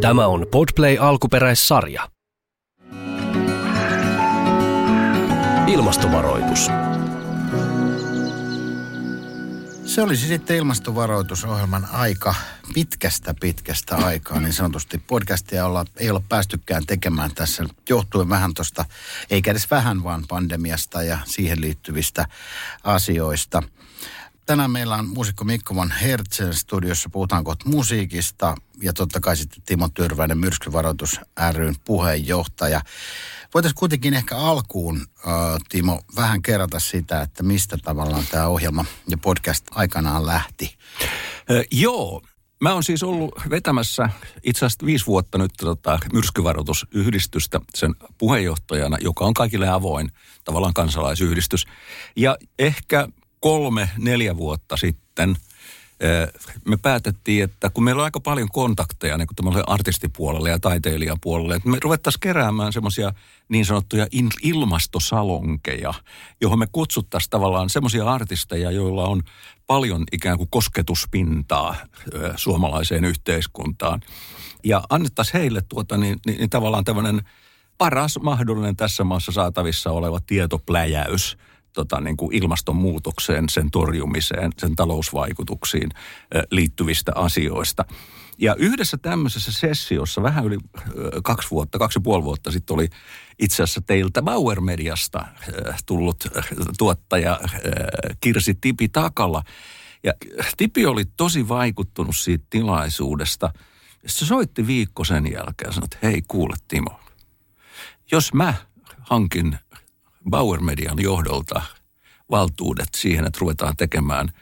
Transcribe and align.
Tämä 0.00 0.26
on 0.26 0.46
Podplay 0.50 0.96
alkuperäissarja. 1.00 2.08
Ilmastovaroitus. 5.66 6.68
Se 9.84 10.02
olisi 10.02 10.26
sitten 10.26 10.56
ilmastovaroitusohjelman 10.56 11.88
aika 11.92 12.34
pitkästä 12.74 13.34
pitkästä 13.40 13.96
aikaa, 13.96 14.40
niin 14.40 14.52
sanotusti 14.52 14.98
podcastia 14.98 15.66
olla, 15.66 15.84
ei 15.96 16.10
olla 16.10 16.22
päästykään 16.28 16.86
tekemään 16.86 17.30
tässä 17.34 17.64
johtuen 17.88 18.28
vähän 18.28 18.54
tuosta, 18.54 18.84
eikä 19.30 19.50
edes 19.50 19.70
vähän 19.70 20.04
vaan 20.04 20.24
pandemiasta 20.28 21.02
ja 21.02 21.18
siihen 21.24 21.60
liittyvistä 21.60 22.26
asioista. 22.84 23.62
Tänään 24.50 24.70
meillä 24.70 24.94
on 24.94 25.08
muusikko 25.08 25.44
Mikko 25.44 25.74
von 25.74 25.90
Hertzen 25.90 26.54
studiossa, 26.54 27.08
puhutaan 27.12 27.44
kohta 27.44 27.68
musiikista 27.68 28.54
ja 28.82 28.92
totta 28.92 29.20
kai 29.20 29.36
sitten 29.36 29.62
Timo 29.66 29.88
Tyrväinen, 29.88 30.38
Myrskyvaroitus 30.38 31.20
ryn 31.52 31.74
puheenjohtaja. 31.84 32.80
Voitaisiin 33.54 33.78
kuitenkin 33.78 34.14
ehkä 34.14 34.36
alkuun, 34.36 34.96
äh, 35.00 35.34
Timo, 35.68 36.00
vähän 36.16 36.42
kerrata 36.42 36.80
sitä, 36.80 37.22
että 37.22 37.42
mistä 37.42 37.76
tavallaan 37.84 38.24
tämä 38.30 38.46
ohjelma 38.46 38.84
ja 39.08 39.18
podcast 39.18 39.66
aikanaan 39.70 40.26
lähti. 40.26 40.76
Ö, 41.50 41.64
joo, 41.72 42.22
Mä 42.62 42.72
oon 42.72 42.84
siis 42.84 43.02
ollut 43.02 43.34
vetämässä 43.50 44.08
itse 44.42 44.66
asiassa 44.66 44.86
viisi 44.86 45.06
vuotta 45.06 45.38
nyt 45.38 45.52
tota, 45.60 45.98
myrskyvaroitusyhdistystä 46.12 47.60
sen 47.74 47.94
puheenjohtajana, 48.18 48.96
joka 49.00 49.24
on 49.24 49.34
kaikille 49.34 49.68
avoin 49.68 50.08
tavallaan 50.44 50.74
kansalaisyhdistys. 50.74 51.66
Ja 52.16 52.36
ehkä 52.58 53.08
kolme, 53.40 53.90
neljä 53.98 54.36
vuotta 54.36 54.76
sitten 54.76 55.36
me 56.64 56.76
päätettiin, 56.76 57.44
että 57.44 57.70
kun 57.70 57.84
meillä 57.84 58.00
on 58.00 58.04
aika 58.04 58.20
paljon 58.20 58.48
kontakteja 58.48 59.18
niin 59.18 59.28
kuin 59.36 59.64
artistipuolelle 59.66 60.50
ja 60.50 60.58
taiteilijapuolelle, 60.58 61.54
että 61.54 61.68
me 61.68 61.78
ruvettaisiin 61.82 62.20
keräämään 62.20 62.72
semmoisia 62.72 63.12
niin 63.48 63.64
sanottuja 63.64 64.06
ilmastosalonkeja, 64.42 65.94
johon 66.40 66.58
me 66.58 66.66
kutsuttaisiin 66.72 67.30
tavallaan 67.30 67.70
semmoisia 67.70 68.04
artisteja, 68.04 68.70
joilla 68.70 69.04
on 69.04 69.22
paljon 69.66 70.04
ikään 70.12 70.38
kuin 70.38 70.50
kosketuspintaa 70.50 71.74
suomalaiseen 72.36 73.04
yhteiskuntaan. 73.04 74.00
Ja 74.64 74.82
annettaisiin 74.90 75.40
heille 75.40 75.62
tuota, 75.68 75.96
niin, 75.96 76.18
niin, 76.26 76.38
niin 76.38 76.50
tavallaan 76.50 76.84
tämmöinen 76.84 77.22
paras 77.78 78.18
mahdollinen 78.22 78.76
tässä 78.76 79.04
maassa 79.04 79.32
saatavissa 79.32 79.90
oleva 79.90 80.20
tietopläjäys 80.26 81.38
tota, 81.72 82.00
niin 82.00 82.16
kuin 82.16 82.34
ilmastonmuutokseen, 82.34 83.48
sen 83.48 83.70
torjumiseen, 83.70 84.52
sen 84.58 84.76
talousvaikutuksiin 84.76 85.90
liittyvistä 86.50 87.12
asioista. 87.14 87.84
Ja 88.38 88.54
yhdessä 88.54 88.96
tämmöisessä 88.96 89.52
sessiossa 89.52 90.22
vähän 90.22 90.44
yli 90.44 90.58
kaksi 91.24 91.50
vuotta, 91.50 91.78
kaksi 91.78 91.98
ja 91.98 92.02
puoli 92.02 92.24
vuotta 92.24 92.50
sitten 92.50 92.74
oli 92.74 92.88
itse 93.38 93.62
asiassa 93.62 93.80
teiltä 93.80 94.22
Bauer 94.22 94.60
Mediasta 94.60 95.26
tullut 95.86 96.24
tuottaja 96.78 97.40
Kirsi 98.20 98.54
Tipi 98.60 98.88
Takala. 98.88 99.42
Ja 100.02 100.12
Tipi 100.56 100.86
oli 100.86 101.04
tosi 101.04 101.48
vaikuttunut 101.48 102.16
siitä 102.16 102.44
tilaisuudesta. 102.50 103.52
Se 104.06 104.26
soitti 104.26 104.66
viikko 104.66 105.04
sen 105.04 105.32
jälkeen 105.32 105.68
ja 105.68 105.72
sanoi, 105.72 105.84
että 105.92 106.06
hei 106.06 106.22
kuule 106.28 106.56
Timo, 106.68 107.00
jos 108.12 108.34
mä 108.34 108.54
hankin 109.00 109.58
Bauer 110.30 110.60
Median 110.60 111.02
johdolta 111.02 111.62
valtuudet 112.30 112.88
siihen, 112.96 113.26
että 113.26 113.38
ruvetaan 113.40 113.76
tekemään– 113.76 114.32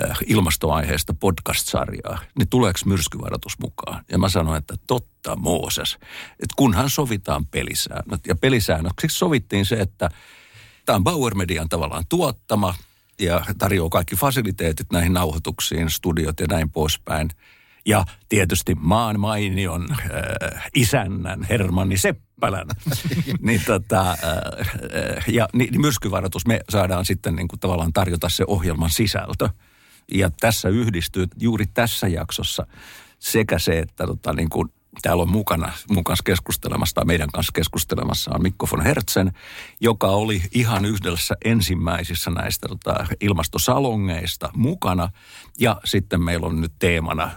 Äh, 0.00 0.18
ilmastoaiheesta 0.26 1.14
podcast-sarjaa, 1.14 2.18
niin 2.38 2.48
tuleeko 2.48 2.78
myrskyvaroitus 2.84 3.58
mukaan? 3.58 4.04
Ja 4.10 4.18
mä 4.18 4.28
sanoin, 4.28 4.58
että 4.58 4.74
totta 4.86 5.36
Mooses, 5.36 5.94
että 6.30 6.54
kunhan 6.56 6.90
sovitaan 6.90 7.46
pelisäännöt. 7.46 8.26
Ja 8.26 8.36
pelisäännöksi 8.36 9.08
sovittiin 9.08 9.66
se, 9.66 9.74
että 9.74 10.10
tämä 10.86 10.96
on 10.96 11.04
Bauer 11.04 11.34
Median 11.34 11.68
tavallaan 11.68 12.04
tuottama 12.08 12.74
ja 13.18 13.44
tarjoaa 13.58 13.88
kaikki 13.88 14.16
fasiliteetit 14.16 14.92
näihin 14.92 15.12
nauhoituksiin, 15.12 15.90
studiot 15.90 16.40
ja 16.40 16.46
näin 16.46 16.70
poispäin. 16.70 17.30
Ja 17.86 18.04
tietysti 18.28 18.74
maan 18.74 19.20
mainion 19.20 19.86
äh, 19.90 20.70
isännän 20.74 21.42
Hermanni 21.42 21.96
Seppälän. 21.96 22.66
niin 23.46 23.60
tota, 23.66 24.10
äh, 24.10 24.16
äh, 24.16 25.24
ja 25.28 25.48
niin, 25.52 25.80
myrskyvaroitus, 25.80 26.46
me 26.46 26.60
saadaan 26.68 27.04
sitten 27.04 27.36
niin 27.36 27.48
kuin 27.48 27.60
tavallaan 27.60 27.92
tarjota 27.92 28.28
se 28.28 28.44
ohjelman 28.46 28.90
sisältö. 28.90 29.48
Ja 30.14 30.30
tässä 30.40 30.68
yhdistyy 30.68 31.26
juuri 31.40 31.66
tässä 31.74 32.08
jaksossa 32.08 32.66
sekä 33.18 33.58
se, 33.58 33.78
että 33.78 34.06
tota, 34.06 34.32
niin 34.32 34.48
kuin 34.48 34.68
täällä 35.02 35.22
on 35.22 35.30
mukana 35.30 35.72
mun 35.90 36.04
kanssa 36.04 36.22
keskustelemassa 36.22 36.94
tai 36.94 37.04
meidän 37.04 37.28
kanssa 37.32 37.52
keskustelemassa 37.54 38.30
on 38.34 38.42
Mikko 38.42 38.68
von 38.72 38.84
Hertzen, 38.84 39.32
joka 39.80 40.06
oli 40.06 40.42
ihan 40.54 40.84
yhdessä 40.84 41.36
ensimmäisissä 41.44 42.30
näistä 42.30 42.68
tota, 42.68 43.06
ilmastosalongeista 43.20 44.50
mukana. 44.54 45.08
Ja 45.58 45.80
sitten 45.84 46.22
meillä 46.22 46.46
on 46.46 46.60
nyt 46.60 46.72
teemana 46.78 47.30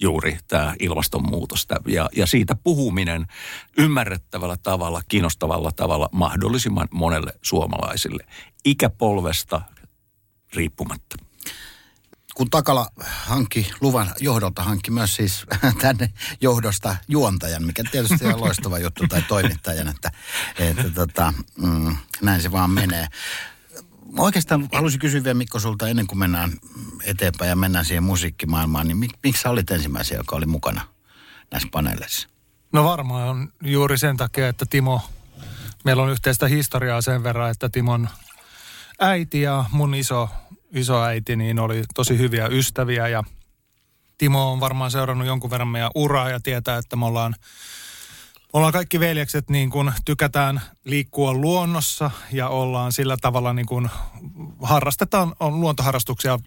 juuri 0.00 0.38
tämä 0.48 0.74
ilmastonmuutos 0.80 1.66
ja, 1.86 2.08
ja 2.16 2.26
siitä 2.26 2.54
puhuminen 2.54 3.26
ymmärrettävällä 3.78 4.56
tavalla, 4.62 5.02
kiinnostavalla 5.08 5.70
tavalla 5.72 6.08
mahdollisimman 6.12 6.88
monelle 6.90 7.32
suomalaisille 7.42 8.26
ikäpolvesta 8.64 9.60
riippumatta 10.54 11.16
kun 12.36 12.50
Takala 12.50 12.88
hankki 13.06 13.70
luvan 13.80 14.14
johdolta, 14.20 14.62
hankki 14.62 14.90
myös 14.90 15.16
siis 15.16 15.46
tänne 15.82 16.12
johdosta 16.40 16.96
juontajan, 17.08 17.66
mikä 17.66 17.82
tietysti 17.90 18.26
on 18.26 18.40
loistava 18.40 18.78
juttu, 18.78 19.08
tai 19.08 19.22
toimittajan, 19.22 19.88
että, 19.88 20.10
että 20.58 20.90
tota, 20.90 21.32
mm, 21.56 21.96
näin 22.22 22.42
se 22.42 22.52
vaan 22.52 22.70
menee. 22.70 23.06
Oikeastaan 24.18 24.68
haluaisin 24.72 25.00
kysyä 25.00 25.24
vielä 25.24 25.34
Mikko 25.34 25.60
sulta 25.60 25.88
ennen 25.88 26.06
kuin 26.06 26.18
mennään 26.18 26.52
eteenpäin 27.04 27.48
ja 27.48 27.56
mennään 27.56 27.84
siihen 27.84 28.02
musiikkimaailmaan, 28.02 28.88
niin 28.88 28.96
mik, 28.96 29.10
miksi 29.22 29.42
sä 29.42 29.50
olit 29.50 29.70
ensimmäisiä, 29.70 30.16
joka 30.16 30.36
oli 30.36 30.46
mukana 30.46 30.80
näissä 31.50 31.68
paneeleissa? 31.72 32.28
No 32.72 32.84
varmaan 32.84 33.28
on 33.28 33.52
juuri 33.64 33.98
sen 33.98 34.16
takia, 34.16 34.48
että 34.48 34.66
Timo, 34.70 35.00
meillä 35.84 36.02
on 36.02 36.10
yhteistä 36.10 36.48
historiaa 36.48 37.00
sen 37.00 37.22
verran, 37.22 37.50
että 37.50 37.68
Timon 37.68 38.08
äiti 39.00 39.42
ja 39.42 39.64
mun 39.72 39.94
iso 39.94 40.28
isoäiti 40.72 41.36
niin 41.36 41.58
oli 41.58 41.84
tosi 41.94 42.18
hyviä 42.18 42.46
ystäviä 42.46 43.08
ja 43.08 43.22
Timo 44.18 44.52
on 44.52 44.60
varmaan 44.60 44.90
seurannut 44.90 45.26
jonkun 45.26 45.50
verran 45.50 45.68
meidän 45.68 45.90
uraa 45.94 46.30
ja 46.30 46.40
tietää, 46.40 46.78
että 46.78 46.96
me 46.96 47.06
ollaan, 47.06 47.34
ollaan 48.56 48.72
kaikki 48.72 49.00
veljekset 49.00 49.50
niin 49.50 49.70
kuin 49.70 49.92
tykätään 50.04 50.60
liikkua 50.84 51.34
luonnossa 51.34 52.10
ja 52.32 52.48
ollaan 52.48 52.92
sillä 52.92 53.16
tavalla 53.20 53.52
niin 53.52 53.66
kuin 53.66 53.90
harrastetaan, 54.62 55.34
on 55.40 55.60
luontoharrastuksia, 55.60 56.38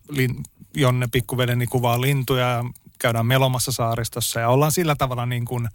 jonne 0.75 1.08
pikkuveleni 1.12 1.68
kuvaa 1.68 2.02
lintuja 2.02 2.47
ja 2.47 2.64
käydään 3.00 3.25
melomassa 3.25 3.72
saaristossa 3.72 4.40
ja 4.40 4.50
ollaan 4.50 4.72
sillä 4.72 4.96
tavalla 4.96 5.25
niin 5.25 5.46
kuin 5.46 5.68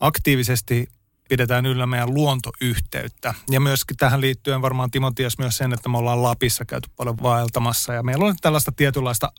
aktiivisesti 0.00 0.88
pidetään 1.28 1.66
yllä 1.66 1.86
meidän 1.86 2.14
luontoyhteyttä. 2.14 3.34
Ja 3.50 3.60
myöskin 3.60 3.96
tähän 3.96 4.20
liittyen 4.20 4.62
varmaan 4.62 4.90
Timo 4.90 5.10
ties 5.10 5.38
myös 5.38 5.56
sen, 5.56 5.72
että 5.72 5.88
me 5.88 5.98
ollaan 5.98 6.22
Lapissa 6.22 6.64
käyty 6.64 6.90
paljon 6.96 7.16
vaeltamassa 7.22 7.94
ja 7.94 8.02
meillä 8.02 8.24
on 8.24 8.36
tällaista 8.40 8.72
tietynlaista, 8.72 9.32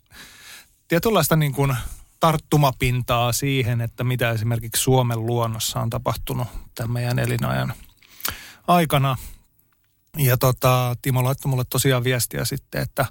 tietynlaista 0.88 1.36
niin 1.36 1.52
kuin 1.52 1.76
tarttumapintaa 2.24 3.32
siihen, 3.32 3.80
että 3.80 4.04
mitä 4.04 4.30
esimerkiksi 4.30 4.82
Suomen 4.82 5.26
luonnossa 5.26 5.80
on 5.80 5.90
tapahtunut 5.90 6.48
tämän 6.74 6.90
meidän 6.90 7.18
elinajan 7.18 7.74
aikana. 8.66 9.16
Ja 10.16 10.36
tota, 10.36 10.94
Timo 11.02 11.24
laittoi 11.24 11.50
mulle 11.50 11.64
tosiaan 11.70 12.04
viestiä 12.04 12.44
sitten, 12.44 12.82
että 12.82 13.06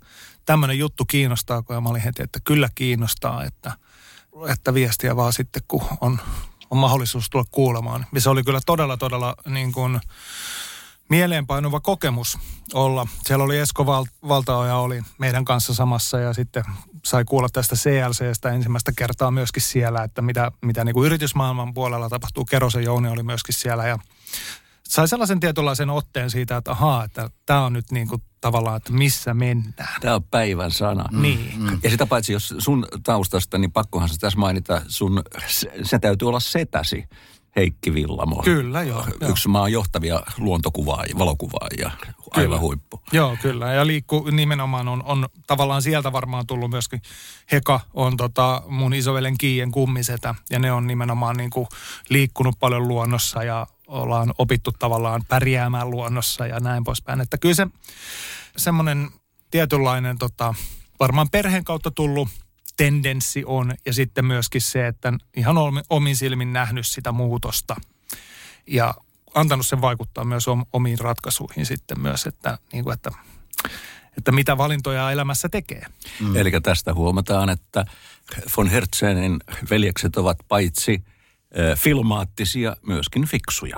tämmöinen 0.46 0.80
juttu 0.80 1.06
kiinnostaa, 1.06 1.64
ja 1.70 1.82
mä 1.82 1.90
olin 1.90 2.02
heti, 2.02 2.24
että 2.24 2.40
kyllä 2.44 2.70
kiinnostaa, 2.76 3.44
että, 3.44 3.72
että 4.48 4.74
viestiä 4.74 5.16
vaan 5.16 5.34
sitten, 5.34 5.62
kun 5.68 5.82
on 6.02 6.20
on 6.70 6.78
mahdollisuus 6.78 7.30
tulla 7.30 7.46
kuulemaan. 7.52 8.06
Ja 8.14 8.22
se 8.22 8.30
oli 8.30 8.44
kyllä 8.44 8.60
todella, 8.66 8.98
todella 8.98 9.36
niin 9.48 9.72
kuin 9.72 10.02
mieleenpainuva 11.10 11.80
kokemus 11.80 12.38
olla. 12.74 13.08
Siellä 13.26 13.46
oli 13.46 13.58
Esko 13.58 13.86
Val- 13.86 14.06
Valtaoja 14.28 14.76
oli 14.76 15.02
meidän 15.18 15.46
kanssa 15.46 15.74
samassa 15.74 16.20
ja 16.20 16.34
sitten 16.34 16.64
sai 17.06 17.26
kuulla 17.26 17.50
tästä 17.50 17.76
CLCstä 17.76 18.50
ensimmäistä 18.50 18.92
kertaa 18.96 19.32
myöskin 19.32 19.62
siellä, 19.62 20.04
että 20.04 20.22
mitä, 20.22 20.52
mitä 20.62 20.84
niin 20.84 20.94
kuin 20.94 21.06
yritysmaailman 21.06 21.74
puolella 21.74 22.10
tapahtuu. 22.10 22.46
Kerosen 22.46 22.84
Jouni 22.84 23.10
oli 23.10 23.24
myöskin 23.24 23.56
siellä 23.56 23.88
ja 23.88 24.00
sai 24.84 25.08
sellaisen 25.08 25.40
tietynlaisen 25.40 25.90
otteen 25.90 26.30
siitä, 26.30 26.58
että 26.58 26.72
ahaa, 26.72 27.04
että 27.04 27.30
tämä 27.46 27.66
on 27.66 27.74
nyt 27.74 27.92
niin 27.92 28.08
kuin 28.08 28.22
tavallaan, 28.42 28.78
että 28.78 28.94
missä 28.94 29.34
mennään. 29.34 30.02
Tämä 30.02 30.16
on 30.16 30.24
päivän 30.24 30.72
sana. 30.72 31.06
Mm, 31.12 31.22
niin. 31.22 31.54
Mm. 31.58 31.80
Ja 31.84 31.90
sitä 31.90 32.06
paitsi, 32.06 32.34
jos 32.34 32.56
sun 32.58 32.86
taustasta, 33.04 33.58
niin 33.58 33.72
pakkohan 33.72 34.10
se 34.10 34.18
tässä 34.18 34.40
mainita, 34.40 34.82
sun, 34.88 35.24
se, 35.48 35.72
se 35.84 36.00
täytyy 36.00 36.28
olla 36.28 36.40
setäsi 36.40 37.06
Heikki 37.56 37.94
Villamo. 37.94 38.42
Kyllä, 38.44 38.84
joo. 38.84 39.06
Yksi 39.30 39.50
maan 39.50 39.72
johtavia 39.72 40.24
luontokuvaajia, 40.38 41.16
valokuvaajia, 41.20 41.92
aivan 42.32 42.32
Kyllä. 42.34 42.60
huippu. 42.60 43.02
Joo, 43.12 43.38
kyllä. 43.42 43.74
Ja 43.74 43.88
liikku 43.88 44.28
nimenomaan 44.32 44.88
on, 44.88 45.04
on 45.04 45.28
tavallaan 45.48 45.82
sieltä 45.82 46.12
varmaan 46.12 46.48
tullut 46.48 46.70
myöskin. 46.70 47.02
Heka 47.52 47.80
on 47.94 48.18
tota 48.18 48.64
mun 48.68 48.94
isovelen 48.94 49.38
Kiien 49.38 49.72
kummisetä 49.72 50.36
ja 50.50 50.60
ne 50.60 50.72
on 50.72 50.88
nimenomaan 50.88 51.38
niin 51.38 51.50
kuin 51.50 51.68
liikkunut 52.10 52.56
paljon 52.60 52.88
luonnossa 52.88 53.44
ja 53.44 53.68
ollaan 53.88 54.34
opittu 54.38 54.72
tavallaan 54.72 55.22
pärjäämään 55.28 55.92
luonnossa 55.92 56.48
ja 56.48 56.60
näin 56.60 56.84
poispäin. 56.84 57.22
Että 57.22 57.38
kyllä 57.38 57.56
se 57.56 57.68
semmoinen 58.58 59.10
tietynlainen 59.52 60.18
tota, 60.18 60.54
varmaan 61.00 61.30
perheen 61.32 61.64
kautta 61.64 61.92
tullut 61.92 62.28
tendenssi 62.78 63.44
on 63.46 63.74
ja 63.86 63.94
sitten 63.94 64.26
myöskin 64.26 64.62
se, 64.62 64.88
että 64.88 65.14
ihan 65.36 65.58
omi- 65.58 65.84
omin 65.90 66.16
silmin 66.16 66.54
nähnyt 66.54 66.88
sitä 66.88 67.12
muutosta 67.12 67.76
ja 68.68 68.94
antanut 69.34 69.68
sen 69.68 69.82
vaikuttaa 69.82 70.26
myös 70.26 70.48
om- 70.48 70.66
omiin 70.74 71.00
ratkaisuihin 71.00 71.66
sitten 71.66 72.00
myös, 72.00 72.28
että, 72.28 72.58
niin 72.74 72.84
kuin, 72.84 72.94
että, 72.94 73.12
että 74.18 74.32
mitä 74.32 74.58
valintoja 74.58 75.12
elämässä 75.12 75.50
tekee. 75.50 75.86
Mm. 76.20 76.36
Eli 76.36 76.52
tästä 76.64 76.94
huomataan, 76.94 77.50
että 77.50 77.86
von 78.58 78.68
Hertzenin 78.68 79.40
veljekset 79.70 80.18
ovat 80.18 80.38
paitsi 80.48 81.04
filmaattisia, 81.78 82.76
myöskin 82.88 83.28
fiksuja. 83.28 83.78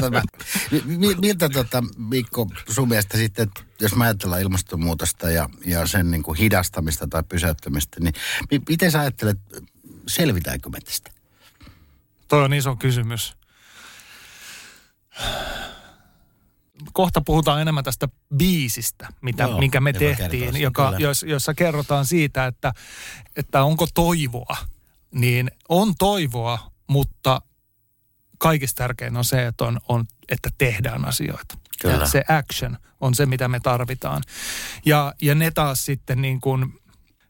Mi- 0.84 1.14
miltä 1.14 1.48
tota, 1.48 1.84
Mikko 1.96 2.46
sun 2.68 2.88
mielestä 2.88 3.18
sitten, 3.18 3.42
että 3.42 3.62
jos 3.80 3.94
mä 3.94 4.04
ajatellaan 4.04 4.42
ilmastonmuutosta 4.42 5.30
ja, 5.30 5.48
ja 5.66 5.86
sen 5.86 6.10
niin 6.10 6.22
kuin 6.22 6.38
hidastamista 6.38 7.06
tai 7.08 7.22
pysäyttämistä, 7.28 8.00
niin 8.00 8.14
mi- 8.50 8.62
miten 8.68 8.90
sä 8.90 9.00
ajattelet, 9.00 9.38
selvitäänkö 10.06 10.68
me 10.68 10.80
tästä? 10.80 11.10
Toi 12.28 12.44
on 12.44 12.54
iso 12.54 12.76
kysymys. 12.76 13.36
Kohta 16.92 17.20
puhutaan 17.20 17.62
enemmän 17.62 17.84
tästä 17.84 18.08
biisistä, 18.36 19.08
mitä, 19.20 19.42
Joo, 19.42 19.58
minkä 19.58 19.80
me 19.80 19.92
tehtiin, 19.92 20.60
joka, 20.60 20.94
jos, 20.98 21.22
jossa 21.22 21.54
kerrotaan 21.54 22.06
siitä, 22.06 22.46
että, 22.46 22.72
että 23.36 23.62
onko 23.62 23.86
toivoa. 23.94 24.56
Niin 25.14 25.50
on 25.68 25.94
toivoa, 25.98 26.70
mutta 26.86 27.42
kaikista 28.38 28.78
tärkein 28.78 29.16
on 29.16 29.24
se, 29.24 29.46
että, 29.46 29.64
on, 29.64 29.80
on, 29.88 30.04
että 30.28 30.48
tehdään 30.58 31.04
asioita. 31.04 31.58
Kyllä. 31.80 31.94
Ja 31.94 32.06
se 32.06 32.24
action 32.28 32.78
on 33.00 33.14
se, 33.14 33.26
mitä 33.26 33.48
me 33.48 33.60
tarvitaan. 33.60 34.22
Ja, 34.84 35.14
ja 35.22 35.34
ne 35.34 35.50
taas 35.50 35.84
sitten 35.84 36.22
niin 36.22 36.40
kuin, 36.40 36.80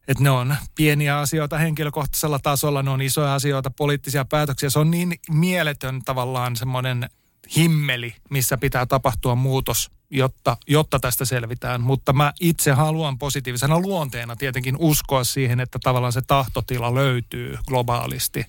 että 0.08 0.22
ne 0.22 0.30
on 0.30 0.56
pieniä 0.74 1.18
asioita 1.18 1.58
henkilökohtaisella 1.58 2.38
tasolla, 2.38 2.82
ne 2.82 2.90
on 2.90 3.02
isoja 3.02 3.34
asioita, 3.34 3.70
poliittisia 3.70 4.24
päätöksiä. 4.24 4.70
Se 4.70 4.78
on 4.78 4.90
niin 4.90 5.14
mieletön 5.30 6.02
tavallaan 6.04 6.56
semmoinen 6.56 7.08
himmeli, 7.56 8.14
missä 8.30 8.58
pitää 8.58 8.86
tapahtua 8.86 9.34
muutos, 9.34 9.90
jotta, 10.10 10.56
jotta 10.66 11.00
tästä 11.00 11.24
selvitään. 11.24 11.80
Mutta 11.80 12.12
mä 12.12 12.32
itse 12.40 12.72
haluan 12.72 13.18
positiivisena 13.18 13.80
luonteena 13.80 14.36
tietenkin 14.36 14.76
uskoa 14.78 15.24
siihen, 15.24 15.60
että 15.60 15.78
tavallaan 15.82 16.12
se 16.12 16.22
tahtotila 16.22 16.94
löytyy 16.94 17.58
globaalisti 17.68 18.46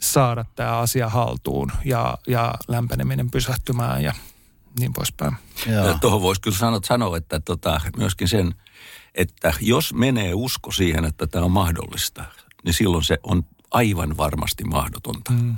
saada 0.00 0.44
tämä 0.54 0.78
asia 0.78 1.08
haltuun 1.08 1.72
ja, 1.84 2.18
ja 2.26 2.54
lämpeneminen 2.68 3.30
pysähtymään 3.30 4.02
ja 4.02 4.12
niin 4.80 4.92
poispäin. 4.92 5.36
Joo. 5.66 5.98
Tuohon 6.00 6.22
voisi 6.22 6.40
kyllä 6.40 6.56
sanoa, 6.56 6.80
sanoa 6.84 7.16
että 7.16 7.40
tota, 7.40 7.80
myöskin 7.96 8.28
sen, 8.28 8.54
että 9.14 9.54
jos 9.60 9.94
menee 9.94 10.34
usko 10.34 10.72
siihen, 10.72 11.04
että 11.04 11.26
tämä 11.26 11.44
on 11.44 11.50
mahdollista, 11.50 12.24
niin 12.64 12.74
silloin 12.74 13.04
se 13.04 13.18
on 13.22 13.42
aivan 13.70 14.16
varmasti 14.16 14.64
mahdotonta. 14.64 15.32
Mm. 15.32 15.56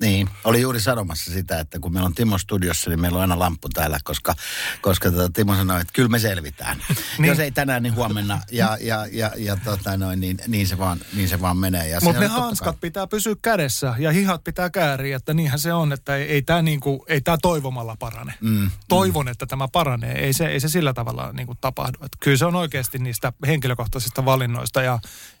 Niin, 0.00 0.28
oli 0.44 0.60
juuri 0.60 0.80
sanomassa 0.80 1.32
sitä, 1.32 1.60
että 1.60 1.78
kun 1.78 1.92
meillä 1.92 2.06
on 2.06 2.14
Timo 2.14 2.38
studiossa, 2.38 2.90
niin 2.90 3.00
meillä 3.00 3.16
on 3.16 3.20
aina 3.20 3.38
lamppu 3.38 3.68
täällä, 3.68 3.98
koska, 4.04 4.34
koska 4.82 5.10
tota, 5.10 5.30
Timo 5.32 5.54
sanoi, 5.54 5.80
että 5.80 5.92
kyllä 5.92 6.08
me 6.08 6.18
selvitään. 6.18 6.82
niin. 7.18 7.28
Jos 7.28 7.38
ei 7.38 7.50
tänään, 7.50 7.82
niin 7.82 7.94
huomenna. 7.94 8.40
Ja, 8.52 8.78
ja, 8.80 9.06
ja, 9.12 9.30
ja 9.36 9.56
tota 9.64 9.96
noin, 9.96 10.20
niin, 10.20 10.38
niin, 10.48 10.66
se 10.66 10.78
vaan, 10.78 11.00
niin 11.12 11.28
se 11.28 11.40
vaan 11.40 11.56
menee. 11.56 11.98
Mutta 12.02 12.20
ne 12.20 12.26
hanskat 12.26 12.74
kai- 12.74 12.80
pitää 12.80 13.06
pysyä 13.06 13.34
kädessä 13.42 13.94
ja 13.98 14.12
hihat 14.12 14.44
pitää 14.44 14.70
kääriä, 14.70 15.16
että 15.16 15.34
niinhän 15.34 15.58
se 15.58 15.72
on, 15.72 15.92
että 15.92 16.16
ei, 16.16 16.22
ei 16.22 16.42
tämä 16.42 16.62
niinku, 16.62 17.04
ei 17.08 17.20
tää 17.20 17.36
toivomalla 17.42 17.96
parane. 17.98 18.34
Mm, 18.40 18.70
Toivon, 18.88 19.28
että 19.28 19.46
tämä 19.46 19.68
paranee. 19.68 20.18
Ei 20.24 20.32
se, 20.32 20.46
ei 20.46 20.60
se 20.60 20.68
sillä 20.68 20.94
tavalla 20.94 21.32
niinku 21.32 21.54
tapahdu. 21.60 21.98
Et 22.04 22.12
kyllä 22.20 22.36
se 22.36 22.46
on 22.46 22.56
oikeasti 22.56 22.98
niistä 22.98 23.32
henkilökohtaisista 23.46 24.24
valinnoista 24.24 24.82
ja 24.82 24.98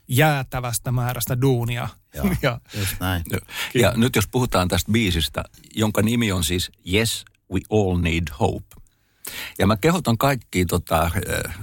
jäätävästä 0.08 0.92
määrästä 0.92 1.40
duunia. 1.40 1.88
Joo. 2.14 2.26
ja, 2.42 2.60
Just 2.78 3.00
näin. 3.00 3.24
Ja 3.74 3.92
nyt 3.96 4.16
jos 4.16 4.28
puhutaan 4.28 4.68
tästä 4.68 4.92
biisistä, 4.92 5.44
jonka 5.74 6.02
nimi 6.02 6.32
on 6.32 6.44
siis 6.44 6.70
Yes, 6.92 7.24
we 7.52 7.60
all 7.70 7.98
need 7.98 8.24
hope. 8.40 8.76
Ja 9.58 9.66
mä 9.66 9.76
kehotan 9.76 10.18
kaikki 10.18 10.66
tota, 10.66 11.10
eh, 11.28 11.54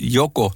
joko 0.00 0.52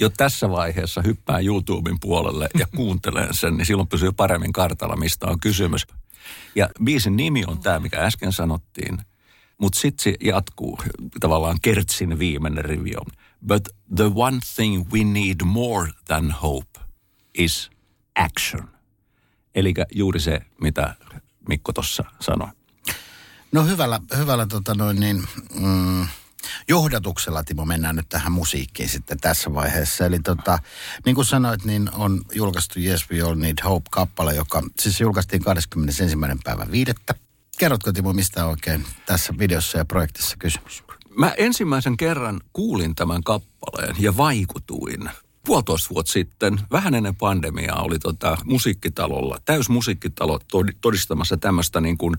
jo 0.00 0.08
tässä 0.08 0.50
vaiheessa 0.50 1.02
hyppää 1.02 1.38
YouTuben 1.38 2.00
puolelle 2.00 2.48
ja 2.58 2.66
kuuntelen 2.76 3.34
sen, 3.34 3.56
niin 3.56 3.66
silloin 3.66 3.88
pysyy 3.88 4.12
paremmin 4.12 4.52
kartalla, 4.52 4.96
mistä 4.96 5.26
on 5.26 5.40
kysymys. 5.40 5.86
Ja 6.54 6.70
biisin 6.84 7.16
nimi 7.16 7.44
on 7.46 7.58
tämä, 7.58 7.80
mikä 7.80 8.00
äsken 8.00 8.32
sanottiin. 8.32 8.98
Mutta 9.58 9.80
sitten 9.80 10.04
se 10.04 10.14
jatkuu, 10.20 10.78
tavallaan 11.20 11.58
Kertsin 11.62 12.18
viimeinen 12.18 12.64
rivi 12.64 12.92
on. 12.96 13.06
But 13.46 13.68
the 13.96 14.10
one 14.14 14.38
thing 14.54 14.92
we 14.92 15.04
need 15.04 15.36
more 15.44 15.90
than 16.04 16.30
hope 16.30 16.80
is 17.38 17.70
action. 18.16 18.68
Eli 19.54 19.74
juuri 19.94 20.20
se, 20.20 20.40
mitä 20.60 20.94
Mikko 21.48 21.72
tuossa 21.72 22.04
sanoi. 22.20 22.48
No 23.52 23.64
hyvällä, 23.64 24.00
hyvällä 24.16 24.46
tota 24.46 24.74
noin 24.74 25.00
niin, 25.00 25.28
mm, 25.60 26.06
johdatuksella, 26.68 27.44
Timo, 27.44 27.64
mennään 27.64 27.96
nyt 27.96 28.08
tähän 28.08 28.32
musiikkiin 28.32 28.88
sitten 28.88 29.20
tässä 29.20 29.54
vaiheessa. 29.54 30.06
Eli 30.06 30.18
tota, 30.18 30.58
niin 31.06 31.14
kuin 31.14 31.24
sanoit, 31.24 31.64
niin 31.64 31.90
on 31.94 32.20
julkaistu 32.34 32.78
Yes 32.78 33.10
We 33.10 33.20
All 33.20 33.34
Need 33.34 33.58
Hope-kappale, 33.64 34.34
joka 34.34 34.62
siis 34.80 35.00
julkaistiin 35.00 35.42
21. 35.42 36.04
päivä 36.44 36.66
viidettä. 36.70 37.14
Kerrotko, 37.58 37.92
Timo, 37.92 38.12
mistä 38.12 38.46
oikein 38.46 38.86
tässä 39.06 39.34
videossa 39.38 39.78
ja 39.78 39.84
projektissa 39.84 40.36
kysymys? 40.36 40.87
Mä 41.18 41.34
ensimmäisen 41.36 41.96
kerran 41.96 42.40
kuulin 42.52 42.94
tämän 42.94 43.22
kappaleen 43.22 43.96
ja 43.98 44.16
vaikutuin. 44.16 45.10
Puolitoista 45.46 45.94
vuotta 45.94 46.12
sitten, 46.12 46.60
vähän 46.72 46.94
ennen 46.94 47.16
pandemiaa, 47.16 47.82
oli 47.82 47.98
tota 47.98 48.38
musiikkitalolla, 48.44 49.38
täysmusiikkitalo 49.44 50.38
tod- 50.38 50.76
todistamassa 50.80 51.36
tämmöistä 51.36 51.80
niin 51.80 51.98
kuin 51.98 52.16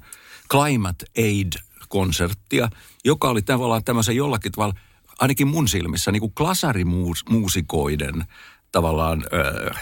Climate 0.52 1.06
Aid-konserttia, 1.18 2.70
joka 3.06 3.30
oli 3.30 3.42
tavallaan 3.42 3.84
tämmöisen 3.84 4.16
jollakin 4.16 4.52
tavalla, 4.52 4.76
ainakin 5.20 5.48
mun 5.48 5.68
silmissä, 5.68 6.12
niin 6.12 6.22
kuin 6.22 6.34
klasarimuusikoiden 6.34 8.26
tavallaan 8.72 9.24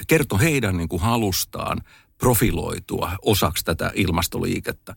kertoi 0.07 0.39
heidän 0.39 0.77
niin 0.77 0.89
kuin 0.89 1.01
halustaan 1.01 1.81
profiloitua 2.17 3.11
osaksi 3.21 3.65
tätä 3.65 3.91
ilmastoliikettä. 3.95 4.95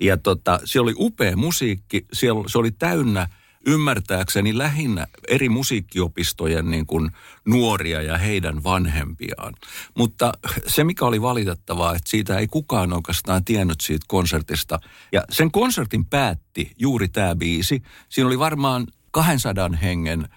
Ja 0.00 0.16
tota, 0.16 0.60
siellä 0.64 0.88
oli 0.88 0.94
upea 0.98 1.36
musiikki, 1.36 2.06
siellä, 2.12 2.44
se 2.46 2.58
oli 2.58 2.70
täynnä 2.70 3.28
ymmärtääkseni 3.66 4.58
lähinnä 4.58 5.06
eri 5.28 5.48
musiikkiopistojen 5.48 6.70
niin 6.70 6.86
kuin 6.86 7.10
nuoria 7.44 8.02
ja 8.02 8.18
heidän 8.18 8.64
vanhempiaan. 8.64 9.54
Mutta 9.94 10.32
se, 10.66 10.84
mikä 10.84 11.04
oli 11.04 11.22
valitettavaa, 11.22 11.94
että 11.94 12.10
siitä 12.10 12.38
ei 12.38 12.46
kukaan 12.46 12.92
oikeastaan 12.92 13.44
tiennyt 13.44 13.80
siitä 13.80 14.04
konsertista. 14.08 14.80
Ja 15.12 15.24
sen 15.30 15.50
konsertin 15.50 16.04
päätti 16.04 16.72
juuri 16.78 17.08
tämä 17.08 17.34
biisi. 17.34 17.82
Siinä 18.08 18.26
oli 18.26 18.38
varmaan 18.38 18.86
200 19.10 19.70
hengen 19.82 20.28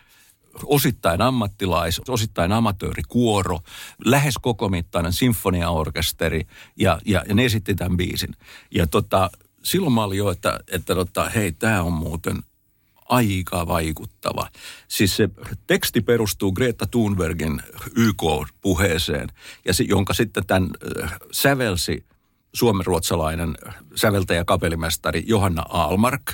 osittain 0.65 1.21
ammattilais, 1.21 2.01
osittain 2.07 2.51
amatöörikuoro, 2.51 3.59
lähes 4.05 4.33
koko 4.41 4.69
mittainen 4.69 5.13
sinfoniaorkesteri 5.13 6.47
ja, 6.75 6.99
ja, 7.05 7.23
ja 7.27 7.35
ne 7.35 7.45
esitti 7.45 7.75
tämän 7.75 7.97
biisin. 7.97 8.35
Ja 8.71 8.87
tota, 8.87 9.29
silloin 9.63 9.93
mä 9.93 10.03
olin 10.03 10.17
jo, 10.17 10.31
että, 10.31 10.59
että 10.71 10.95
tota, 10.95 11.29
hei, 11.29 11.51
tämä 11.51 11.83
on 11.83 11.93
muuten 11.93 12.43
aika 13.09 13.67
vaikuttava. 13.67 14.49
Siis 14.87 15.15
se 15.15 15.29
teksti 15.67 16.01
perustuu 16.01 16.51
Greta 16.51 16.87
Thunbergin 16.87 17.61
YK-puheeseen, 17.95 19.29
ja 19.65 19.73
se, 19.73 19.83
jonka 19.83 20.13
sitten 20.13 20.45
tämän 20.45 20.69
äh, 21.03 21.13
sävelsi 21.31 22.05
suomenruotsalainen 22.53 23.57
säveltäjä 23.95 24.45
kapellimestari 24.45 25.23
Johanna 25.25 25.63
Almark. 25.69 26.33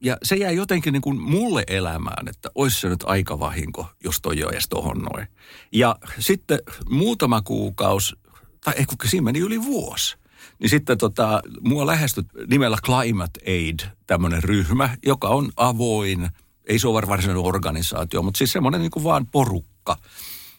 Ja 0.00 0.16
se 0.22 0.36
jäi 0.36 0.56
jotenkin 0.56 0.92
niin 0.92 1.02
kuin 1.02 1.20
mulle 1.20 1.64
elämään, 1.66 2.28
että 2.28 2.50
olisi 2.54 2.80
se 2.80 2.88
nyt 2.88 3.04
aika 3.06 3.38
vahinko, 3.38 3.86
jos 4.04 4.20
toi 4.20 4.38
jo 4.38 4.50
edes 4.50 4.68
tohon 4.68 4.98
noin. 4.98 5.26
Ja 5.72 5.96
sitten 6.18 6.58
muutama 6.90 7.42
kuukausi, 7.42 8.16
tai 8.64 8.74
kun 8.86 9.08
siinä 9.08 9.24
meni 9.24 9.38
yli 9.38 9.62
vuosi, 9.62 10.16
niin 10.58 10.70
sitten 10.70 10.98
tota, 10.98 11.42
mua 11.60 11.86
lähestyi 11.86 12.24
nimellä 12.46 12.76
Climate 12.84 13.40
Aid, 13.46 13.80
tämmöinen 14.06 14.42
ryhmä, 14.42 14.96
joka 15.06 15.28
on 15.28 15.52
avoin, 15.56 16.28
ei 16.66 16.78
se 16.78 16.88
ole 16.88 17.02
varsinainen 17.08 17.44
organisaatio, 17.44 18.22
mutta 18.22 18.38
siis 18.38 18.52
semmoinen 18.52 18.80
niin 18.80 18.90
kuin 18.90 19.04
vaan 19.04 19.26
porukka. 19.26 19.96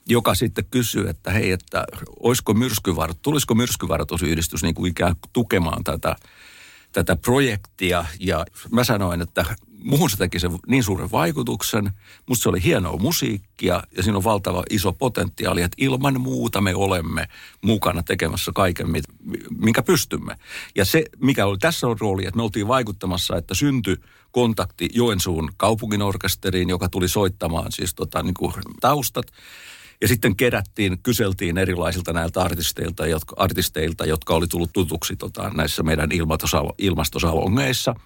joka 0.08 0.36
sitten 0.36 0.66
kysyy, 0.72 1.10
että 1.10 1.32
hei, 1.32 1.52
että 1.52 1.86
olisiko 2.20 2.54
myrskyvaroitus, 2.54 3.22
tulisiko 3.22 3.56
myrskyvaroitusyhdistys 3.56 4.64
niin 4.64 4.76
kuin 4.76 4.92
ikään 4.92 5.16
tukemaan 5.34 5.84
tätä, 5.84 6.16
tätä 6.96 7.16
projektia. 7.16 8.06
Ja 8.20 8.46
mä 8.72 8.84
sanoin, 8.84 9.22
että 9.22 9.46
muhun 9.84 10.10
se 10.10 10.18
teki 10.18 10.40
se 10.40 10.50
niin 10.68 10.84
suuren 10.84 11.12
vaikutuksen. 11.12 11.92
Musta 12.26 12.44
se 12.44 12.50
oli 12.50 12.64
hienoa 12.64 12.98
musiikkia 12.98 13.84
ja 13.98 14.04
siinä 14.04 14.18
on 14.18 14.24
valtava 14.24 14.64
iso 14.70 14.94
potentiaali, 14.94 15.62
että 15.62 15.76
ilman 15.80 16.22
muuta 16.22 16.62
me 16.62 16.76
olemme 16.76 17.28
mukana 17.62 18.04
tekemässä 18.04 18.52
kaiken, 18.56 18.88
minkä 19.58 19.84
pystymme. 19.84 20.36
Ja 20.76 20.86
se, 20.86 21.06
mikä 21.20 21.46
oli 21.46 21.58
tässä 21.58 21.88
on 21.88 22.00
rooli, 22.00 22.26
että 22.26 22.38
me 22.38 22.44
oltiin 22.44 22.68
vaikuttamassa, 22.68 23.38
että 23.38 23.54
syntyi 23.54 23.98
kontakti 24.32 24.90
Joensuun 24.94 25.50
kaupunginorkesteriin, 25.58 26.70
joka 26.70 26.90
tuli 26.90 27.08
soittamaan 27.08 27.72
siis 27.72 27.94
tota, 27.94 28.24
niin 28.24 28.34
kuin 28.34 28.54
taustat. 28.82 29.26
Ja 30.02 30.08
sitten 30.08 30.36
kerättiin, 30.36 31.00
kyseltiin 31.04 31.58
erilaisilta 31.58 32.14
näiltä 32.14 32.42
artisteilta, 32.42 33.08
jotka, 33.08 33.36
artisteilta, 33.38 34.06
jotka 34.06 34.34
oli 34.36 34.48
tullut 34.48 34.74
tutuksi 34.74 35.16
tota, 35.16 35.52
näissä 35.56 35.84
meidän 35.84 36.10
ilmastosalongeissa– 36.78 37.96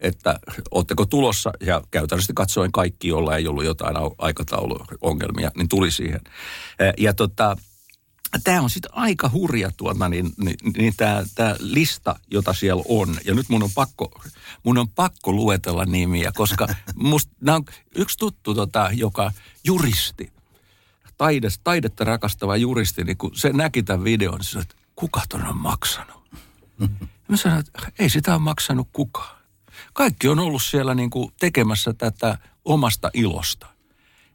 että 0.00 0.40
ootteko 0.70 1.06
tulossa, 1.06 1.52
ja 1.60 1.82
käytännössä 1.90 2.32
katsoen 2.36 2.72
kaikki, 2.72 3.08
joilla 3.08 3.36
ei 3.36 3.48
ollut 3.48 3.64
jotain 3.64 3.96
aikatauluongelmia, 4.18 5.50
niin 5.56 5.68
tuli 5.68 5.90
siihen. 5.90 6.20
Ja 6.98 7.14
tota, 7.14 7.56
tämä 8.44 8.60
on 8.60 8.70
sitten 8.70 8.94
aika 8.94 9.30
hurja 9.32 9.70
tuota, 9.76 10.08
niin, 10.08 10.32
niin, 10.36 10.56
niin 10.76 10.94
tämä 10.96 11.24
tää 11.34 11.56
lista, 11.58 12.16
jota 12.30 12.52
siellä 12.52 12.82
on. 12.88 13.16
Ja 13.24 13.34
nyt 13.34 13.48
mun 13.48 13.62
on 13.62 13.70
pakko, 13.74 14.20
mun 14.62 14.78
on 14.78 14.88
pakko 14.88 15.32
luetella 15.32 15.84
nimiä, 15.84 16.32
koska 16.34 16.66
musta, 16.94 17.32
on 17.48 17.64
yksi 17.94 18.18
tuttu, 18.18 18.54
tota, 18.54 18.90
joka 18.92 19.32
juristi, 19.64 20.32
taides, 21.18 21.60
taidetta 21.64 22.04
rakastava 22.04 22.56
juristi, 22.56 23.04
niin 23.04 23.16
kun 23.16 23.30
se 23.34 23.52
näki 23.52 23.82
tämän 23.82 24.04
videon, 24.04 24.34
niin 24.34 24.44
sanoi, 24.44 24.62
että 24.62 24.74
kuka 24.96 25.22
ton 25.28 25.46
on 25.46 25.56
maksanut? 25.56 26.28
Mä 27.28 27.36
sanoin, 27.36 27.60
että 27.60 27.92
ei 27.98 28.10
sitä 28.10 28.32
ole 28.32 28.38
maksanut 28.38 28.88
kukaan 28.92 29.36
kaikki 29.92 30.28
on 30.28 30.38
ollut 30.38 30.62
siellä 30.62 30.94
niin 30.94 31.10
kuin 31.10 31.32
tekemässä 31.40 31.92
tätä 31.92 32.38
omasta 32.64 33.10
ilosta. 33.14 33.66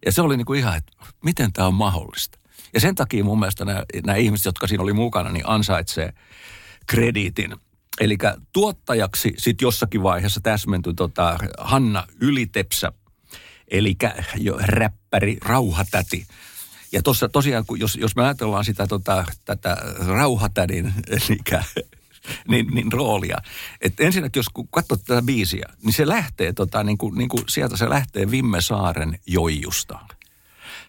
Ja 0.05 0.11
se 0.11 0.21
oli 0.21 0.37
niin 0.37 0.45
kuin 0.45 0.59
ihan, 0.59 0.77
että 0.77 0.91
miten 1.23 1.53
tämä 1.53 1.67
on 1.67 1.73
mahdollista. 1.73 2.39
Ja 2.73 2.79
sen 2.79 2.95
takia 2.95 3.23
mun 3.23 3.39
mielestä 3.39 3.65
nämä, 3.65 3.83
nämä 4.05 4.15
ihmiset, 4.15 4.45
jotka 4.45 4.67
siinä 4.67 4.83
oli 4.83 4.93
mukana, 4.93 5.31
niin 5.31 5.47
ansaitsee 5.47 6.13
krediitin. 6.87 7.55
Eli 7.99 8.17
tuottajaksi 8.53 9.33
sitten 9.37 9.65
jossakin 9.65 10.03
vaiheessa 10.03 10.39
täsmentyi 10.43 10.93
tota 10.93 11.37
Hanna 11.57 12.07
Ylitepsä, 12.21 12.91
eli 13.67 13.95
räppäri 14.61 15.37
Rauhatäti. 15.41 16.27
Ja 16.91 17.01
tuossa 17.03 17.29
tosiaan, 17.29 17.65
jos, 17.77 17.95
jos 17.95 18.15
me 18.15 18.23
ajatellaan 18.23 18.65
sitä 18.65 18.87
tota, 18.87 19.25
tätä 19.45 19.77
Rauhatädin, 20.07 20.93
eli 21.07 21.37
niin, 22.47 22.67
niin 22.67 22.91
roolia. 22.91 23.37
Et 23.81 23.99
ensinnäkin, 23.99 24.39
jos 24.39 24.65
katsot 24.71 25.03
tätä 25.03 25.21
biisiä, 25.21 25.65
niin 25.83 25.93
se 25.93 26.07
lähtee, 26.07 26.53
tota, 26.53 26.83
niin 26.83 26.97
kuin, 26.97 27.17
niin 27.17 27.29
kuin 27.29 27.43
sieltä 27.49 27.77
se 27.77 27.89
lähtee 27.89 28.31
Vimme 28.31 28.61
Saaren 28.61 29.19
joijusta. 29.27 29.99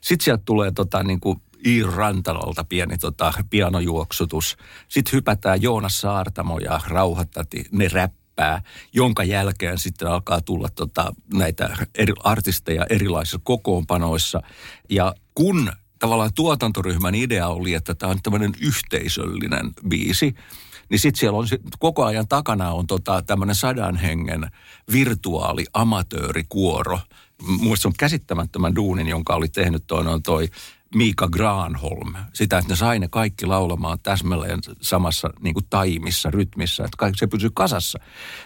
Sitten 0.01 0.25
sieltä 0.25 0.43
tulee 0.45 0.71
tota, 0.71 1.03
niin 1.03 1.21
kuin 1.21 1.43
Iir 1.67 1.87
Rantalolta 1.87 2.65
pieni 2.65 2.99
tota, 2.99 3.33
pianojuoksutus. 3.51 4.57
Sitten 4.89 5.13
hypätään 5.13 5.63
Joonas 5.63 6.01
Saartamo 6.01 6.59
ja 6.59 6.81
Rauhattati, 6.87 7.65
ne 7.73 7.89
räppää, 7.89 8.63
jonka 8.93 9.25
jälkeen 9.25 9.79
sitten 9.79 10.09
alkaa 10.09 10.41
tulla 10.41 10.69
tota, 10.75 11.15
näitä 11.35 11.77
eri 11.95 12.13
artisteja 12.25 12.87
erilaisissa 12.91 13.41
kokoonpanoissa. 13.43 14.43
Ja 14.91 15.15
kun 15.35 15.73
tavallaan 16.03 16.35
tuotantoryhmän 16.35 17.15
idea 17.15 17.49
oli, 17.49 17.75
että 17.75 17.95
tämä 17.95 18.13
on 18.13 18.23
tämmöinen 18.23 18.53
yhteisöllinen 18.61 19.71
biisi, 19.89 20.35
niin 20.89 20.99
sitten 20.99 21.21
siellä 21.21 21.39
on 21.39 21.47
koko 21.79 22.05
ajan 22.05 22.29
takana 22.29 22.73
on 22.73 22.87
tota, 22.87 23.23
tämmöinen 23.23 23.55
sadan 23.55 23.97
hengen 23.97 24.51
virtuaali 24.93 25.65
amatöörikuoro. 25.75 27.01
Muista 27.43 27.89
on 27.89 27.95
käsittämättömän 27.99 28.77
duunin, 28.77 29.09
jonka 29.09 29.35
oli 29.35 29.49
tehnyt 29.49 29.85
toi, 29.87 30.07
on 30.07 30.23
toi 30.23 30.49
Miika 30.95 31.29
Granholm. 31.29 32.15
Sitä, 32.33 32.59
että 32.59 32.73
ne 32.73 32.77
sai 32.77 32.99
ne 32.99 33.09
kaikki 33.09 33.47
laulamaan 33.47 33.99
täsmälleen 34.03 34.59
samassa 34.81 35.31
niin 35.41 35.55
kuin 35.55 35.67
taimissa, 35.71 36.31
rytmissä, 36.31 36.85
että 36.85 36.97
kaikki 36.97 37.19
se 37.19 37.27
pysyy 37.27 37.51
kasassa. 37.55 37.99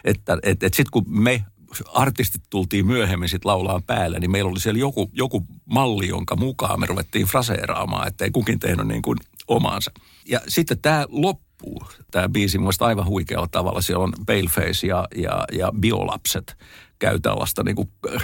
Että 0.05 0.39
et, 0.43 0.63
et 0.63 0.75
sitten 0.75 0.91
kun 0.93 1.05
me 1.09 1.45
artistit 1.93 2.43
tultiin 2.51 2.87
myöhemmin 2.87 3.29
sitten 3.29 3.49
laulaan 3.49 3.83
päälle, 3.83 4.19
niin 4.19 4.31
meillä 4.31 4.51
oli 4.51 4.61
siellä 4.61 4.81
joku, 4.81 5.11
joku 5.13 5.47
malli, 5.65 6.09
jonka 6.09 6.37
mukaan 6.37 6.81
me 6.81 6.87
ruvettiin 6.87 7.27
fraseeraamaan, 7.27 8.09
että 8.09 8.25
ei 8.25 8.31
kukin 8.31 8.59
tehnyt 8.59 8.87
niin 8.87 9.03
kuin 9.03 9.19
omaansa. 9.49 9.91
Ja 10.29 10.41
sitten 10.49 10.79
tämä 10.79 11.07
loppu 11.09 11.47
loppuu. 11.63 11.89
Tämä 12.11 12.29
biisi 12.29 12.59
mun 12.59 12.73
aivan 12.81 13.07
huikealla 13.07 13.49
tavalla. 13.51 13.81
Siellä 13.81 14.05
on 14.05 14.13
Paleface 14.27 14.87
ja, 14.87 15.09
ja, 15.17 15.45
ja 15.53 15.73
biolapset 15.81 16.57
käy 16.99 17.21
tällaista 17.21 17.63
niin 17.63 17.77
kuin, 17.77 17.89
äh, 18.07 18.23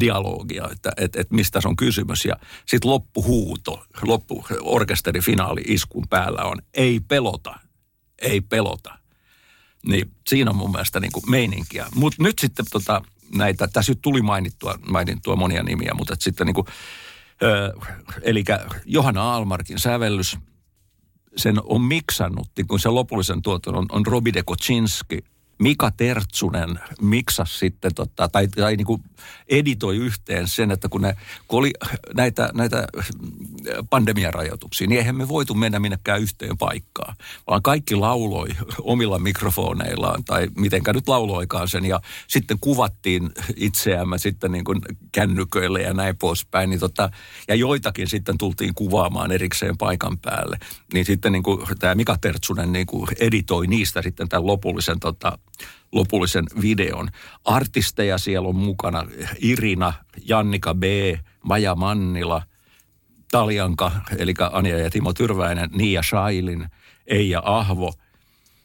dialogia, 0.00 0.68
että 0.72 0.92
et, 0.96 1.16
et 1.16 1.30
mistä 1.30 1.60
se 1.60 1.68
on 1.68 1.76
kysymys. 1.76 2.24
Ja 2.24 2.36
sitten 2.66 2.90
loppuhuuto, 2.90 3.84
loppu 4.02 4.44
orkesterifinaali 4.60 5.60
iskun 5.66 6.08
päällä 6.10 6.42
on 6.42 6.58
ei 6.74 7.00
pelota, 7.00 7.58
ei 8.22 8.40
pelota. 8.40 8.99
Niin 9.86 10.10
siinä 10.28 10.50
on 10.50 10.56
mun 10.56 10.70
mielestä 10.72 11.00
niin 11.00 11.12
kuin 11.12 11.30
meininkiä. 11.30 11.86
Mutta 11.94 12.22
nyt 12.22 12.38
sitten 12.38 12.66
tota, 12.70 13.02
näitä, 13.34 13.68
tässä 13.68 13.92
tuli 14.02 14.22
mainittua, 14.22 14.78
mainittua 14.88 15.36
monia 15.36 15.62
nimiä, 15.62 15.94
mutta 15.94 16.16
sitten 16.18 16.46
niin 16.46 16.54
kuin, 16.54 16.66
äh, 17.42 17.98
eli 18.22 18.44
Johanna 18.84 19.34
Almarkin 19.34 19.78
sävellys– 19.78 20.36
sen 21.36 21.56
on 21.64 21.80
miksannut, 21.80 22.48
niin 22.56 22.66
kun 22.66 22.80
se 22.80 22.88
lopullisen 22.88 23.42
tuoton 23.42 23.76
on, 23.76 23.86
on 23.92 24.06
Robi 24.06 24.32
de 24.34 24.42
Kocinski, 24.42 25.24
Mika 25.60 25.90
Tertsunen 25.90 26.80
miksasi 27.00 27.58
sitten, 27.58 27.94
tota, 27.94 28.28
tai, 28.28 28.48
tai 28.48 28.76
niin 28.76 28.86
kuin 28.86 29.02
editoi 29.48 29.96
yhteen 29.96 30.48
sen, 30.48 30.70
että 30.70 30.88
kun, 30.88 31.02
ne, 31.02 31.16
kun 31.48 31.58
oli 31.58 31.70
näitä, 32.14 32.50
näitä 32.54 32.86
pandemiarajoituksia, 33.90 34.86
niin 34.86 34.98
eihän 34.98 35.16
me 35.16 35.28
voitu 35.28 35.54
mennä 35.54 35.78
minnekään 35.78 36.20
yhteen 36.20 36.58
paikkaan, 36.58 37.14
vaan 37.46 37.62
kaikki 37.62 37.94
lauloi 37.94 38.48
omilla 38.82 39.18
mikrofoneillaan, 39.18 40.24
tai 40.24 40.48
mitenkä 40.56 40.92
nyt 40.92 41.08
lauloikaan 41.08 41.68
sen, 41.68 41.84
ja 41.84 42.00
sitten 42.28 42.56
kuvattiin 42.60 43.30
itseämme 43.56 44.18
sitten 44.18 44.52
niin 44.52 44.64
kuin 44.64 44.80
kännyköille 45.12 45.82
ja 45.82 45.94
näin 45.94 46.16
poispäin, 46.16 46.70
niin 46.70 46.80
tota, 46.80 47.10
ja 47.48 47.54
joitakin 47.54 48.08
sitten 48.08 48.38
tultiin 48.38 48.74
kuvaamaan 48.74 49.32
erikseen 49.32 49.78
paikan 49.78 50.18
päälle, 50.18 50.58
niin 50.94 51.04
sitten 51.04 51.32
niin 51.32 51.42
kuin 51.42 51.66
tämä 51.78 51.94
Mika 51.94 52.16
Tertsunen 52.20 52.72
niin 52.72 52.86
kuin 52.86 53.08
editoi 53.20 53.66
niistä 53.66 54.02
sitten 54.02 54.28
tämän 54.28 54.46
lopullisen 54.46 55.00
tota, 55.00 55.38
lopullisen 55.92 56.44
videon. 56.62 57.08
Artisteja 57.44 58.18
siellä 58.18 58.48
on 58.48 58.56
mukana 58.56 59.06
Irina, 59.38 59.92
Jannika 60.24 60.74
B, 60.74 60.82
Maja 61.44 61.74
Mannila, 61.74 62.42
Taljanka, 63.30 63.92
eli 64.18 64.34
Anja 64.52 64.78
ja 64.78 64.90
Timo 64.90 65.12
Tyrväinen, 65.12 65.70
Niia 65.72 66.02
Shailin, 66.02 66.68
Eija 67.06 67.42
Ahvo. 67.44 67.92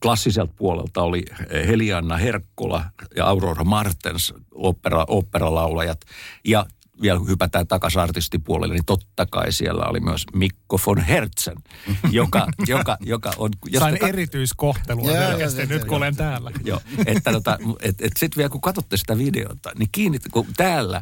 Klassiselta 0.02 0.54
puolelta 0.58 1.02
oli 1.02 1.25
Helianna 1.68 2.18
Herkkola 2.18 2.84
ja 3.16 3.28
Aurora 3.28 3.64
Martens, 3.64 4.34
opera, 4.52 5.06
operalaulajat. 5.08 6.02
Ja 6.44 6.66
vielä 7.02 7.20
hypätään 7.28 7.68
takaisin 7.68 8.02
artistipuolelle, 8.02 8.74
niin 8.74 8.86
totta 8.86 9.25
kai 9.25 9.52
siellä 9.52 9.86
oli 9.86 10.00
myös 10.00 10.25
Mikko 10.34 10.80
von 10.88 10.98
Hertzen, 10.98 11.58
joka, 12.12 12.48
joka, 12.68 12.98
joka 13.02 13.32
on... 13.38 13.52
Sain 13.80 14.00
ka- 14.00 14.08
erityiskohtelua 14.08 15.12
ja, 15.12 15.28
selkeästi 15.28 15.62
ja, 15.62 15.68
nyt, 15.68 15.86
kun 15.86 15.98
olen 15.98 16.16
täällä. 16.16 16.52
Joo, 16.64 16.82
että 17.06 17.32
tota, 17.32 17.58
et, 17.82 18.02
et 18.02 18.12
sitten 18.18 18.38
vielä 18.38 18.50
kun 18.50 18.62
katsotte 18.62 18.98
sitä 18.98 19.18
videota, 19.18 19.72
niin 19.80 19.90
kiinnit, 19.92 20.22
kun 20.32 20.48
täällä 20.58 21.02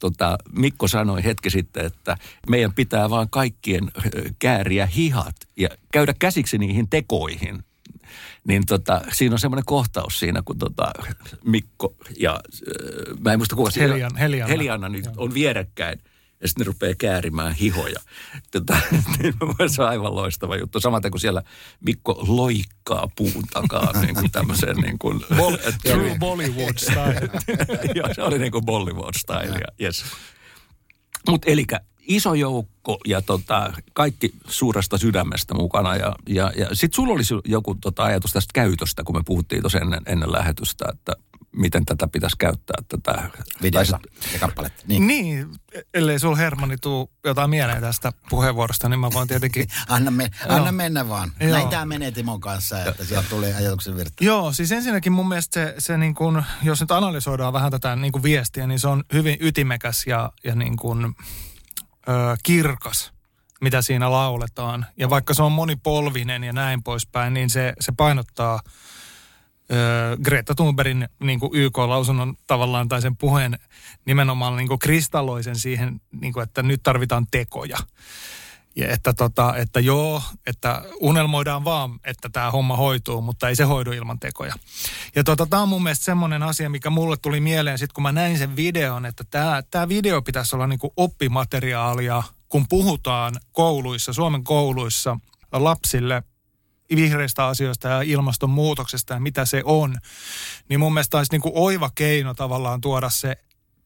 tota, 0.00 0.38
Mikko 0.52 0.88
sanoi 0.88 1.24
hetki 1.24 1.50
sitten, 1.50 1.86
että 1.86 2.16
meidän 2.48 2.74
pitää 2.74 3.10
vaan 3.10 3.30
kaikkien 3.30 3.90
kääriä 4.38 4.86
hihat 4.86 5.36
ja 5.56 5.68
käydä 5.92 6.14
käsiksi 6.18 6.58
niihin 6.58 6.88
tekoihin– 6.90 7.62
niin 8.44 8.66
tota, 8.66 9.00
siinä 9.12 9.34
on 9.34 9.38
semmoinen 9.38 9.64
kohtaus 9.64 10.18
siinä, 10.18 10.42
kun 10.44 10.58
tota 10.58 10.92
Mikko 11.44 11.94
ja 12.18 12.32
äh, 12.32 13.18
mä 13.20 13.32
en 13.32 13.38
muista 13.38 13.56
kuka 13.56 13.70
Helian, 13.76 14.16
Helianna. 14.16 14.52
Helianna 14.52 14.88
nyt 14.88 15.06
on 15.16 15.34
vierekkäin. 15.34 15.98
Ja 16.40 16.48
sitten 16.48 16.64
ne 16.64 16.66
rupeaa 16.66 16.94
käärimään 16.98 17.54
hihoja. 17.54 18.00
Tota, 18.50 18.76
niin 19.18 19.34
se 19.66 19.82
on 19.82 19.88
aivan 19.88 20.14
loistava 20.14 20.56
juttu. 20.56 20.80
Samaten 20.80 21.10
kuin 21.10 21.20
siellä 21.20 21.42
Mikko 21.80 22.24
loikkaa 22.28 23.08
puun 23.16 23.44
takaa 23.52 23.92
niin 24.00 24.14
kuin 24.14 24.30
tämmöiseen 24.30 24.76
niin 24.76 24.98
kuin... 24.98 25.20
True 25.82 26.16
Bollywood 26.18 26.78
style. 26.78 27.30
Joo, 27.94 28.14
se 28.14 28.22
oli 28.22 28.38
niin 28.38 28.52
kuin 28.52 28.64
Bollywood 28.64 29.14
style, 29.18 29.60
yes. 29.80 30.04
Mutta 31.28 31.50
eli 31.50 31.66
iso 32.08 32.34
joukko 32.34 32.98
ja 33.06 33.22
tota, 33.22 33.72
kaikki 33.92 34.34
suuresta 34.48 34.98
sydämestä 34.98 35.54
mukana. 35.54 35.96
Ja, 35.96 36.16
ja, 36.28 36.52
ja 36.56 36.66
sitten 36.72 36.96
sulla 36.96 37.12
olisi 37.12 37.34
joku 37.44 37.74
tota, 37.74 38.04
ajatus 38.04 38.32
tästä 38.32 38.50
käytöstä, 38.54 39.02
kun 39.04 39.16
me 39.16 39.22
puhuttiin 39.24 39.62
tuossa 39.62 39.78
ennen, 39.78 40.00
ennen 40.06 40.32
lähetystä, 40.32 40.84
että 40.92 41.12
miten 41.56 41.84
tätä 41.84 42.08
pitäisi 42.08 42.36
käyttää, 42.38 42.82
tätä 42.88 43.30
Videota 43.62 43.98
ja 44.32 44.38
kappaletta. 44.38 44.82
Niin. 44.86 45.06
Niin, 45.06 45.48
ellei 45.94 46.18
sul 46.18 46.36
Hermanni 46.36 46.76
tuu 46.76 47.10
jotain 47.24 47.50
mieleen 47.50 47.80
tästä 47.80 48.12
puheenvuorosta, 48.28 48.88
niin 48.88 49.00
mä 49.00 49.10
voin 49.12 49.28
tietenkin... 49.28 49.66
anna, 49.88 50.10
me, 50.10 50.30
anna 50.48 50.72
mennä 50.72 51.08
vaan. 51.08 51.32
Joo. 51.40 51.50
Näin 51.50 51.68
tämä 51.68 51.84
menee 51.84 52.10
Timon 52.10 52.40
kanssa, 52.40 52.84
että 52.84 53.04
sieltä 53.04 53.28
tuli 53.28 53.52
ajatuksen 53.52 53.96
virta. 53.96 54.24
Joo, 54.24 54.52
siis 54.52 54.72
ensinnäkin 54.72 55.12
mun 55.12 55.28
mielestä 55.28 55.54
se, 55.54 55.74
se 55.78 55.96
niin 55.96 56.14
kuin, 56.14 56.44
jos 56.62 56.80
nyt 56.80 56.90
analysoidaan 56.90 57.52
vähän 57.52 57.70
tätä 57.70 57.96
niin 57.96 58.12
kuin 58.12 58.22
viestiä, 58.22 58.66
niin 58.66 58.78
se 58.78 58.88
on 58.88 59.04
hyvin 59.12 59.36
ytimekäs 59.40 60.06
ja, 60.06 60.32
ja 60.44 60.54
niin 60.54 60.76
kuin, 60.76 61.14
ö, 62.08 62.12
kirkas, 62.42 63.12
mitä 63.60 63.82
siinä 63.82 64.10
lauletaan. 64.10 64.86
Ja 64.96 65.10
vaikka 65.10 65.34
se 65.34 65.42
on 65.42 65.52
monipolvinen 65.52 66.44
ja 66.44 66.52
näin 66.52 66.82
poispäin, 66.82 67.34
niin 67.34 67.50
se, 67.50 67.72
se 67.80 67.92
painottaa 67.96 68.60
ö, 69.72 70.16
Greta 70.24 70.54
Thunbergin 70.54 71.08
niin 71.20 71.40
kuin 71.40 71.54
YK-lausunnon 71.54 72.36
tavallaan 72.46 72.88
tai 72.88 73.02
sen 73.02 73.16
puheen 73.16 73.58
nimenomaan 74.04 74.56
niin 74.56 74.68
kuin 74.68 74.78
kristalloisen 74.78 75.56
siihen, 75.56 76.00
niin 76.20 76.32
kuin, 76.32 76.42
että 76.42 76.62
nyt 76.62 76.82
tarvitaan 76.82 77.26
tekoja. 77.30 77.78
Ja 78.76 78.88
että, 78.88 79.12
tota, 79.12 79.56
että 79.56 79.80
joo, 79.80 80.22
että 80.46 80.82
unelmoidaan 81.00 81.64
vaan, 81.64 82.00
että 82.04 82.28
tämä 82.28 82.50
homma 82.50 82.76
hoituu, 82.76 83.22
mutta 83.22 83.48
ei 83.48 83.56
se 83.56 83.64
hoidu 83.64 83.92
ilman 83.92 84.20
tekoja. 84.20 84.54
Ja 85.16 85.24
tota, 85.24 85.46
tämä 85.46 85.62
on 85.62 85.68
mun 85.68 85.82
mielestä 85.82 86.04
semmoinen 86.04 86.42
asia, 86.42 86.70
mikä 86.70 86.90
mulle 86.90 87.16
tuli 87.16 87.40
mieleen 87.40 87.78
sitten, 87.78 87.94
kun 87.94 88.02
mä 88.02 88.12
näin 88.12 88.38
sen 88.38 88.56
videon, 88.56 89.06
että 89.06 89.24
tämä, 89.70 89.88
video 89.88 90.22
pitäisi 90.22 90.56
olla 90.56 90.66
niinku 90.66 90.92
oppimateriaalia, 90.96 92.22
kun 92.48 92.68
puhutaan 92.68 93.36
kouluissa, 93.52 94.12
Suomen 94.12 94.44
kouluissa 94.44 95.18
lapsille 95.52 96.22
vihreistä 96.96 97.46
asioista 97.46 97.88
ja 97.88 98.02
ilmastonmuutoksesta 98.02 99.14
ja 99.14 99.20
mitä 99.20 99.44
se 99.44 99.62
on, 99.64 99.96
niin 100.68 100.80
mun 100.80 100.94
mielestä 100.94 101.18
olisi 101.18 101.32
niinku 101.32 101.52
oiva 101.54 101.90
keino 101.94 102.34
tavallaan 102.34 102.80
tuoda 102.80 103.10
se 103.10 103.36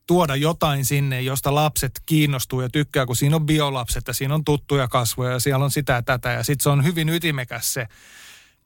tuoda 0.07 0.37
jotain 0.37 0.85
sinne, 0.85 1.21
josta 1.21 1.55
lapset 1.55 2.03
kiinnostuu 2.07 2.61
ja 2.61 2.69
tykkää, 2.69 3.07
kun 3.07 3.17
siinä 3.17 3.37
on 3.37 3.47
biolapset 3.47 4.07
ja 4.07 4.15
siinä 4.15 4.35
on 4.35 4.45
tuttuja 4.45 4.89
kasvoja 4.89 5.33
ja 5.33 5.41
siellä 5.41 5.65
on 5.65 5.71
sitä 5.71 5.93
ja 5.93 6.03
tätä. 6.03 6.33
Ja 6.33 6.45
sitten 6.45 6.63
se 6.63 6.69
on 6.69 6.85
hyvin 6.85 7.09
ytimekäs 7.09 7.73
se, 7.73 7.87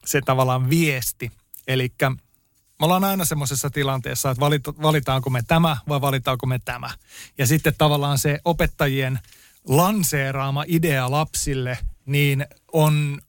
se 0.05 0.21
tavallaan 0.21 0.69
viesti. 0.69 1.31
Eli 1.67 1.93
me 2.01 2.85
ollaan 2.85 3.03
aina 3.03 3.25
semmoisessa 3.25 3.69
tilanteessa, 3.69 4.31
että 4.31 4.39
valit, 4.39 4.63
valitaanko 4.81 5.29
me 5.29 5.43
tämä 5.47 5.77
vai 5.87 6.01
valitaanko 6.01 6.45
me 6.45 6.59
tämä. 6.65 6.89
Ja 7.37 7.47
sitten 7.47 7.73
tavallaan 7.77 8.17
se 8.17 8.39
opettajien 8.45 9.19
lanseeraama 9.67 10.63
idea 10.67 11.11
lapsille, 11.11 11.77
niin 12.05 12.45
on 12.73 13.21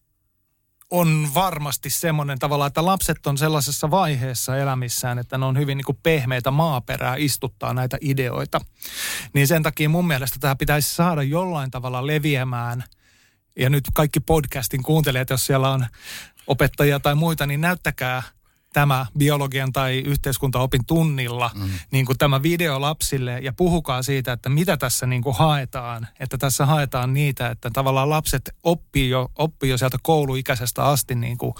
on 0.92 1.28
varmasti 1.34 1.90
semmoinen 1.90 2.38
tavalla, 2.38 2.66
että 2.66 2.84
lapset 2.84 3.26
on 3.26 3.38
sellaisessa 3.38 3.90
vaiheessa 3.90 4.56
elämissään, 4.56 5.18
että 5.18 5.38
ne 5.38 5.44
on 5.46 5.58
hyvin 5.58 5.76
niin 5.76 5.84
kuin 5.84 5.98
pehmeitä 6.02 6.50
maaperää 6.50 7.16
istuttaa 7.18 7.74
näitä 7.74 7.98
ideoita. 8.00 8.60
Niin 9.34 9.46
sen 9.48 9.62
takia 9.62 9.88
mun 9.88 10.06
mielestä 10.06 10.36
tämä 10.40 10.56
pitäisi 10.56 10.94
saada 10.94 11.22
jollain 11.22 11.70
tavalla 11.70 12.06
leviämään. 12.06 12.84
Ja 13.58 13.70
nyt 13.70 13.84
kaikki 13.94 14.20
podcastin 14.20 14.82
kuuntelijat, 14.82 15.30
jos 15.30 15.46
siellä 15.46 15.70
on 15.70 15.86
opettajia 16.46 17.00
tai 17.00 17.14
muita, 17.14 17.46
niin 17.46 17.60
näyttäkää 17.60 18.22
tämä 18.72 19.06
biologian 19.18 19.72
tai 19.72 19.98
yhteiskuntaopin 19.98 20.86
tunnilla, 20.86 21.50
mm. 21.54 21.70
niin 21.90 22.06
kuin 22.06 22.18
tämä 22.18 22.42
video 22.42 22.80
lapsille 22.80 23.38
ja 23.38 23.52
puhukaa 23.52 24.02
siitä, 24.02 24.32
että 24.32 24.48
mitä 24.48 24.76
tässä 24.76 25.06
niin 25.06 25.22
kuin 25.22 25.36
haetaan. 25.36 26.08
Että 26.20 26.38
tässä 26.38 26.66
haetaan 26.66 27.14
niitä, 27.14 27.48
että 27.48 27.70
tavallaan 27.72 28.10
lapset 28.10 28.50
oppii 28.62 29.10
jo, 29.10 29.30
oppii 29.38 29.70
jo 29.70 29.78
sieltä 29.78 29.98
kouluikäisestä 30.02 30.84
asti 30.84 31.14
niin 31.14 31.38
kuin 31.38 31.54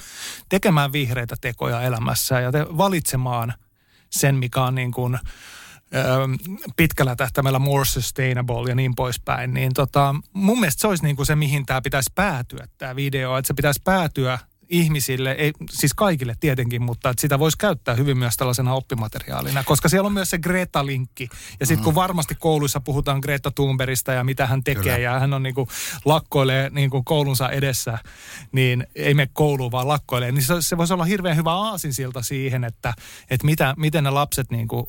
tekemään 0.49 0.92
vihreitä 0.92 1.37
tekoja 1.40 1.83
elämässä 1.83 2.40
ja 2.40 2.52
te, 2.52 2.66
valitsemaan 2.76 3.54
sen, 4.11 4.35
mikä 4.35 4.62
on 4.62 4.75
niin 4.75 4.92
kuin, 4.92 5.14
ö, 5.95 5.99
pitkällä 6.76 7.16
tähtäimellä 7.16 7.59
more 7.59 7.85
sustainable 7.85 8.69
ja 8.71 8.75
niin 8.75 8.95
poispäin. 8.95 9.54
Niin 9.54 9.75
tota, 9.75 10.14
mun 10.33 10.61
mielestä 10.61 10.81
se 10.81 10.87
olisi 10.87 11.04
niin 11.04 11.16
kuin 11.16 11.26
se, 11.26 11.37
mihin 11.37 11.66
tämä 11.66 11.83
pitäisi 11.83 12.11
päätyä, 12.14 12.66
tämä 12.78 12.97
video. 12.97 13.37
Että 13.37 13.47
se 13.47 13.54
pitäisi 13.54 13.81
päätyä 13.85 14.38
ihmisille, 14.73 15.33
ei, 15.33 15.52
siis 15.71 15.95
kaikille 15.95 16.35
tietenkin, 16.41 16.83
mutta 16.83 17.11
että 17.11 17.21
sitä 17.21 17.38
voisi 17.38 17.59
käyttää 17.59 17.95
hyvin 17.95 18.19
myös 18.19 18.37
tällaisena 18.37 18.75
oppimateriaalina, 18.75 19.64
koska 19.64 19.88
siellä 19.88 20.07
on 20.07 20.12
myös 20.12 20.31
se 20.31 20.38
Greta-linkki. 20.38 21.29
Ja 21.61 21.67
sitten 21.67 21.85
kun 21.85 21.95
varmasti 21.95 22.35
kouluissa 22.35 22.81
puhutaan 22.81 23.19
Greta 23.23 23.50
Thunbergista 23.50 24.12
ja 24.12 24.25
mitä 24.25 24.47
hän 24.47 24.64
tekee, 24.64 24.83
Kyllä. 24.83 24.99
ja 24.99 25.21
hän 25.21 25.35
on 25.35 25.43
niin 25.43 25.55
kuin 25.55 25.69
lakkoilee 26.05 26.71
niin 26.71 26.91
kuin 26.91 27.05
koulunsa 27.05 27.49
edessä, 27.49 27.99
niin 28.52 28.87
ei 28.95 29.14
mene 29.14 29.31
kouluun, 29.33 29.73
vaan 29.73 29.88
lakkoilee. 29.88 30.33
Niin 30.33 30.43
se, 30.43 30.55
se 30.61 30.76
voisi 30.76 30.93
olla 30.93 31.05
hirveän 31.05 31.37
hyvä 31.37 31.52
aasinsilta 31.52 32.23
siihen, 32.23 32.65
että, 32.65 32.95
että 33.30 33.47
mitä, 33.47 33.75
miten 33.76 34.04
ne 34.04 34.11
lapset 34.11 34.50
niin 34.50 34.69
kuin 34.69 34.87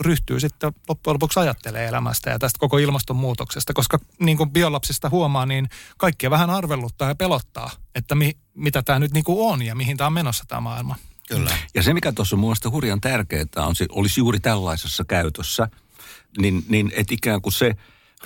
ryhtyy 0.00 0.40
sitten 0.40 0.72
loppujen 0.88 1.14
lopuksi 1.14 1.40
ajattelee 1.40 1.86
elämästä 1.86 2.30
ja 2.30 2.38
tästä 2.38 2.58
koko 2.58 2.78
ilmastonmuutoksesta, 2.78 3.72
koska 3.72 3.98
niin 4.18 4.36
kuin 4.36 4.50
biolapsista 4.50 5.10
huomaa, 5.10 5.46
niin 5.46 5.68
kaikkia 5.98 6.30
vähän 6.30 6.50
arvelluttaa 6.50 7.08
ja 7.08 7.14
pelottaa, 7.14 7.70
että 7.94 8.14
mi, 8.14 8.36
mitä 8.54 8.82
tämä 8.82 8.98
nyt 8.98 9.12
niin 9.12 9.24
kuin 9.24 9.52
on 9.52 9.62
ja 9.62 9.74
mihin 9.74 9.96
tämä 9.96 10.06
on 10.06 10.12
menossa 10.12 10.44
tämä 10.48 10.60
maailma. 10.60 10.96
Kyllä. 11.28 11.50
Ja 11.74 11.82
se, 11.82 11.94
mikä 11.94 12.12
tuossa 12.12 12.36
on 12.36 12.40
mun 12.40 12.48
mielestä 12.48 12.70
hurjan 12.70 13.00
tärkeää 13.00 13.46
on, 13.56 13.74
se 13.74 13.86
olisi 13.88 14.20
juuri 14.20 14.40
tällaisessa 14.40 15.04
käytössä, 15.04 15.68
niin, 16.38 16.64
niin 16.68 16.92
että 16.96 17.14
ikään 17.14 17.42
kuin 17.42 17.52
se 17.52 17.76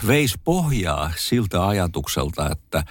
veisi 0.06 0.38
pohjaa 0.44 1.12
siltä 1.16 1.66
ajatukselta, 1.66 2.50
että, 2.50 2.84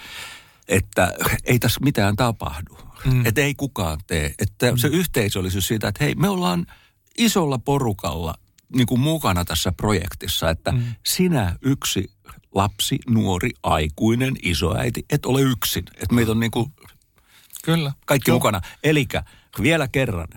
että 0.68 1.12
ei 1.44 1.58
tässä 1.58 1.80
mitään 1.80 2.16
tapahdu. 2.16 2.78
Mm. 3.04 3.26
Että 3.26 3.40
ei 3.40 3.54
kukaan 3.54 3.98
tee. 4.06 4.34
Että 4.38 4.70
mm. 4.70 4.76
se 4.76 4.88
yhteisöllisyys 4.88 5.68
siitä, 5.68 5.88
että 5.88 6.04
hei, 6.04 6.14
me 6.14 6.28
ollaan 6.28 6.66
isolla 7.18 7.58
porukalla 7.58 8.34
niin 8.74 8.86
kuin 8.86 9.00
mukana 9.00 9.44
tässä 9.44 9.72
projektissa, 9.72 10.50
että 10.50 10.72
mm. 10.72 10.82
sinä 11.06 11.56
yksi 11.62 12.10
lapsi, 12.54 12.98
nuori, 13.08 13.50
aikuinen, 13.62 14.34
isoäiti, 14.42 15.04
et 15.10 15.26
ole 15.26 15.40
yksin. 15.40 15.84
Että 15.94 16.14
meitä 16.14 16.30
on 16.30 16.40
niin 16.40 16.50
kuin 16.50 16.72
Kyllä. 17.64 17.92
kaikki 18.06 18.30
Joo. 18.30 18.36
mukana. 18.36 18.60
Eli 18.84 19.06
vielä 19.62 19.88
kerran, 19.88 20.28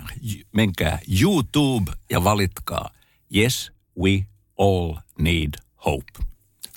menkää 0.54 1.00
YouTube 1.22 1.92
ja 2.10 2.24
valitkaa 2.24 2.90
Yes, 3.36 3.72
we 4.02 4.26
all 4.60 4.96
need 5.18 5.54
hope. 5.86 6.31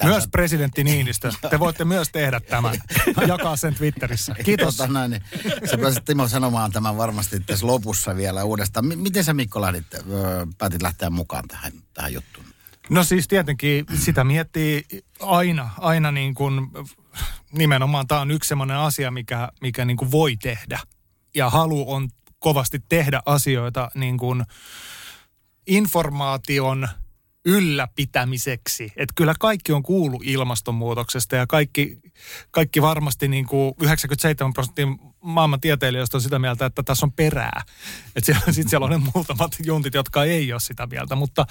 Myös 0.05 0.29
presidentti 0.29 0.85
Niinistö. 0.85 1.33
Te 1.51 1.59
voitte 1.59 1.85
myös 1.85 2.09
tehdä 2.13 2.41
tämän. 2.41 2.83
Jakaa 3.29 3.57
sen 3.57 3.75
Twitterissä. 3.75 4.35
Kiitos. 4.45 4.77
Tota, 4.77 4.93
näin, 4.93 5.11
niin, 5.11 5.23
sä 5.71 5.79
pääsit 5.79 6.05
Timo 6.05 6.29
sanomaan 6.29 6.73
tämän 6.73 6.97
varmasti 6.97 7.41
tässä 7.41 7.67
lopussa 7.67 8.17
vielä 8.17 8.45
uudestaan. 8.45 8.87
M- 8.87 8.99
miten 8.99 9.25
sä 9.25 9.35
Mikko 9.35 9.61
lähdit, 9.61 9.95
öö, 9.95 10.47
päätit 10.59 10.83
lähteä 10.83 11.11
mukaan 11.11 11.49
tähän, 11.49 11.73
tähän 11.95 12.13
juttuun? 12.13 12.47
No 12.91 13.05
siis 13.05 13.29
tietenkin 13.29 13.87
sitä 13.99 14.25
miettii 14.25 14.85
aina, 15.21 15.71
aina 15.79 16.13
niin 16.13 16.35
kuin, 16.35 16.71
nimenomaan 17.53 18.07
tämä 18.07 18.21
on 18.21 18.31
yksi 18.31 18.49
sellainen 18.49 18.77
asia, 18.77 19.11
mikä, 19.11 19.49
mikä 19.61 19.85
niin 19.85 19.97
kuin 19.97 20.11
voi 20.11 20.37
tehdä. 20.37 20.81
Ja 21.35 21.51
halu 21.51 21.93
on 21.93 22.09
kovasti 22.39 22.83
tehdä 22.89 23.23
asioita 23.27 23.91
niin 23.95 24.19
kuin 24.19 24.45
informaation 25.67 26.89
ylläpitämiseksi. 27.45 28.93
Että 28.97 29.13
kyllä 29.15 29.35
kaikki 29.41 29.73
on 29.73 29.83
kuullut 29.83 30.23
ilmastonmuutoksesta 30.25 31.37
ja 31.37 31.47
kaikki, 31.47 31.99
kaikki 32.51 32.83
varmasti 32.83 33.29
niin 33.29 33.47
kuin 33.47 33.75
97 33.83 34.53
prosenttia 34.53 34.87
maailman 35.21 35.61
tieteilijöistä 35.61 36.17
on 36.17 36.21
sitä 36.21 36.39
mieltä, 36.39 36.67
että 36.67 36.83
tässä 36.83 37.07
on 37.07 37.13
perää. 37.13 37.63
Että 38.17 38.27
siellä, 38.27 38.53
sit 38.53 38.69
siellä 38.69 38.85
on 38.85 38.91
ne 38.91 39.11
muutamat 39.15 39.57
juntit, 39.65 39.95
jotka 39.95 40.25
ei 40.25 40.53
ole 40.53 40.61
sitä 40.61 40.87
mieltä. 40.87 41.15
Mutta, 41.15 41.47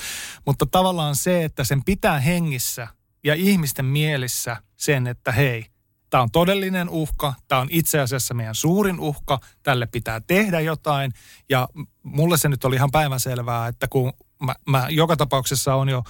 mutta 0.46 0.66
tavallaan 0.66 1.16
se, 1.16 1.44
että 1.44 1.64
sen 1.64 1.84
pitää 1.84 2.20
hengissä 2.20 2.88
ja 3.24 3.34
ihmisten 3.34 3.86
mielissä 3.86 4.58
sen, 4.76 5.08
että 5.08 5.32
hei, 5.32 5.66
tämä 6.10 6.24
on 6.24 6.32
todellinen 6.32 6.90
uhka, 6.90 7.34
tämä 7.48 7.62
on 7.62 7.68
itse 7.72 8.00
asiassa 8.00 8.34
meidän 8.34 8.56
suurin 8.56 9.00
uhka, 9.00 9.40
tälle 9.64 9.88
pitää 9.88 10.22
tehdä 10.22 10.60
jotain. 10.60 11.12
Ja 11.50 11.68
mulle 12.04 12.38
se 12.38 12.50
nyt 12.50 12.66
oli 12.66 12.76
ihan 12.76 12.92
päivänselvää, 12.92 13.68
että 13.68 13.88
kun 13.88 14.14
mä, 14.46 14.56
mä 14.68 14.88
joka 14.90 15.18
tapauksessa 15.18 15.76
on 15.76 15.90
jo 15.90 16.04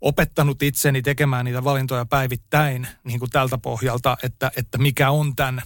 opettanut 0.00 0.62
itseni 0.62 1.02
tekemään 1.02 1.44
niitä 1.44 1.64
valintoja 1.64 2.06
päivittäin 2.06 2.88
niin 3.04 3.18
kuin 3.18 3.30
tältä 3.30 3.58
pohjalta, 3.58 4.16
että, 4.22 4.50
että 4.56 4.78
mikä 4.78 5.10
on 5.10 5.36
tämän 5.36 5.62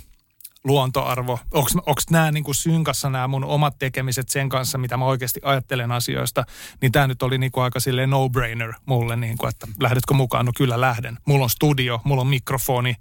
luontoarvo. 0.64 1.38
Onko 1.52 2.00
nämä 2.10 2.32
niin 2.32 2.44
kuin 2.44 2.54
synkassa 2.54 3.10
nämä 3.10 3.28
mun 3.28 3.44
omat 3.44 3.78
tekemiset 3.78 4.28
sen 4.28 4.48
kanssa, 4.48 4.78
mitä 4.78 4.96
mä 4.96 5.04
oikeasti 5.04 5.40
ajattelen 5.42 5.92
asioista, 5.92 6.44
niin 6.80 6.92
tämä 6.92 7.06
nyt 7.06 7.22
oli 7.22 7.38
niin 7.38 7.52
kuin 7.52 7.64
aika 7.64 7.80
silleen 7.80 8.10
no-brainer 8.10 8.72
mulle, 8.86 9.16
niin 9.16 9.38
kuin, 9.38 9.48
että 9.48 9.66
lähdetkö 9.80 10.14
mukaan? 10.14 10.46
No 10.46 10.52
kyllä 10.56 10.80
lähden. 10.80 11.18
Mulla 11.24 11.44
on 11.44 11.50
studio, 11.50 12.00
mulla 12.04 12.20
on 12.20 12.26
mikrofoni, 12.26 12.94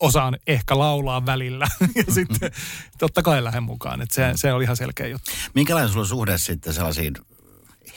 osaan 0.00 0.38
ehkä 0.46 0.78
laulaa 0.78 1.26
välillä 1.26 1.68
ja 2.06 2.14
sitten 2.14 2.50
totta 2.98 3.22
kai 3.22 3.44
lähden 3.44 3.62
mukaan. 3.62 4.02
Että 4.02 4.14
se, 4.14 4.32
se 4.34 4.52
oli 4.52 4.64
ihan 4.64 4.76
selkeä 4.76 5.06
juttu. 5.06 5.30
Minkälainen 5.54 5.92
sulla 5.92 6.06
suhde 6.06 6.38
sitten 6.38 6.74
sellaisiin 6.74 7.14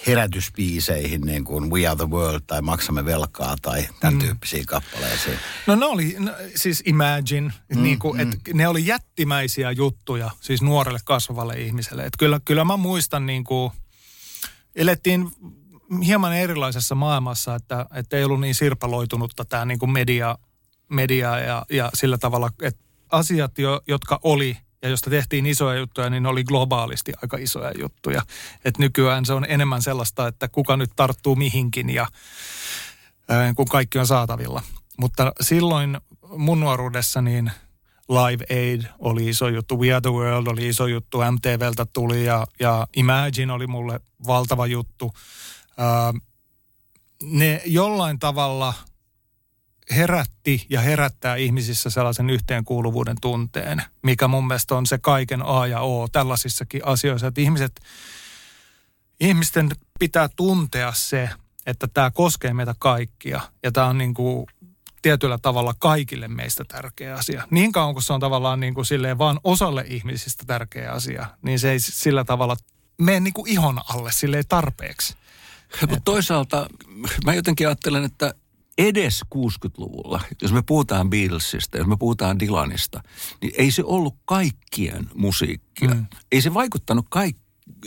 herätyspiiseihin, 0.08 1.22
niin 1.22 1.44
kuin 1.44 1.72
We 1.72 1.88
Are 1.88 1.96
the 1.96 2.10
World 2.10 2.42
tai 2.48 2.62
Maksamme 2.62 3.06
velkaa 3.06 3.56
tai 3.62 3.88
tämän 4.00 4.14
mm. 4.14 4.20
tyyppisiin 4.20 4.66
kappaleisiin? 4.66 5.38
No 5.68 5.76
ne 5.76 5.86
oli, 5.86 6.16
no, 6.20 6.32
siis 6.56 6.84
Imagine, 6.86 7.54
mm, 7.76 7.84
niin 7.84 8.00
kuin, 8.00 8.18
mm. 8.18 8.32
Et 8.32 8.40
ne 8.54 8.68
oli 8.68 8.86
jättimäisiä 8.86 9.72
juttuja 9.72 10.32
siis 10.42 10.62
nuorelle 10.62 11.00
kasvavalle 11.06 11.54
ihmiselle. 11.54 12.04
Et 12.04 12.14
kyllä, 12.20 12.40
kyllä 12.46 12.66
mä 12.66 12.78
muistan 12.78 13.26
niin 13.26 13.44
kuin, 13.44 13.72
elettiin 14.76 15.32
hieman 16.06 16.38
erilaisessa 16.38 16.96
maailmassa, 16.96 17.56
että, 17.56 17.86
että 17.94 18.18
ei 18.18 18.24
ollut 18.24 18.42
niin 18.42 18.56
sirpaloitunutta 18.56 19.46
tämä 19.46 19.66
niin 19.66 19.80
kuin 19.80 19.92
media, 19.92 20.38
media 20.90 21.40
ja, 21.40 21.66
ja 21.70 21.90
sillä 21.94 22.18
tavalla, 22.18 22.50
että 22.62 22.84
asiat, 23.12 23.60
jo, 23.60 23.82
jotka 23.88 24.20
oli 24.24 24.58
ja 24.82 24.90
josta 24.90 25.10
tehtiin 25.10 25.46
isoja 25.46 25.80
juttuja, 25.80 26.10
niin 26.10 26.24
ne 26.24 26.30
oli 26.30 26.44
globaalisti 26.44 27.14
aika 27.22 27.38
isoja 27.38 27.72
juttuja. 27.80 28.22
Et 28.66 28.78
nykyään 28.78 29.26
se 29.26 29.34
on 29.34 29.46
enemmän 29.50 29.82
sellaista, 29.82 30.28
että 30.28 30.48
kuka 30.48 30.78
nyt 30.78 30.92
tarttuu 30.96 31.36
mihinkin 31.36 31.90
ja 31.90 32.08
kun 33.56 33.68
kaikki 33.68 34.00
on 34.00 34.08
saatavilla. 34.08 34.62
Mutta 35.00 35.32
silloin 35.42 35.98
mun 36.38 36.60
nuoruudessa 36.60 37.22
niin 37.22 37.52
Live 38.10 38.46
Aid 38.50 38.82
oli 39.00 39.30
iso 39.30 39.48
juttu, 39.48 39.80
We 39.80 39.94
Are 39.94 40.02
The 40.02 40.10
World 40.10 40.48
oli 40.48 40.68
iso 40.68 40.88
juttu, 40.88 41.18
MTVltä 41.32 41.86
tuli 41.94 42.26
ja, 42.26 42.48
ja 42.60 42.88
Imagine 42.96 43.54
oli 43.54 43.68
mulle 43.68 44.00
valtava 44.28 44.66
juttu. 44.66 45.14
Ne 47.24 47.62
jollain 47.66 48.20
tavalla 48.20 48.74
herätti 49.96 50.66
ja 50.70 50.82
herättää 50.82 51.36
ihmisissä 51.36 51.90
sellaisen 51.90 52.30
yhteenkuuluvuuden 52.30 53.16
tunteen, 53.22 53.84
mikä 54.04 54.28
mun 54.28 54.48
mielestä 54.48 54.76
on 54.76 54.86
se 54.86 54.98
kaiken 54.98 55.42
A 55.46 55.68
ja 55.68 55.82
O 55.82 56.08
tällaisissakin 56.08 56.86
asioissa, 56.86 57.28
että 57.28 57.42
ihmiset, 57.42 57.80
ihmisten 59.20 59.70
pitää 60.00 60.30
tuntea 60.36 60.94
se, 60.96 61.30
että 61.66 61.88
tämä 61.88 62.12
koskee 62.12 62.54
meitä 62.54 62.76
kaikkia 62.80 63.42
ja 63.64 63.72
tämä 63.72 63.88
on 63.88 63.98
niin 63.98 64.14
kuin 64.14 64.46
tietyllä 65.02 65.38
tavalla 65.38 65.74
kaikille 65.80 66.28
meistä 66.28 66.64
tärkeä 66.68 67.16
asia. 67.16 67.48
Niin 67.52 67.72
kauan 67.72 67.94
kuin 67.94 68.04
se 68.04 68.14
on 68.14 68.20
tavallaan 68.20 68.60
niin 68.60 68.74
kuin 68.74 68.86
silleen 68.86 69.18
vaan 69.18 69.40
osalle 69.44 69.86
ihmisistä 69.88 70.44
tärkeä 70.48 70.92
asia, 70.92 71.26
niin 71.42 71.60
se 71.60 71.72
ei 71.72 71.80
sillä 71.80 72.24
tavalla 72.24 72.58
mene 72.98 73.20
niin 73.20 73.34
kuin 73.34 73.52
ihon 73.52 73.82
alle 73.90 74.12
silleen 74.12 74.44
tarpeeksi. 74.50 75.16
Mutta 75.82 76.02
toisaalta 76.06 76.68
mä 77.26 77.34
jotenkin 77.34 77.68
ajattelen, 77.68 78.04
että 78.04 78.34
edes 78.78 79.22
60-luvulla, 79.36 80.22
jos 80.42 80.54
me 80.54 80.62
puhutaan 80.62 81.10
Beatlesista, 81.10 81.78
jos 81.78 81.88
me 81.88 81.98
puhutaan 81.98 82.40
Dylanista, 82.40 83.04
niin 83.42 83.54
ei 83.58 83.72
se 83.72 83.84
ollut 83.86 84.16
kaikkien 84.26 85.10
musiikkia. 85.16 85.90
Mm. 85.90 86.06
Ei 86.32 86.42
se 86.42 86.54
vaikuttanut 86.54 87.06
kaikki. 87.10 87.42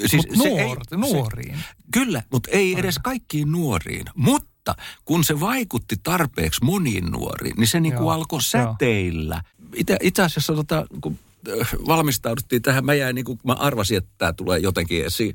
Siis 0.06 0.28
Mut 0.28 0.36
nuor, 0.36 0.78
ei, 0.92 0.98
nuoriin. 0.98 1.56
Se, 1.58 1.64
kyllä, 1.92 2.22
mutta 2.32 2.50
ei 2.50 2.74
edes 2.78 2.98
kaikkiin 2.98 3.52
nuoriin. 3.52 4.06
Mutta 4.14 4.74
kun 5.04 5.24
se 5.24 5.40
vaikutti 5.40 5.96
tarpeeksi 6.02 6.64
moniin 6.64 7.06
nuoriin, 7.06 7.56
niin 7.56 7.68
se 7.68 7.80
niin 7.80 7.94
kuin 7.94 8.12
alkoi 8.12 8.42
säteillä. 8.42 9.42
Itse, 9.74 9.96
itse 10.02 10.22
asiassa 10.22 10.54
tota, 10.54 10.86
kun 11.00 11.18
äh, 11.60 11.68
valmistauduttiin 11.86 12.62
tähän, 12.62 12.84
mä 12.84 12.94
jäin 12.94 13.14
niin 13.14 13.24
kuin, 13.24 13.40
mä 13.44 13.52
arvasin, 13.52 13.96
että 13.96 14.10
tämä 14.18 14.32
tulee 14.32 14.58
jotenkin 14.58 15.04
esiin. 15.04 15.34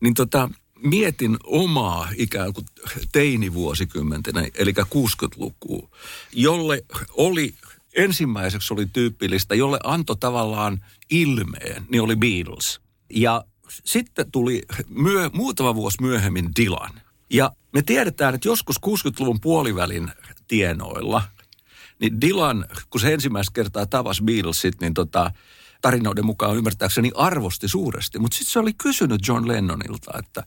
Niin 0.00 0.14
tota, 0.14 0.50
mietin 0.82 1.36
omaa 1.44 2.08
ikään 2.16 2.52
kuin 2.52 2.66
teinivuosikymmentenä, 3.12 4.46
eli 4.54 4.72
60-lukua, 4.72 5.88
jolle 6.32 6.84
oli 7.12 7.54
ensimmäiseksi 7.96 8.74
oli 8.74 8.86
tyypillistä, 8.86 9.54
jolle 9.54 9.78
antoi 9.84 10.16
tavallaan 10.20 10.84
ilmeen, 11.10 11.86
niin 11.88 12.02
oli 12.02 12.16
Beatles. 12.16 12.80
Ja 13.10 13.44
sitten 13.84 14.30
tuli 14.32 14.62
myö, 14.88 15.30
muutama 15.32 15.74
vuosi 15.74 16.02
myöhemmin 16.02 16.50
Dylan. 16.60 17.00
Ja 17.30 17.52
me 17.72 17.82
tiedetään, 17.82 18.34
että 18.34 18.48
joskus 18.48 18.76
60-luvun 18.86 19.40
puolivälin 19.40 20.12
tienoilla, 20.48 21.22
niin 21.98 22.20
Dylan, 22.20 22.64
kun 22.90 23.00
se 23.00 23.12
ensimmäistä 23.12 23.52
kertaa 23.54 23.86
tavasi 23.86 24.22
Beatlesit, 24.22 24.80
niin 24.80 24.94
tota, 24.94 25.30
tarinoiden 25.82 26.26
mukaan 26.26 26.56
ymmärtääkseni 26.56 27.10
arvosti 27.14 27.68
suuresti. 27.68 28.18
Mutta 28.18 28.34
sitten 28.36 28.52
se 28.52 28.58
oli 28.58 28.72
kysynyt 28.72 29.28
John 29.28 29.48
Lennonilta, 29.48 30.18
että 30.18 30.42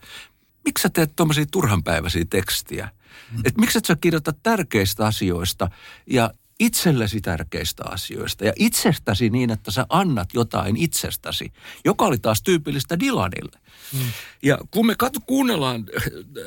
miksi 0.65 0.82
sä 0.82 0.89
teet 0.89 1.15
tuommoisia 1.15 1.45
turhanpäiväisiä 1.52 2.26
tekstiä? 2.30 2.89
Mm. 3.32 3.39
Että 3.45 3.60
miksi 3.60 3.78
et 3.78 3.86
sä 3.86 3.95
kirjoita 3.95 4.34
tärkeistä 4.43 5.06
asioista 5.06 5.69
ja 6.10 6.32
itsellesi 6.59 7.21
tärkeistä 7.21 7.83
asioista 7.89 8.45
ja 8.45 8.53
itsestäsi 8.55 9.29
niin, 9.29 9.51
että 9.51 9.71
sä 9.71 9.85
annat 9.89 10.29
jotain 10.33 10.77
itsestäsi, 10.77 11.53
joka 11.85 12.05
oli 12.05 12.17
taas 12.17 12.41
tyypillistä 12.41 12.99
Dylanille. 12.99 13.59
Mm. 13.93 13.99
Ja 14.43 14.57
kun 14.71 14.85
me 14.85 14.95
katso, 14.97 15.19
kuunnellaan 15.25 15.85
äh, 15.97 16.03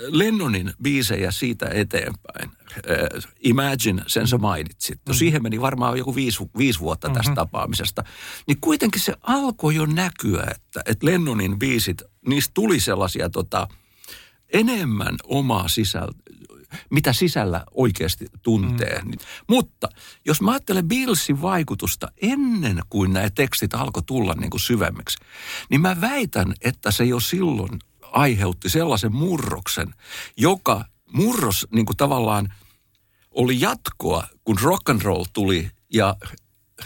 Lennonin 0.09 0.73
biisejä 0.83 1.31
siitä 1.31 1.69
eteenpäin, 1.73 2.51
äh, 2.77 3.25
Imagine, 3.41 4.03
sen 4.07 4.29
sä 4.29 4.39
mainitsit, 4.39 5.01
mm. 5.09 5.15
siihen 5.15 5.43
meni 5.43 5.61
varmaan 5.61 5.99
joku 5.99 6.15
viisi, 6.15 6.39
viisi 6.59 6.81
vuotta 6.81 7.09
tästä 7.09 7.21
mm-hmm. 7.21 7.35
tapaamisesta, 7.35 8.05
niin 8.47 8.61
kuitenkin 8.61 9.01
se 9.01 9.15
alkoi 9.23 9.75
jo 9.75 9.87
näkyä, 9.87 10.47
että, 10.55 10.81
että 10.87 11.07
Lennonin 11.07 11.59
biisit, 11.59 12.03
niistä 12.27 12.51
tuli 12.55 12.81
sellaisia 12.81 13.31
tota, 13.31 13.69
enemmän 14.53 15.17
omaa 15.25 15.69
sisältöä, 15.69 16.39
mitä 16.91 17.13
sisällä 17.13 17.65
oikeasti 17.75 18.27
tuntee. 18.43 19.03
Mm. 19.05 19.13
Mutta 19.47 19.89
jos 20.25 20.41
mä 20.41 20.51
ajattelen 20.51 20.89
Beatlesin 20.89 21.43
vaikutusta 21.43 22.09
ennen 22.23 22.81
kuin 22.89 23.13
nämä 23.13 23.31
tekstit 23.31 23.75
alkoi 23.75 24.03
tulla 24.03 24.35
niin 24.35 24.51
kuin 24.51 24.61
syvemmiksi, 24.61 25.19
niin 25.71 25.81
mä 25.81 26.01
väitän, 26.01 26.55
että 26.65 26.91
se 26.91 27.05
jo 27.05 27.21
silloin 27.21 27.79
aiheutti 28.03 28.69
sellaisen 28.69 29.15
murroksen, 29.15 29.95
joka 30.37 30.85
murros 31.13 31.67
niin 31.71 31.87
kuin 31.87 31.97
tavallaan 31.97 32.53
oli 33.31 33.61
jatkoa, 33.61 34.27
kun 34.45 34.59
rock 34.63 34.89
and 34.89 35.03
roll 35.03 35.25
tuli 35.33 35.71
ja 35.93 36.17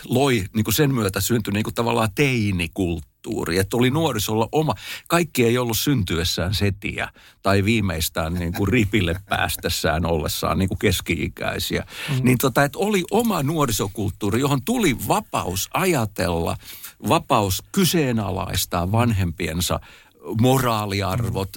loi 0.05 0.45
niin 0.55 0.65
kuin 0.65 0.75
sen 0.75 0.95
myötä 0.95 1.21
syntyi 1.21 1.53
niin 1.53 1.65
kuin 1.65 1.75
tavallaan 1.75 2.09
teinikulttuuri 2.15 3.12
kulttuuri, 3.23 3.59
että 3.59 3.77
oli 3.77 3.91
nuorisolla 3.91 4.49
oma. 4.53 4.75
Kaikki 5.09 5.45
ei 5.45 5.59
ollut 5.59 5.79
syntyessään 5.79 6.55
setiä 6.55 7.09
tai 7.43 7.65
viimeistään 7.65 8.35
niin 8.35 8.53
kuin 8.53 8.69
ripille 8.69 9.21
päästessään 9.29 10.07
ollessaan 10.07 10.59
niin 10.59 10.69
kuin 10.69 10.79
keski-ikäisiä. 10.79 11.87
Mm. 12.09 12.25
Niin 12.25 12.39
tota, 12.39 12.65
että 12.65 12.79
oli 12.79 13.05
oma 13.11 13.43
nuorisokulttuuri, 13.43 14.41
johon 14.41 14.65
tuli 14.65 14.97
vapaus 15.09 15.69
ajatella, 15.75 16.57
vapaus 17.09 17.63
kyseenalaistaa 17.73 18.93
vanhempiensa 18.93 19.81
moraaliarvot, 20.41 21.57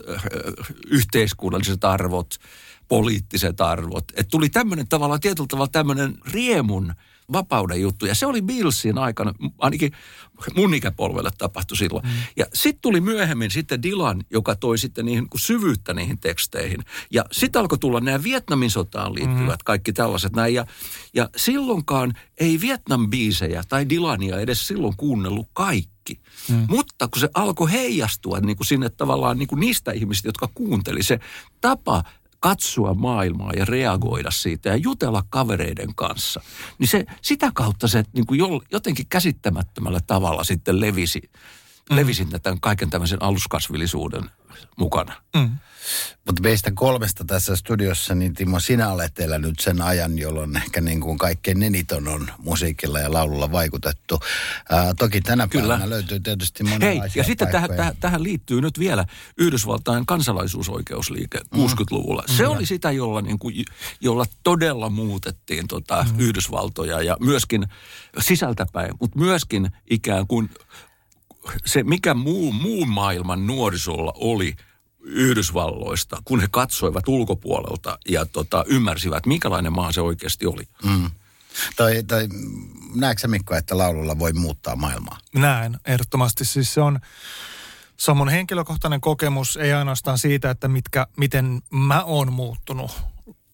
yhteiskunnalliset 0.87 1.83
arvot, 1.83 2.35
poliittiset 2.87 3.61
arvot. 3.61 4.05
Että 4.09 4.31
tuli 4.31 4.49
tämmöinen 4.49 4.87
tavallaan 4.87 5.19
tietyllä 5.19 5.47
tavalla 5.47 5.67
tämmöinen 5.71 6.17
riemun 6.25 6.93
vapauden 7.31 7.81
juttu. 7.81 8.05
Ja 8.05 8.15
se 8.15 8.25
oli 8.25 8.41
Beatlesin 8.41 8.97
aikana, 8.97 9.33
ainakin 9.57 9.91
mun 10.55 10.73
ikäpolvelle 10.73 11.29
tapahtui 11.37 11.77
silloin. 11.77 12.05
Mm. 12.05 12.11
Ja 12.37 12.45
sitten 12.53 12.81
tuli 12.81 13.01
myöhemmin 13.01 13.51
sitten 13.51 13.83
Dylan, 13.83 14.23
joka 14.29 14.55
toi 14.55 14.77
sitten 14.77 15.05
niihin 15.05 15.27
syvyyttä 15.37 15.93
niihin 15.93 16.19
teksteihin. 16.19 16.85
Ja 17.11 17.25
sitten 17.31 17.59
alkoi 17.59 17.77
tulla 17.77 17.99
nämä 17.99 18.23
Vietnamin 18.23 18.71
sotaan 18.71 19.15
liittyvät 19.15 19.59
mm. 19.59 19.65
kaikki 19.65 19.93
tällaiset 19.93 20.33
näin. 20.33 20.53
Ja, 20.53 20.65
ja 21.13 21.29
silloinkaan 21.35 22.13
ei 22.39 22.61
Vietnam-biisejä 22.61 23.63
tai 23.69 23.89
Dylania 23.89 24.39
edes 24.39 24.67
silloin 24.67 24.93
kuunnellut 24.97 25.49
kaikki. 25.53 25.94
Mm. 26.49 26.65
Mutta 26.69 27.07
kun 27.07 27.19
se 27.19 27.29
alkoi 27.33 27.71
heijastua 27.71 28.39
niin 28.39 28.57
kuin 28.57 28.67
sinne 28.67 28.89
tavallaan 28.89 29.37
niin 29.37 29.47
kuin 29.47 29.59
niistä 29.59 29.91
ihmisistä, 29.91 30.27
jotka 30.27 30.49
kuunteli, 30.53 31.03
se 31.03 31.19
tapa 31.61 32.03
katsoa 32.39 32.93
maailmaa 32.93 33.51
ja 33.57 33.65
reagoida 33.65 34.31
siitä 34.31 34.69
ja 34.69 34.75
jutella 34.75 35.23
kavereiden 35.29 35.95
kanssa, 35.95 36.41
niin 36.79 36.87
se, 36.87 37.05
sitä 37.21 37.51
kautta 37.53 37.87
se 37.87 38.03
niin 38.13 38.25
kuin 38.25 38.39
jotenkin 38.71 39.07
käsittämättömällä 39.07 39.99
tavalla 40.07 40.43
sitten 40.43 40.81
levisi, 40.81 41.29
mm. 41.89 41.95
levisi 41.95 42.25
tämän 42.25 42.59
kaiken 42.61 42.89
tämmöisen 42.89 43.21
aluskasvillisuuden 43.21 44.29
mukana. 44.77 45.13
Mm. 45.35 45.49
Mutta 46.25 46.41
meistä 46.41 46.71
kolmesta 46.71 47.25
tässä 47.25 47.55
studiossa, 47.55 48.15
niin 48.15 48.33
Timo, 48.33 48.59
sinä 48.59 48.89
olet 48.89 49.19
elänyt 49.19 49.59
sen 49.59 49.81
ajan, 49.81 50.19
jolloin 50.19 50.57
ehkä 50.57 50.81
niin 50.81 51.01
kuin 51.01 51.17
kaikkein 51.17 51.63
eniten 51.63 52.07
on 52.07 52.31
musiikilla 52.37 52.99
ja 52.99 53.13
laululla 53.13 53.51
vaikutettu. 53.51 54.19
Ää, 54.69 54.93
toki 54.93 55.21
tänä 55.21 55.47
Kyllä. 55.47 55.67
päivänä 55.67 55.89
löytyy 55.89 56.19
tietysti 56.19 56.63
monenlaisia 56.63 57.01
Hei, 57.01 57.11
ja 57.15 57.23
sitten 57.23 57.47
tähän, 57.47 57.69
tähän, 57.77 57.97
tähän 57.99 58.23
liittyy 58.23 58.61
nyt 58.61 58.79
vielä 58.79 59.05
Yhdysvaltain 59.37 60.05
kansalaisuusoikeusliike 60.05 61.39
60-luvulla. 61.55 62.23
Mm. 62.29 62.35
Se 62.35 62.43
mm. 62.43 62.49
oli 62.49 62.65
sitä, 62.65 62.91
jolla, 62.91 63.21
niin 63.21 63.39
kuin, 63.39 63.65
jolla 64.01 64.25
todella 64.43 64.89
muutettiin 64.89 65.67
tota 65.67 66.05
mm. 66.11 66.19
Yhdysvaltoja 66.19 67.01
ja 67.01 67.17
myöskin 67.19 67.67
sisältäpäin, 68.19 68.91
mutta 68.99 69.19
myöskin 69.19 69.71
ikään 69.89 70.27
kuin 70.27 70.49
se, 71.65 71.83
mikä 71.83 72.13
muu, 72.13 72.51
muun 72.51 72.89
maailman 72.89 73.47
nuorisolla 73.47 74.13
oli– 74.15 74.55
Yhdysvalloista, 75.05 76.21
kun 76.25 76.41
he 76.41 76.47
katsoivat 76.51 77.07
ulkopuolelta 77.07 77.99
ja 78.09 78.25
tota, 78.25 78.63
ymmärsivät, 78.67 79.25
minkälainen 79.25 79.73
maa 79.73 79.91
se 79.91 80.01
oikeasti 80.01 80.45
oli. 80.45 80.63
Mm. 80.83 81.11
Tai, 81.75 82.03
tai 82.03 82.27
näetkö 82.95 83.21
sä 83.21 83.27
Mikko, 83.27 83.55
että 83.55 83.77
laululla 83.77 84.19
voi 84.19 84.33
muuttaa 84.33 84.75
maailmaa? 84.75 85.17
Näen, 85.35 85.77
ehdottomasti. 85.85 86.45
Siis 86.45 86.73
se 86.73 86.81
on, 86.81 86.99
se 87.97 88.11
on 88.11 88.17
mun 88.17 88.29
henkilökohtainen 88.29 89.01
kokemus, 89.01 89.57
ei 89.57 89.73
ainoastaan 89.73 90.17
siitä, 90.17 90.49
että 90.49 90.67
mitkä, 90.67 91.07
miten 91.17 91.61
mä 91.69 92.03
oon 92.03 92.33
muuttunut 92.33 92.91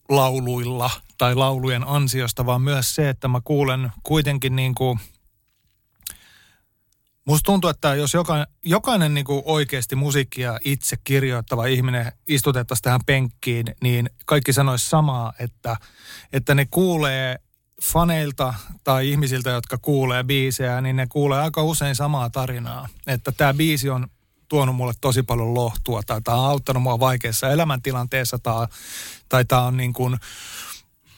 lauluilla 0.09 0.89
tai 1.17 1.35
laulujen 1.35 1.87
ansiosta, 1.87 2.45
vaan 2.45 2.61
myös 2.61 2.95
se, 2.95 3.09
että 3.09 3.27
mä 3.27 3.41
kuulen 3.43 3.91
kuitenkin 4.03 4.55
niin 4.55 4.75
kuin 4.75 4.99
Musta 7.25 7.45
tuntuu, 7.45 7.69
että 7.69 7.95
jos 7.95 8.13
jokainen, 8.13 8.47
jokainen 8.65 9.13
niin 9.13 9.25
kuin 9.25 9.41
oikeasti 9.45 9.95
musiikkia 9.95 10.59
itse 10.65 10.97
kirjoittava 11.03 11.65
ihminen 11.65 12.11
istutettaisiin 12.27 12.83
tähän 12.83 13.01
penkkiin, 13.05 13.65
niin 13.81 14.09
kaikki 14.25 14.53
sanoisi 14.53 14.89
samaa, 14.89 15.33
että, 15.39 15.77
että 16.33 16.55
ne 16.55 16.65
kuulee 16.71 17.39
faneilta 17.83 18.53
tai 18.83 19.09
ihmisiltä, 19.09 19.49
jotka 19.49 19.77
kuulee 19.77 20.23
biisejä, 20.23 20.81
niin 20.81 20.95
ne 20.95 21.07
kuulee 21.07 21.39
aika 21.39 21.63
usein 21.63 21.95
samaa 21.95 22.29
tarinaa. 22.29 22.87
Että 23.07 23.31
tämä 23.31 23.53
biisi 23.53 23.89
on 23.89 24.07
tuonut 24.47 24.75
mulle 24.75 24.93
tosi 25.01 25.23
paljon 25.23 25.53
lohtua 25.53 26.01
tai 26.03 26.21
tämä 26.21 26.37
on 26.37 26.49
auttanut 26.49 26.83
mua 26.83 26.99
vaikeassa 26.99 27.49
elämäntilanteessa 27.49 28.39
tai, 28.39 28.67
tai 29.29 29.45
tämä 29.45 29.61
on 29.61 29.77
niin 29.77 29.93
kuin 29.93 30.17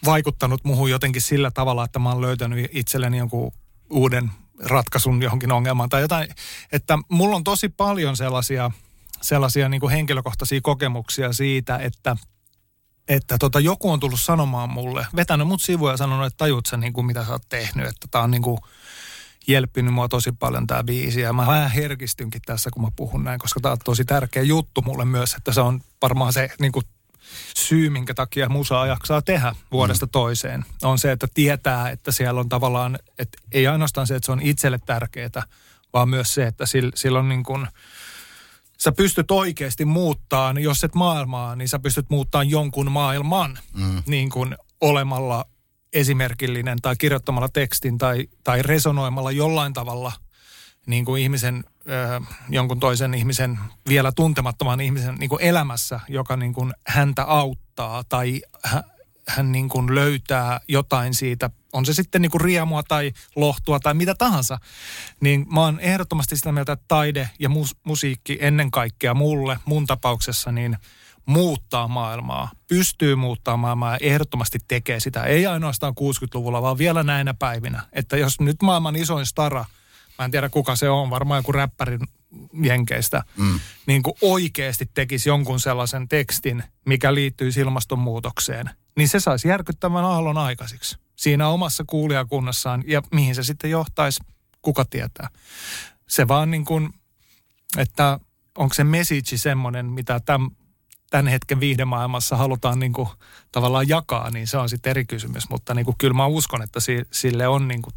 vaikuttanut 0.06 0.64
muuhun 0.64 0.90
jotenkin 0.90 1.22
sillä 1.22 1.52
tavalla, 1.52 1.84
että 1.84 2.00
mä 2.00 2.10
oon 2.10 2.22
löytänyt 2.22 2.70
itselleni 2.74 3.18
jonkun 3.18 3.52
uuden 3.90 4.32
ratkaisun 4.60 5.22
johonkin 5.22 5.52
ongelmaan 5.52 5.90
tai 5.90 6.02
jotain. 6.02 6.28
Että 6.72 6.98
mulla 7.10 7.36
on 7.36 7.44
tosi 7.44 7.70
paljon 7.70 8.18
sellaisia, 8.18 8.72
sellaisia 9.22 9.70
niin 9.70 9.82
kuin 9.82 9.92
henkilökohtaisia 9.92 10.62
kokemuksia 10.64 11.34
siitä, 11.34 11.78
että 11.78 12.16
että 13.08 13.38
tota, 13.38 13.60
joku 13.60 13.92
on 13.92 14.00
tullut 14.00 14.20
sanomaan 14.22 14.70
mulle, 14.70 15.08
vetänyt 15.16 15.48
mut 15.48 15.62
sivuja 15.62 15.94
ja 15.94 15.98
sanonut, 15.98 16.26
että 16.26 16.38
tajut 16.38 16.66
sä 16.66 16.78
niin 16.78 16.94
kuin, 16.94 17.06
mitä 17.06 17.26
sä 17.26 17.32
oot 17.32 17.50
tehnyt, 17.50 17.88
että 17.88 18.08
tää 18.12 18.22
on 18.22 18.32
niin 18.32 18.42
kuin, 18.42 18.58
jelppinyt 19.48 19.94
mua 19.94 20.08
tosi 20.08 20.32
paljon 20.32 20.68
tämä 20.68 20.84
biisi. 20.84 21.22
Ja 21.22 21.34
mä 21.34 21.48
vähän 21.48 21.72
herkistynkin 21.72 22.42
tässä, 22.46 22.70
kun 22.70 22.82
mä 22.82 22.88
puhun 22.96 23.24
näin, 23.24 23.40
koska 23.40 23.60
tämä 23.60 23.72
on 23.72 23.78
tosi 23.84 24.06
tärkeä 24.06 24.44
juttu 24.44 24.82
mulle 24.82 25.06
myös, 25.06 25.34
että 25.34 25.54
se 25.54 25.62
on 25.62 25.82
varmaan 26.02 26.34
se 26.34 26.50
niin 26.60 26.72
kuin, 26.72 26.86
syy, 27.58 27.90
minkä 27.90 28.14
takia 28.14 28.50
musaa 28.50 28.88
jaksaa 28.88 29.22
tehdä 29.22 29.56
vuodesta 29.72 30.06
mm. 30.06 30.10
toiseen. 30.10 30.66
On 30.84 31.00
se, 31.00 31.12
että 31.12 31.28
tietää, 31.34 31.90
että 31.90 32.12
siellä 32.12 32.40
on 32.40 32.50
tavallaan, 32.50 33.00
että 33.20 33.38
ei 33.52 33.68
ainoastaan 33.68 34.08
se, 34.08 34.16
että 34.16 34.26
se 34.26 34.32
on 34.32 34.42
itselle 34.42 34.80
tärkeää, 34.86 35.44
vaan 35.94 36.10
myös 36.10 36.34
se, 36.34 36.48
että 36.48 36.66
sillä, 36.96 37.20
on 37.20 37.30
niin 37.30 37.44
kuin, 37.44 37.68
sä 38.78 38.92
pystyt 38.92 39.32
oikeasti 39.32 39.86
muuttaa, 39.86 40.54
jos 40.60 40.84
et 40.84 40.96
maailmaa, 40.96 41.56
niin 41.56 41.70
sä 41.70 41.80
pystyt 41.80 42.10
muuttamaan 42.10 42.50
jonkun 42.50 42.92
maailman 42.92 43.60
mm. 43.74 44.04
niin 44.06 44.30
kuin 44.30 44.56
olemalla 44.82 45.46
esimerkillinen 45.94 46.78
tai 46.82 46.96
kirjoittamalla 46.96 47.50
tekstin 47.50 47.98
tai, 47.98 48.28
tai 48.44 48.62
resonoimalla 48.62 49.32
jollain 49.32 49.74
tavalla 49.74 50.12
niin 50.86 51.06
kuin 51.06 51.24
ihmisen, 51.24 51.64
äh, 51.92 52.28
jonkun 52.50 52.80
toisen 52.80 53.14
ihmisen, 53.14 53.60
vielä 53.88 54.12
tuntemattoman 54.12 54.82
ihmisen 54.82 55.16
niin 55.16 55.30
kuin 55.30 55.42
elämässä, 55.42 56.00
joka 56.08 56.38
niin 56.38 56.54
kuin 56.54 56.74
häntä 56.88 57.24
auttaa 57.24 58.04
tai 58.10 58.42
hän, 58.64 58.84
hän 59.28 59.52
niin 59.52 59.70
kuin 59.70 59.96
löytää 59.96 60.60
jotain 60.68 61.14
siitä, 61.14 61.50
on 61.74 61.86
se 61.86 61.94
sitten 61.94 62.22
niin 62.22 62.32
kuin 62.32 62.42
riemua 62.42 62.84
tai 62.84 63.12
lohtua 63.36 63.80
tai 63.80 63.94
mitä 63.94 64.16
tahansa, 64.16 64.58
niin 65.22 65.46
mä 65.54 65.62
oon 65.62 65.80
ehdottomasti 65.80 66.38
sitä 66.38 66.52
mieltä, 66.52 66.72
että 66.72 66.86
taide 66.88 67.30
ja 67.40 67.50
mus, 67.50 67.76
musiikki 67.84 68.38
ennen 68.42 68.72
kaikkea 68.72 69.14
mulle, 69.14 69.60
mun 69.66 69.86
tapauksessa, 69.86 70.52
niin– 70.52 70.78
muuttaa 71.26 71.88
maailmaa, 71.88 72.52
pystyy 72.68 73.16
muuttamaan 73.16 73.60
maailmaa 73.60 73.94
ja 73.94 73.98
ehdottomasti 74.02 74.60
tekee 74.68 75.00
sitä. 75.00 75.24
Ei 75.24 75.46
ainoastaan 75.46 75.94
60-luvulla, 76.00 76.62
vaan 76.62 76.78
vielä 76.78 77.04
näinä 77.04 77.34
päivinä. 77.34 77.84
Että 77.94 78.18
jos 78.18 78.40
nyt 78.40 78.62
maailman 78.62 78.96
isoin 78.96 79.26
stara, 79.26 79.66
mä 80.20 80.26
en 80.26 80.32
tiedä 80.32 80.50
kuka 80.50 80.76
se 80.76 80.90
on, 80.90 81.10
varmaan 81.10 81.40
joku 81.40 81.52
räppärin 81.52 82.00
jenkeistä, 82.62 83.24
mm. 83.38 83.60
niin 83.86 84.04
kuin 84.04 84.14
oikeasti 84.22 84.90
tekisi 84.94 85.30
jonkun 85.30 85.60
sellaisen 85.60 86.08
tekstin, 86.08 86.64
mikä 86.86 87.14
liittyy 87.14 87.52
ilmastonmuutokseen, 87.58 88.70
niin 88.98 89.10
se 89.10 89.20
saisi 89.20 89.48
järkyttävän 89.48 90.06
aallon 90.06 90.38
aikaisiksi 90.38 90.98
siinä 91.16 91.48
omassa 91.48 91.84
kuulijakunnassaan. 91.88 92.84
Ja 92.88 93.02
mihin 93.12 93.36
se 93.36 93.44
sitten 93.44 93.72
johtaisi, 93.72 94.24
kuka 94.62 94.86
tietää. 94.86 95.30
Se 96.08 96.28
vaan 96.28 96.52
niin 96.52 96.66
kuin, 96.66 96.90
että 97.78 98.20
onko 98.58 98.74
se 98.74 98.84
message 98.84 99.38
semmoinen, 99.38 99.86
mitä 99.86 100.20
tämän 100.20 100.52
tämän 101.10 101.28
hetken 101.28 101.60
viihdemaailmassa 101.60 102.38
halutaan 102.38 102.80
niin 102.80 102.94
kuin 102.94 103.08
tavallaan 103.52 103.90
jakaa, 103.90 104.30
niin 104.30 104.48
se 104.48 104.58
on 104.58 104.70
sitten 104.70 104.90
eri 104.90 105.06
kysymys. 105.06 105.50
Mutta 105.50 105.74
niin 105.74 105.86
kuin, 105.86 105.96
kyllä 105.98 106.14
mä 106.14 106.26
uskon, 106.26 106.62
että 106.62 106.80
sille 107.12 107.48
on 107.48 107.68
niin 107.68 107.82
kuin, 107.82 107.94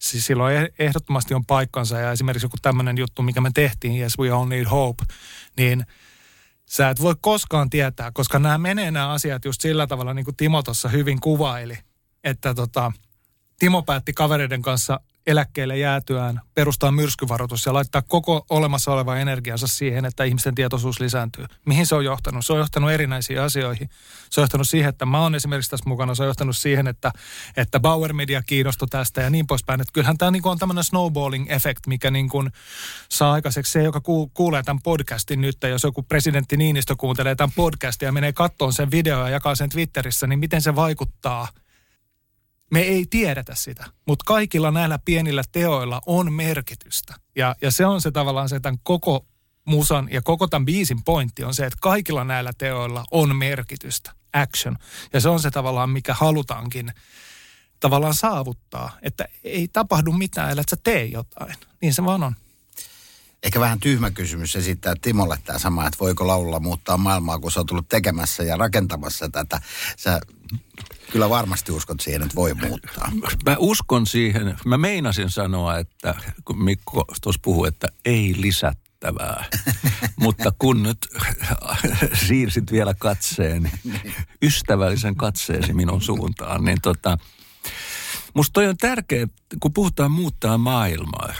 siis 0.00 0.26
silloin 0.26 0.56
eh, 0.56 0.68
ehdottomasti 0.78 1.34
on 1.34 1.46
paikkansa 1.46 1.98
ja 1.98 2.12
esimerkiksi 2.12 2.44
joku 2.44 2.56
tämmöinen 2.62 2.98
juttu, 2.98 3.22
mikä 3.22 3.40
me 3.40 3.50
tehtiin, 3.54 4.00
Yes 4.00 4.18
We 4.18 4.30
All 4.30 4.46
Need 4.46 4.66
Hope, 4.66 5.04
niin 5.56 5.86
sä 6.66 6.90
et 6.90 7.00
voi 7.00 7.14
koskaan 7.20 7.70
tietää, 7.70 8.10
koska 8.12 8.38
nämä 8.38 8.58
menee 8.58 8.90
nämä 8.90 9.10
asiat 9.10 9.44
just 9.44 9.60
sillä 9.60 9.86
tavalla, 9.86 10.14
niin 10.14 10.24
kuin 10.24 10.36
Timo 10.36 10.62
tuossa 10.62 10.88
hyvin 10.88 11.20
kuvaili, 11.20 11.78
että 12.24 12.54
tota, 12.54 12.92
Timo 13.58 13.82
päätti 13.82 14.12
kavereiden 14.12 14.62
kanssa 14.62 15.00
eläkkeelle 15.26 15.78
jäätyään 15.78 16.40
perustaa 16.54 16.92
myrskyvaroitus 16.92 17.66
ja 17.66 17.74
laittaa 17.74 18.02
koko 18.02 18.46
olemassa 18.50 18.92
oleva 18.92 19.16
energiansa 19.16 19.66
siihen, 19.66 20.04
että 20.04 20.24
ihmisten 20.24 20.54
tietoisuus 20.54 21.00
lisääntyy. 21.00 21.44
Mihin 21.66 21.86
se 21.86 21.94
on 21.94 22.04
johtanut? 22.04 22.46
Se 22.46 22.52
on 22.52 22.58
johtanut 22.58 22.90
erinäisiin 22.90 23.40
asioihin. 23.40 23.90
Se 24.30 24.40
on 24.40 24.42
johtanut 24.42 24.68
siihen, 24.68 24.88
että 24.88 25.06
mä 25.06 25.20
oon 25.20 25.34
esimerkiksi 25.34 25.70
tässä 25.70 25.88
mukana. 25.88 26.14
Se 26.14 26.22
on 26.22 26.26
johtanut 26.26 26.56
siihen, 26.56 26.86
että, 26.86 27.12
että 27.56 27.80
Bauer 27.80 28.12
Media 28.12 28.42
kiinnostui 28.42 28.88
tästä 28.88 29.20
ja 29.20 29.30
niin 29.30 29.46
poispäin. 29.46 29.80
Että 29.80 29.92
kyllähän 29.92 30.18
tämä 30.18 30.30
niin 30.30 30.46
on 30.46 30.58
tämmöinen 30.58 30.84
snowballing 30.84 31.50
effect, 31.50 31.86
mikä 31.86 32.10
niin 32.10 32.28
kuin 32.28 32.50
saa 33.08 33.32
aikaiseksi 33.32 33.72
se, 33.72 33.82
joka 33.82 34.00
kuulee 34.34 34.62
tämän 34.62 34.82
podcastin 34.82 35.40
nyt. 35.40 35.56
Jos 35.70 35.82
joku 35.82 36.02
presidentti 36.02 36.56
Niinistö 36.56 36.94
kuuntelee 36.96 37.34
tämän 37.34 37.52
podcastin 37.56 38.06
ja 38.06 38.12
menee 38.12 38.32
kattoon 38.32 38.72
sen 38.72 38.90
videoa 38.90 39.20
ja 39.20 39.28
jakaa 39.28 39.54
sen 39.54 39.70
Twitterissä, 39.70 40.26
niin 40.26 40.38
miten 40.38 40.62
se 40.62 40.76
vaikuttaa– 40.76 41.48
me 42.70 42.80
ei 42.80 43.06
tiedetä 43.10 43.54
sitä, 43.54 43.86
mutta 44.06 44.24
kaikilla 44.26 44.70
näillä 44.70 44.98
pienillä 44.98 45.42
teoilla 45.52 46.00
on 46.06 46.32
merkitystä. 46.32 47.14
Ja, 47.36 47.56
ja 47.62 47.70
se 47.70 47.86
on 47.86 48.00
se 48.00 48.10
tavallaan 48.10 48.48
se 48.48 48.60
tämän 48.60 48.78
koko 48.82 49.26
musan 49.64 50.08
ja 50.12 50.22
koko 50.22 50.46
tämän 50.46 50.66
biisin 50.66 51.04
pointti 51.04 51.44
on 51.44 51.54
se, 51.54 51.66
että 51.66 51.78
kaikilla 51.80 52.24
näillä 52.24 52.52
teoilla 52.58 53.04
on 53.10 53.36
merkitystä, 53.36 54.12
action. 54.32 54.76
Ja 55.12 55.20
se 55.20 55.28
on 55.28 55.40
se 55.40 55.50
tavallaan, 55.50 55.90
mikä 55.90 56.14
halutaankin 56.14 56.92
tavallaan 57.80 58.14
saavuttaa, 58.14 58.98
että 59.02 59.28
ei 59.44 59.68
tapahdu 59.68 60.12
mitään, 60.12 60.50
ellei 60.50 60.64
sä 60.70 60.76
tee 60.84 61.04
jotain. 61.04 61.54
Niin 61.82 61.94
se 61.94 62.04
vaan 62.04 62.22
on. 62.22 62.36
Ehkä 63.42 63.60
vähän 63.60 63.80
tyhmä 63.80 64.10
kysymys 64.10 64.56
esittää 64.56 64.94
Timolle 65.02 65.38
tämä 65.44 65.58
sama, 65.58 65.86
että 65.86 65.98
voiko 66.00 66.26
laululla 66.26 66.60
muuttaa 66.60 66.96
maailmaa, 66.96 67.38
kun 67.38 67.52
sä 67.52 67.60
oot 67.60 67.66
tullut 67.66 67.88
tekemässä 67.88 68.42
ja 68.42 68.56
rakentamassa 68.56 69.28
tätä. 69.28 69.60
Sä 69.96 70.20
kyllä 71.10 71.30
varmasti 71.30 71.72
uskot 71.72 72.00
siihen, 72.00 72.22
että 72.22 72.34
voi 72.34 72.54
muuttaa. 72.54 73.12
Mä 73.46 73.56
uskon 73.58 74.06
siihen. 74.06 74.56
Mä 74.64 74.78
meinasin 74.78 75.30
sanoa, 75.30 75.78
että 75.78 76.14
kun 76.44 76.64
Mikko 76.64 77.04
tuossa 77.22 77.40
puhui, 77.44 77.68
että 77.68 77.88
ei 78.04 78.34
lisättävää. 78.36 79.44
Mutta 80.16 80.52
kun 80.58 80.82
nyt 80.82 80.98
siirsit 82.26 82.72
vielä 82.72 82.94
katseen, 82.94 83.70
ystävällisen 84.42 85.16
katseesi 85.16 85.72
minun 85.72 86.02
suuntaan, 86.02 86.64
niin 86.64 86.78
tota, 86.82 87.18
Musta 88.34 88.52
toi 88.52 88.66
on 88.66 88.76
tärkeä, 88.76 89.26
kun 89.60 89.72
puhutaan 89.72 90.10
muuttaa 90.10 90.58
maailmaa. 90.58 91.34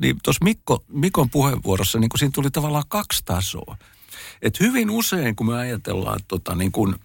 Niin 0.00 0.18
tuossa 0.22 0.44
Mikko, 0.44 0.84
Mikon 0.88 1.30
puheenvuorossa 1.30 1.98
niin 1.98 2.10
siinä 2.18 2.32
tuli 2.34 2.50
tavallaan 2.50 2.84
kaksi 2.88 3.24
tasoa. 3.24 3.76
Et 4.42 4.60
hyvin 4.60 4.90
usein, 4.90 5.36
kun 5.36 5.46
me 5.46 5.56
ajatellaan 5.56 6.20
tota, 6.28 6.54
niin 6.54 6.72
kun 6.72 6.98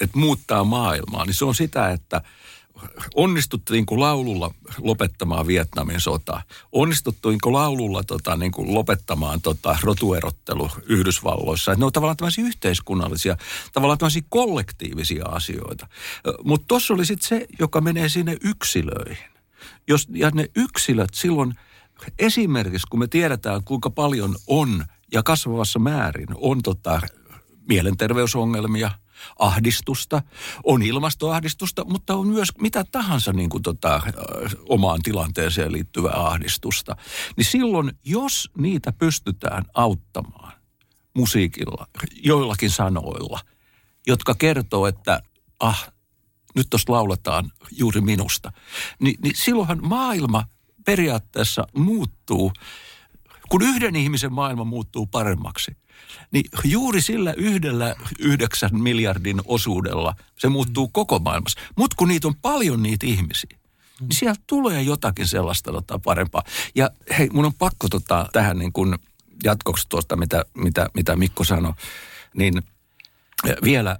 että 0.00 0.18
muuttaa 0.18 0.64
maailmaa, 0.64 1.24
niin 1.24 1.34
se 1.34 1.44
on 1.44 1.54
sitä, 1.54 1.90
että 1.90 2.22
onnistuttiin 3.14 3.86
kuin 3.86 4.00
laululla 4.00 4.54
lopettamaan 4.78 5.46
Vietnamin 5.46 6.00
sota. 6.00 6.42
Onnistuttiin 6.72 7.38
kuin 7.42 7.52
laululla 7.52 8.04
tota, 8.04 8.36
niin 8.36 8.52
kuin 8.52 8.74
lopettamaan 8.74 9.40
tota, 9.40 9.76
rotuerottelu 9.82 10.70
Yhdysvalloissa. 10.86 11.72
Että 11.72 11.80
ne 11.80 11.86
on 11.86 11.92
tavallaan 11.92 12.16
tämmöisiä 12.16 12.44
yhteiskunnallisia, 12.44 13.36
tavallaan 13.72 13.98
tämmöisiä 13.98 14.22
kollektiivisia 14.28 15.26
asioita. 15.26 15.86
Mutta 16.44 16.64
tuossa 16.68 16.94
oli 16.94 17.06
sitten 17.06 17.28
se, 17.28 17.46
joka 17.58 17.80
menee 17.80 18.08
sinne 18.08 18.36
yksilöihin. 18.44 19.30
Jos, 19.88 20.08
ja 20.14 20.30
ne 20.30 20.50
yksilöt 20.56 21.14
silloin, 21.14 21.54
esimerkiksi 22.18 22.86
kun 22.90 23.00
me 23.00 23.06
tiedetään 23.06 23.64
kuinka 23.64 23.90
paljon 23.90 24.36
on 24.46 24.84
ja 25.12 25.22
kasvavassa 25.22 25.78
määrin 25.78 26.28
on 26.34 26.62
tota, 26.62 27.00
mielenterveysongelmia– 27.68 28.90
ahdistusta, 29.38 30.22
on 30.64 30.82
ilmastoahdistusta, 30.82 31.84
mutta 31.84 32.14
on 32.14 32.26
myös 32.26 32.48
mitä 32.60 32.84
tahansa 32.92 33.32
niin 33.32 33.50
kuin 33.50 33.62
tota, 33.62 34.02
omaan 34.68 35.02
tilanteeseen 35.02 35.72
liittyvää 35.72 36.26
ahdistusta. 36.26 36.96
Niin 37.36 37.44
silloin, 37.44 37.92
jos 38.04 38.50
niitä 38.58 38.92
pystytään 38.92 39.64
auttamaan 39.74 40.52
musiikilla, 41.14 41.86
joillakin 42.22 42.70
sanoilla, 42.70 43.40
jotka 44.06 44.34
kertoo, 44.34 44.86
että 44.86 45.22
ah, 45.60 45.92
nyt 46.54 46.66
tuosta 46.70 46.92
lauletaan 46.92 47.50
juuri 47.70 48.00
minusta, 48.00 48.52
niin, 49.00 49.16
niin 49.22 49.36
silloinhan 49.36 49.78
maailma 49.82 50.44
periaatteessa 50.84 51.66
muuttuu, 51.76 52.52
kun 53.48 53.62
yhden 53.62 53.96
ihmisen 53.96 54.32
maailma 54.32 54.64
muuttuu 54.64 55.06
paremmaksi– 55.06 55.76
niin 56.30 56.44
juuri 56.64 57.00
sillä 57.00 57.34
yhdellä 57.36 57.94
yhdeksän 58.18 58.70
miljardin 58.72 59.40
osuudella 59.44 60.14
se 60.38 60.48
muuttuu 60.48 60.88
koko 60.88 61.18
maailmassa. 61.18 61.60
Mutta 61.76 61.96
kun 61.96 62.08
niitä 62.08 62.28
on 62.28 62.36
paljon 62.42 62.82
niitä 62.82 63.06
ihmisiä, 63.06 63.58
niin 64.00 64.12
siellä 64.12 64.40
tulee 64.46 64.82
jotakin 64.82 65.28
sellaista 65.28 65.72
tota, 65.72 65.98
parempaa. 65.98 66.42
Ja 66.74 66.90
hei, 67.18 67.28
mun 67.32 67.44
on 67.44 67.54
pakko 67.54 67.88
tota, 67.88 68.26
tähän 68.32 68.58
niin 68.58 68.72
kuin 68.72 68.98
jatkoksi 69.44 69.86
tuosta, 69.88 70.16
mitä, 70.16 70.44
mitä, 70.54 70.90
mitä 70.94 71.16
Mikko 71.16 71.44
sanoi, 71.44 71.72
niin 72.34 72.62
vielä 73.62 73.98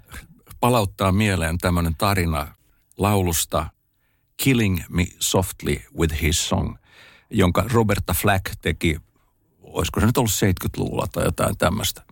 palauttaa 0.60 1.12
mieleen 1.12 1.58
tämmöinen 1.58 1.94
tarina 1.94 2.54
laulusta 2.96 3.66
Killing 4.36 4.80
Me 4.88 5.06
Softly 5.18 5.80
with 5.98 6.22
His 6.22 6.48
Song, 6.48 6.76
jonka 7.30 7.64
Roberta 7.72 8.14
Flack 8.14 8.44
teki, 8.62 8.96
olisiko 9.72 10.00
se 10.00 10.06
nyt 10.06 10.18
ollut 10.18 10.30
70-luvulla 10.30 11.06
tai 11.12 11.24
jotain 11.24 11.56
tämmöistä. 11.56 12.02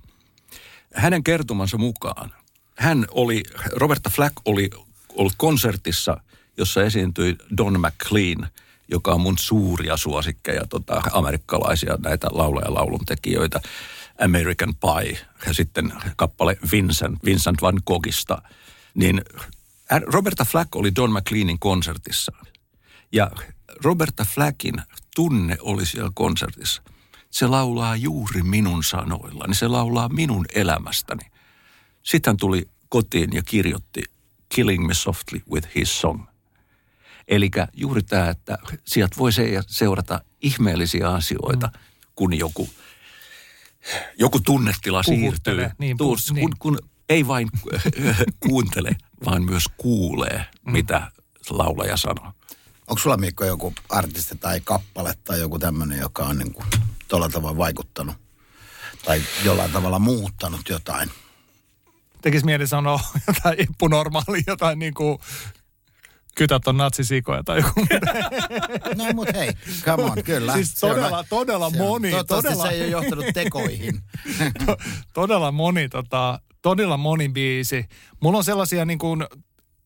Hänen 0.94 1.24
kertomansa 1.24 1.78
mukaan 1.78 2.32
hän 2.78 3.06
oli, 3.10 3.42
Roberta 3.72 4.10
Flack 4.10 4.36
oli 4.44 4.70
ollut 5.08 5.32
konsertissa, 5.36 6.20
jossa 6.56 6.82
esiintyi 6.82 7.36
Don 7.56 7.80
McLean, 7.80 8.50
joka 8.88 9.12
on 9.12 9.20
mun 9.20 9.38
suuria 9.38 9.96
suosikkeja 9.96 10.66
tota, 10.66 11.02
amerikkalaisia 11.12 11.96
näitä 11.98 12.26
laulaja 12.30 12.74
lauluntekijöitä. 12.74 13.60
American 14.24 14.74
Pie 14.74 15.18
ja 15.46 15.54
sitten 15.54 15.92
kappale 16.16 16.56
Vincent, 16.72 17.24
Vincent 17.24 17.62
van 17.62 17.80
Goghista. 17.86 18.42
Niin 18.94 19.22
Roberta 20.06 20.44
Flack 20.44 20.76
oli 20.76 20.94
Don 20.96 21.12
McLeanin 21.12 21.58
konsertissa. 21.58 22.32
Ja 23.12 23.30
Roberta 23.84 24.24
Flackin 24.24 24.74
tunne 25.14 25.56
oli 25.60 25.86
siellä 25.86 26.10
konsertissa. 26.14 26.82
Se 27.30 27.46
laulaa 27.46 27.96
juuri 27.96 28.42
minun 28.42 28.84
sanoillani, 28.84 29.54
se 29.54 29.68
laulaa 29.68 30.08
minun 30.08 30.44
elämästäni. 30.54 31.30
Sitten 32.02 32.30
hän 32.30 32.36
tuli 32.36 32.68
kotiin 32.88 33.32
ja 33.32 33.42
kirjoitti 33.42 34.02
Killing 34.48 34.86
Me 34.86 34.94
Softly 34.94 35.42
with 35.50 35.68
His 35.74 36.00
Song. 36.00 36.26
Eli 37.28 37.50
juuri 37.72 38.02
tämä, 38.02 38.28
että 38.28 38.58
sieltä 38.84 39.16
voi 39.18 39.30
seurata 39.66 40.20
ihmeellisiä 40.40 41.08
asioita, 41.08 41.66
mm. 41.66 41.80
kun 42.14 42.38
joku, 42.38 42.68
joku 44.18 44.40
tunnetila 44.40 45.02
Puhuttele, 45.06 45.56
siirtyy. 45.56 45.76
Niin, 45.78 45.96
Tuus, 45.96 46.32
niin. 46.32 46.42
kun, 46.42 46.54
kun 46.58 46.88
ei 47.08 47.26
vain 47.26 47.48
kuuntele, 48.48 48.96
vaan 49.24 49.42
myös 49.42 49.64
kuulee, 49.76 50.44
mm. 50.66 50.72
mitä 50.72 51.12
laulaja 51.50 51.96
sanoo. 51.96 52.32
Onko 52.88 52.98
sulla 52.98 53.16
Mikko 53.16 53.44
joku 53.44 53.74
artisti 53.88 54.36
tai 54.36 54.60
kappale 54.60 55.14
tai 55.24 55.40
joku 55.40 55.58
tämmöinen, 55.58 55.98
joka 55.98 56.22
on 56.22 56.38
niin 56.38 56.52
kuin 56.52 56.66
tuolla 57.08 57.28
tavalla 57.28 57.56
vaikuttanut 57.56 58.16
tai 59.04 59.22
jollain 59.44 59.70
tavalla 59.72 59.98
muuttanut 59.98 60.68
jotain? 60.68 61.10
Tekisi 62.22 62.44
mieli 62.44 62.66
sanoa 62.66 63.00
jotain 63.26 63.60
ippunormaalia, 63.62 64.42
jotain 64.46 64.78
niin 64.78 64.94
kuin 64.94 65.18
kytät 66.34 66.68
on 66.68 66.76
natsisikoja 66.76 67.42
tai 67.44 67.58
joku. 67.58 67.86
No 68.96 69.04
mut 69.14 69.28
hei, 69.34 69.50
come 69.84 70.02
on, 70.02 70.22
kyllä. 70.24 70.52
Siis 70.52 70.72
Se 70.74 70.86
on- 70.86 70.94
todella, 70.94 71.24
todella 71.28 71.70
se 71.70 71.82
on- 71.82 71.88
moni. 71.88 72.10
Toivottavasti 72.10 72.48
Todella, 72.48 72.66
se 72.68 72.74
ei 72.74 72.80
ole 72.82 72.90
johtanut 72.90 73.26
tekoihin. 73.34 74.00
todella 75.14 75.52
moni, 75.52 75.88
tota, 75.88 76.40
todella 76.62 76.96
moni 76.96 77.28
biisi. 77.28 77.84
Mulla 78.20 78.38
on 78.38 78.44
sellaisia 78.44 78.84
niin 78.84 78.98
kuin 78.98 79.24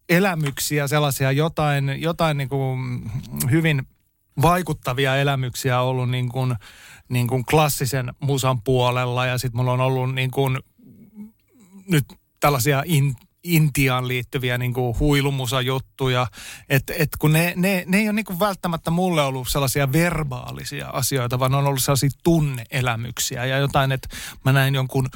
elämyksiä, 0.09 0.89
sellaisia 0.89 1.33
jotain, 1.33 2.03
jotain 2.03 2.37
niin 2.37 2.49
kuin 2.49 3.11
hyvin 3.51 3.83
vaikuttavia 4.43 5.17
elämyksiä 5.17 5.81
ollut 5.81 6.11
niin 6.11 6.29
kuin, 6.29 6.57
niin 7.09 7.27
kuin 7.27 7.45
klassisen 7.45 8.15
musan 8.21 8.63
puolella 8.63 9.27
ja 9.27 9.39
sitten 9.39 9.57
mulla 9.57 9.73
on 9.73 9.81
ollut 9.81 10.15
niin 10.15 10.31
kuin 10.31 10.59
nyt 11.89 12.05
tällaisia 12.41 12.83
in, 12.87 13.17
Intiaan 13.45 14.09
liittyviä 14.09 14.59
niin 14.59 14.75
kuin 14.75 14.99
huilumusajuttuja, 14.99 16.27
että 16.69 16.93
et 16.99 17.09
kun 17.19 17.33
ne, 17.33 17.53
ne, 17.57 17.85
ne 17.87 17.99
ei 17.99 18.09
ole 18.09 18.13
niin 18.13 18.25
kuin 18.25 18.41
välttämättä 18.41 18.91
mulle 18.91 19.23
ollut 19.23 19.49
sellaisia 19.49 19.93
verbaalisia 19.93 20.89
asioita, 20.89 21.39
vaan 21.39 21.55
on 21.55 21.67
ollut 21.67 21.83
sellaisia 21.83 22.11
tunneelämyksiä 22.25 23.47
ja 23.47 23.59
jotain, 23.59 23.93
että 23.93 24.09
mä 24.45 24.53
näin 24.53 24.75
jonkun 24.75 25.09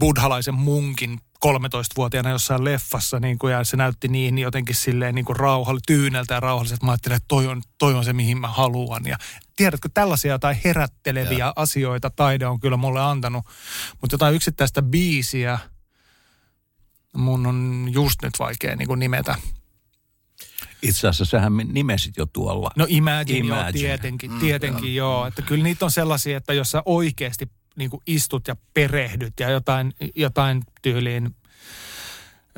buddhalaisen 0.00 0.54
munkin 0.54 1.20
13-vuotiaana 1.46 2.30
jossain 2.30 2.64
leffassa 2.64 3.20
niin 3.20 3.38
kuin, 3.38 3.52
ja 3.52 3.64
se 3.64 3.76
näytti 3.76 4.08
niin 4.08 4.38
jotenkin 4.38 4.74
silleen 4.74 5.14
niin 5.14 5.24
kuin 5.24 5.36
rauhalle, 5.36 5.80
tyyneltä 5.86 6.34
ja 6.34 6.40
rauhalliselta. 6.40 6.86
Mä 6.86 6.92
ajattelin, 6.92 7.16
että 7.16 7.28
toi 7.28 7.46
on, 7.46 7.62
toi 7.78 7.94
on 7.94 8.04
se, 8.04 8.12
mihin 8.12 8.38
mä 8.38 8.48
haluan. 8.48 9.06
Ja 9.06 9.16
tiedätkö, 9.60 9.88
tällaisia 9.94 10.32
jotain 10.32 10.60
herätteleviä 10.64 11.38
ja. 11.38 11.52
asioita 11.56 12.10
taide 12.10 12.46
on 12.46 12.60
kyllä 12.60 12.76
mulle 12.76 13.00
antanut. 13.00 13.44
Mutta 14.00 14.14
jotain 14.14 14.34
yksittäistä 14.34 14.82
biisiä 14.82 15.58
mun 17.16 17.46
on 17.46 17.88
just 17.90 18.22
nyt 18.22 18.32
vaikea 18.38 18.76
niin 18.76 18.88
kuin 18.88 19.00
nimetä. 19.00 19.34
Itse 20.82 21.08
asiassa 21.08 21.24
sähän 21.24 21.52
nimesit 21.56 22.16
jo 22.16 22.26
tuolla. 22.26 22.70
No 22.76 22.86
Imagine, 22.88 23.38
Imagine. 23.38 23.64
joo, 23.64 23.72
tietenkin, 23.72 24.38
tietenkin 24.38 24.94
joo. 24.94 25.18
joo. 25.18 25.26
Että 25.26 25.42
kyllä 25.42 25.64
niitä 25.64 25.84
on 25.84 25.90
sellaisia, 25.90 26.36
että 26.36 26.52
jos 26.52 26.70
sä 26.70 26.82
oikeasti 26.84 27.50
niin 27.76 27.90
kuin 27.90 28.02
istut 28.06 28.48
ja 28.48 28.56
perehdyt 28.74 29.40
ja 29.40 29.50
jotain, 29.50 29.92
jotain 30.16 30.62
tyyliin, 30.82 31.36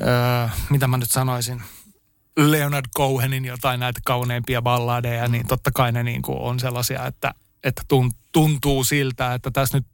öö, 0.01 0.47
mitä 0.69 0.87
mä 0.87 0.97
nyt 0.97 1.11
sanoisin, 1.11 1.61
Leonard 2.37 2.85
Cohenin 2.97 3.45
jotain 3.45 3.79
näitä 3.79 3.99
kauneimpia 4.05 4.61
balladeja, 4.61 5.27
niin 5.27 5.47
totta 5.47 5.71
kai 5.73 5.91
ne 5.91 6.03
niin 6.03 6.21
kuin 6.21 6.37
on 6.37 6.59
sellaisia, 6.59 7.05
että, 7.05 7.33
että 7.63 7.81
tun- 7.93 8.15
tuntuu 8.31 8.83
siltä, 8.83 9.33
että 9.33 9.51
tässä 9.51 9.77
nyt 9.77 9.85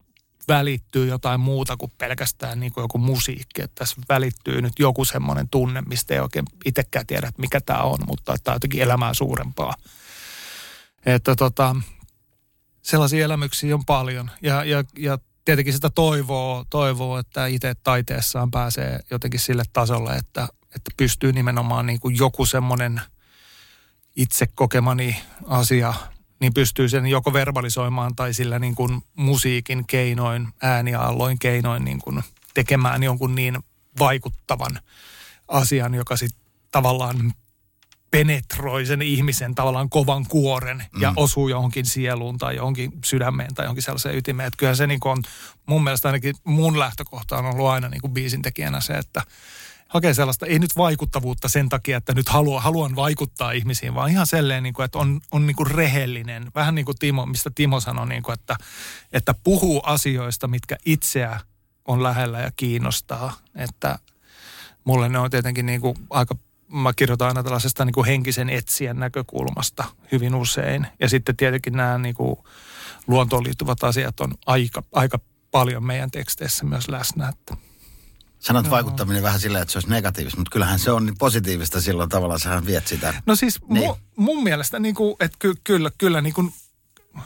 välittyy 0.48 1.08
jotain 1.08 1.40
muuta 1.40 1.78
kuin 1.78 1.92
pelkästään 1.98 2.60
niin 2.60 2.74
kuin 2.74 2.84
joku 2.84 2.98
musiikki. 2.98 3.62
Että 3.62 3.76
tässä 3.76 4.02
välittyy 4.10 4.62
nyt 4.62 4.74
joku 4.80 5.06
semmoinen 5.06 5.50
tunne, 5.50 5.82
mistä 5.82 6.14
ei 6.14 6.20
oikein 6.20 6.46
itsekään 6.66 7.08
tiedä, 7.08 7.28
että 7.28 7.42
mikä 7.42 7.62
tämä 7.62 7.80
on, 7.80 8.00
mutta 8.08 8.36
tämä 8.44 8.54
on 8.54 8.56
jotenkin 8.56 8.82
elämää 8.82 9.14
suurempaa. 9.14 9.74
Että 11.06 11.36
tota, 11.36 11.76
sellaisia 12.82 13.26
elämyksiä 13.26 13.76
on 13.76 13.86
paljon. 13.86 14.32
Ja, 14.42 14.64
ja, 14.64 14.84
ja 14.98 15.18
tietenkin 15.46 15.74
sitä 15.74 15.90
toivoo, 15.90 16.66
toivoo 16.70 17.18
että 17.18 17.48
itse 17.48 17.76
taiteessaan 17.84 18.52
pääsee 18.52 19.00
jotenkin 19.12 19.40
sille 19.40 19.64
tasolle, 19.74 20.16
että, 20.16 20.48
että 20.76 20.92
pystyy 20.98 21.34
nimenomaan 21.34 21.86
niin 21.86 22.00
kuin 22.00 22.18
joku 22.18 22.46
semmoinen 22.46 23.02
itse 24.16 24.48
kokemani 24.56 25.22
asia, 25.48 25.94
niin 26.40 26.54
pystyy 26.54 26.90
sen 26.90 27.08
joko 27.08 27.34
verbalisoimaan 27.34 28.16
tai 28.16 28.34
sillä 28.34 28.60
niin 28.60 28.76
kuin 28.76 29.02
musiikin 29.16 29.88
keinoin, 29.88 30.48
ääniaalloin 30.62 31.40
keinoin 31.40 31.86
niin 31.86 32.00
kuin 32.00 32.24
tekemään 32.54 33.04
jonkun 33.04 33.36
niin 33.36 33.58
vaikuttavan 34.00 34.80
asian, 35.48 35.94
joka 35.94 36.18
sitten 36.18 36.46
tavallaan 36.72 37.34
penetroi 38.12 38.86
sen 38.86 39.02
ihmisen 39.02 39.56
tavallaan 39.56 39.90
kovan 39.90 40.26
kuoren 40.26 40.84
ja 41.00 41.10
Mm. 41.10 41.18
osuu 41.18 41.48
johonkin 41.50 41.86
sieluun 41.86 42.38
tai 42.38 42.56
johonkin 42.56 42.92
sydämeen 43.06 43.54
tai 43.54 43.66
johonkin 43.66 43.84
sellaiseen 43.84 44.18
ytimeen. 44.18 44.48
Että 44.48 44.58
kyllähän 44.58 44.78
se 44.78 44.88
niin 44.88 45.00
on, 45.06 45.24
mun 45.66 45.84
mielestä 45.84 46.08
ainakin 46.08 46.36
mun 46.44 46.80
lähtökohta 46.80 47.38
on 47.38 47.46
ollut 47.46 47.68
aina 47.68 47.90
niin 47.90 48.02
kuin 48.02 48.14
biisin 48.14 48.42
tekijänä 48.42 48.82
se, 48.82 48.94
että 48.94 49.22
hakee 49.90 50.14
sellaista, 50.14 50.46
ei 50.46 50.60
nyt 50.60 50.78
vaikuttavuutta 50.78 51.48
sen 51.48 51.70
takia, 51.70 51.98
että 51.98 52.14
nyt 52.14 52.30
haluan, 52.30 52.64
haluan 52.64 52.96
vaikuttaa 52.96 53.52
ihmisiin, 53.52 53.96
vaan 53.96 54.10
ihan 54.10 54.28
selleen, 54.28 54.64
niin 54.64 54.74
kuin, 54.74 54.86
että 54.86 54.98
on, 54.98 55.22
on 55.32 55.48
niin 55.48 55.56
kuin 55.56 55.72
rehellinen. 55.72 56.52
Vähän 56.56 56.76
niin 56.76 56.86
kuin 56.86 56.98
Timo, 56.98 57.26
mistä 57.26 57.52
Timo 57.56 57.80
sanoi, 57.80 58.08
niin 58.08 58.24
kuin, 58.24 58.34
että, 58.34 58.56
että 59.14 59.36
puhuu 59.44 59.82
asioista, 59.86 60.48
mitkä 60.48 60.78
itseä 60.86 61.40
on 61.88 62.04
lähellä 62.04 62.40
ja 62.40 62.52
kiinnostaa. 62.56 63.34
Että 63.56 64.00
mulle 64.84 65.10
ne 65.10 65.20
on 65.20 65.30
tietenkin 65.30 65.66
niin 65.66 65.82
kuin 65.82 65.96
aika, 66.10 66.36
mä 66.68 66.94
kirjoitan 66.94 67.28
aina 67.28 67.44
tällaisesta 67.44 67.86
niin 67.86 67.94
kuin 67.94 68.08
henkisen 68.08 68.50
etsijän 68.50 69.00
näkökulmasta 69.00 69.86
hyvin 70.12 70.36
usein. 70.36 70.88
Ja 71.00 71.10
sitten 71.10 71.38
tietenkin 71.38 71.74
nämä 71.74 71.98
niin 71.98 72.16
kuin 72.16 72.36
luontoon 73.08 73.44
liittyvät 73.44 73.84
asiat 73.84 74.20
on 74.20 74.34
aika, 74.46 74.84
aika 74.94 75.20
paljon 75.52 75.84
meidän 75.84 76.12
teksteissä 76.12 76.66
myös 76.66 76.88
läsnä. 76.88 77.28
Että. 77.28 77.69
Sanot 78.40 78.66
Joo. 78.66 78.72
vaikuttaminen 78.72 79.24
vähän 79.24 79.40
silleen, 79.40 79.62
että 79.62 79.72
se 79.72 79.78
olisi 79.78 79.90
negatiivista, 79.90 80.40
mutta 80.40 80.52
kyllähän 80.52 80.80
se 80.80 80.92
on 80.92 81.06
niin 81.06 81.18
positiivista 81.18 81.82
silloin 81.82 82.10
tavallaan, 82.10 82.40
sähän 82.40 82.66
viet 82.66 82.88
sitä. 82.88 83.14
No 83.26 83.36
siis 83.36 83.60
Niin. 83.70 83.86
mu, 83.86 83.96
mun 84.16 84.44
mielestä, 84.44 84.80
niin 84.80 84.96
kuin, 84.96 85.16
että 85.20 85.38
ky, 85.40 85.54
kyllä, 85.64 85.92
kyllä 85.98 86.22
niin 86.22 86.34
kuin, 86.34 86.54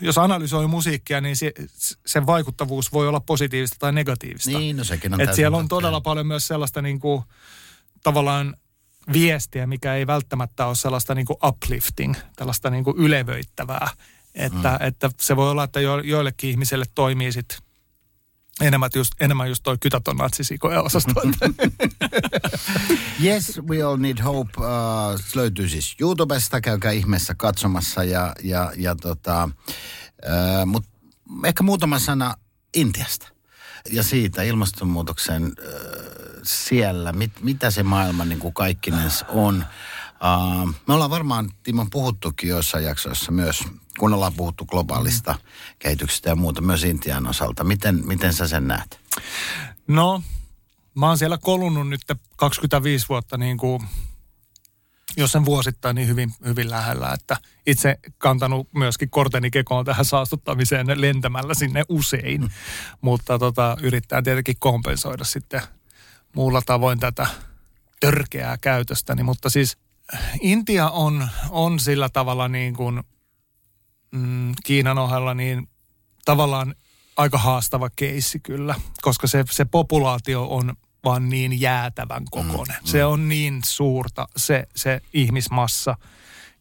jos 0.01 0.17
analysoi 0.17 0.67
musiikkia, 0.67 1.21
niin 1.21 1.35
se, 1.35 1.51
sen 2.05 2.25
vaikuttavuus 2.25 2.93
voi 2.93 3.07
olla 3.07 3.19
positiivista 3.19 3.75
tai 3.79 3.91
negatiivista. 3.91 4.49
Niin, 4.49 4.77
no 4.77 4.83
sekin 4.83 5.13
on 5.13 5.21
Et 5.21 5.33
siellä 5.33 5.57
on 5.57 5.67
todella 5.67 6.01
paljon 6.01 6.27
myös 6.27 6.47
sellaista 6.47 6.81
niin 6.81 6.99
kuin, 6.99 7.23
tavallaan 8.03 8.55
viestiä, 9.13 9.67
mikä 9.67 9.95
ei 9.95 10.07
välttämättä 10.07 10.65
ole 10.65 10.75
sellaista 10.75 11.15
niin 11.15 11.25
kuin 11.25 11.37
uplifting, 11.45 12.15
tällaista 12.35 12.69
niin 12.69 12.83
kuin 12.83 12.97
ylevöittävää. 12.97 13.89
Että, 14.35 14.77
mm. 14.79 14.87
että 14.87 15.09
se 15.19 15.35
voi 15.35 15.51
olla, 15.51 15.63
että 15.63 15.79
jo, 15.79 15.99
joillekin 15.99 16.49
ihmisille 16.49 16.85
toimii 16.95 17.31
sit 17.31 17.57
enemmän 18.61 18.89
just, 18.95 19.13
enemmän 19.19 19.47
just 19.47 19.63
toi 19.63 19.77
kytäton 19.77 20.17
natsisikoja 20.17 20.81
osasto. 20.81 21.11
Yes, 23.23 23.61
We 23.69 23.83
All 23.83 23.97
Need 23.97 24.21
Hope 24.23 24.51
uh, 24.57 25.19
se 25.19 25.37
löytyy 25.39 25.69
siis 25.69 25.95
YouTubesta, 25.99 26.61
käykää 26.61 26.91
ihmeessä 26.91 27.35
katsomassa 27.35 28.03
ja, 28.03 28.35
ja, 28.43 28.71
ja 28.75 28.95
tota, 28.95 29.49
uh, 30.25 30.65
mut 30.65 30.85
ehkä 31.45 31.63
muutama 31.63 31.99
sana 31.99 32.35
Intiasta 32.73 33.27
ja 33.91 34.03
siitä 34.03 34.43
ilmastonmuutoksen 34.43 35.43
uh, 35.43 35.53
siellä, 36.43 37.13
mit, 37.13 37.31
mitä 37.41 37.71
se 37.71 37.83
maailma 37.83 38.25
niin 38.25 38.39
kuin 38.39 38.53
kaikkinensa 38.53 39.25
on. 39.27 39.65
Uh, 40.23 40.73
me 40.87 40.93
ollaan 40.93 41.09
varmaan, 41.09 41.49
Timo, 41.63 41.87
puhuttukin 41.91 42.49
joissain 42.49 42.83
jaksoissa 42.85 43.31
myös, 43.31 43.63
kun 43.99 44.13
ollaan 44.13 44.33
puhuttu 44.33 44.65
globaalista 44.65 45.33
mm. 45.33 45.39
kehityksestä 45.79 46.29
ja 46.29 46.35
muuta 46.35 46.61
myös 46.61 46.83
Intian 46.83 47.27
osalta. 47.27 47.63
Miten, 47.63 48.07
miten 48.07 48.33
sä 48.33 48.47
sen 48.47 48.67
näet? 48.67 48.99
No, 49.87 50.21
mä 50.95 51.07
oon 51.07 51.17
siellä 51.17 51.37
kolunnut 51.37 51.89
nyt 51.89 52.01
25 52.35 53.09
vuotta 53.09 53.37
niin 53.37 53.57
kuin 53.57 53.81
jos 55.17 55.31
sen 55.31 55.45
vuosittain 55.45 55.95
niin 55.95 56.07
hyvin, 56.07 56.33
hyvin 56.45 56.69
lähellä, 56.69 57.13
että 57.13 57.37
itse 57.65 57.99
kantanut 58.17 58.67
myöskin 58.73 59.09
korteni 59.09 59.51
kekoon 59.51 59.85
tähän 59.85 60.05
saastuttamiseen 60.05 61.01
lentämällä 61.01 61.53
sinne 61.53 61.83
usein, 61.89 62.41
mm. 62.41 62.49
mutta 63.01 63.39
tota, 63.39 63.77
yrittää 63.81 64.21
tietenkin 64.21 64.55
kompensoida 64.59 65.23
sitten 65.23 65.61
muulla 66.35 66.61
tavoin 66.65 66.99
tätä 66.99 67.27
törkeää 67.99 68.57
käytöstäni, 68.57 69.23
mutta 69.23 69.49
siis 69.49 69.77
Intia 70.41 70.89
on, 70.89 71.27
on 71.49 71.79
sillä 71.79 72.09
tavalla 72.09 72.47
niin 72.47 72.73
kuin 72.73 73.03
mm, 74.13 74.53
Kiinan 74.63 74.97
ohella 74.97 75.33
niin 75.33 75.69
tavallaan 76.25 76.75
aika 77.17 77.37
haastava 77.37 77.89
keissi 77.95 78.39
kyllä, 78.39 78.75
koska 79.01 79.27
se, 79.27 79.43
se 79.51 79.65
populaatio 79.65 80.47
on 80.49 80.73
vaan 81.03 81.29
niin 81.29 81.61
jäätävän 81.61 82.25
kokoinen. 82.31 82.75
Mm, 82.75 82.85
mm. 82.85 82.91
Se 82.91 83.05
on 83.05 83.29
niin 83.29 83.61
suurta 83.65 84.27
se, 84.37 84.67
se 84.75 85.01
ihmismassa 85.13 85.97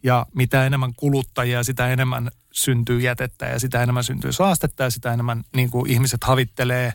ja 0.03 0.26
mitä 0.34 0.66
enemmän 0.66 0.92
kuluttajia, 0.96 1.64
sitä 1.64 1.88
enemmän 1.88 2.30
syntyy 2.53 3.00
jätettä 3.00 3.46
ja 3.46 3.61
sitä 3.61 3.82
enemmän 3.82 4.05
syntyy 4.05 4.32
saastetta 4.32 4.82
ja 4.82 4.90
sitä 4.90 5.12
enemmän 5.12 5.44
niin 5.57 5.70
kuin 5.70 5.90
ihmiset 5.90 6.24
havittelee 6.24 6.92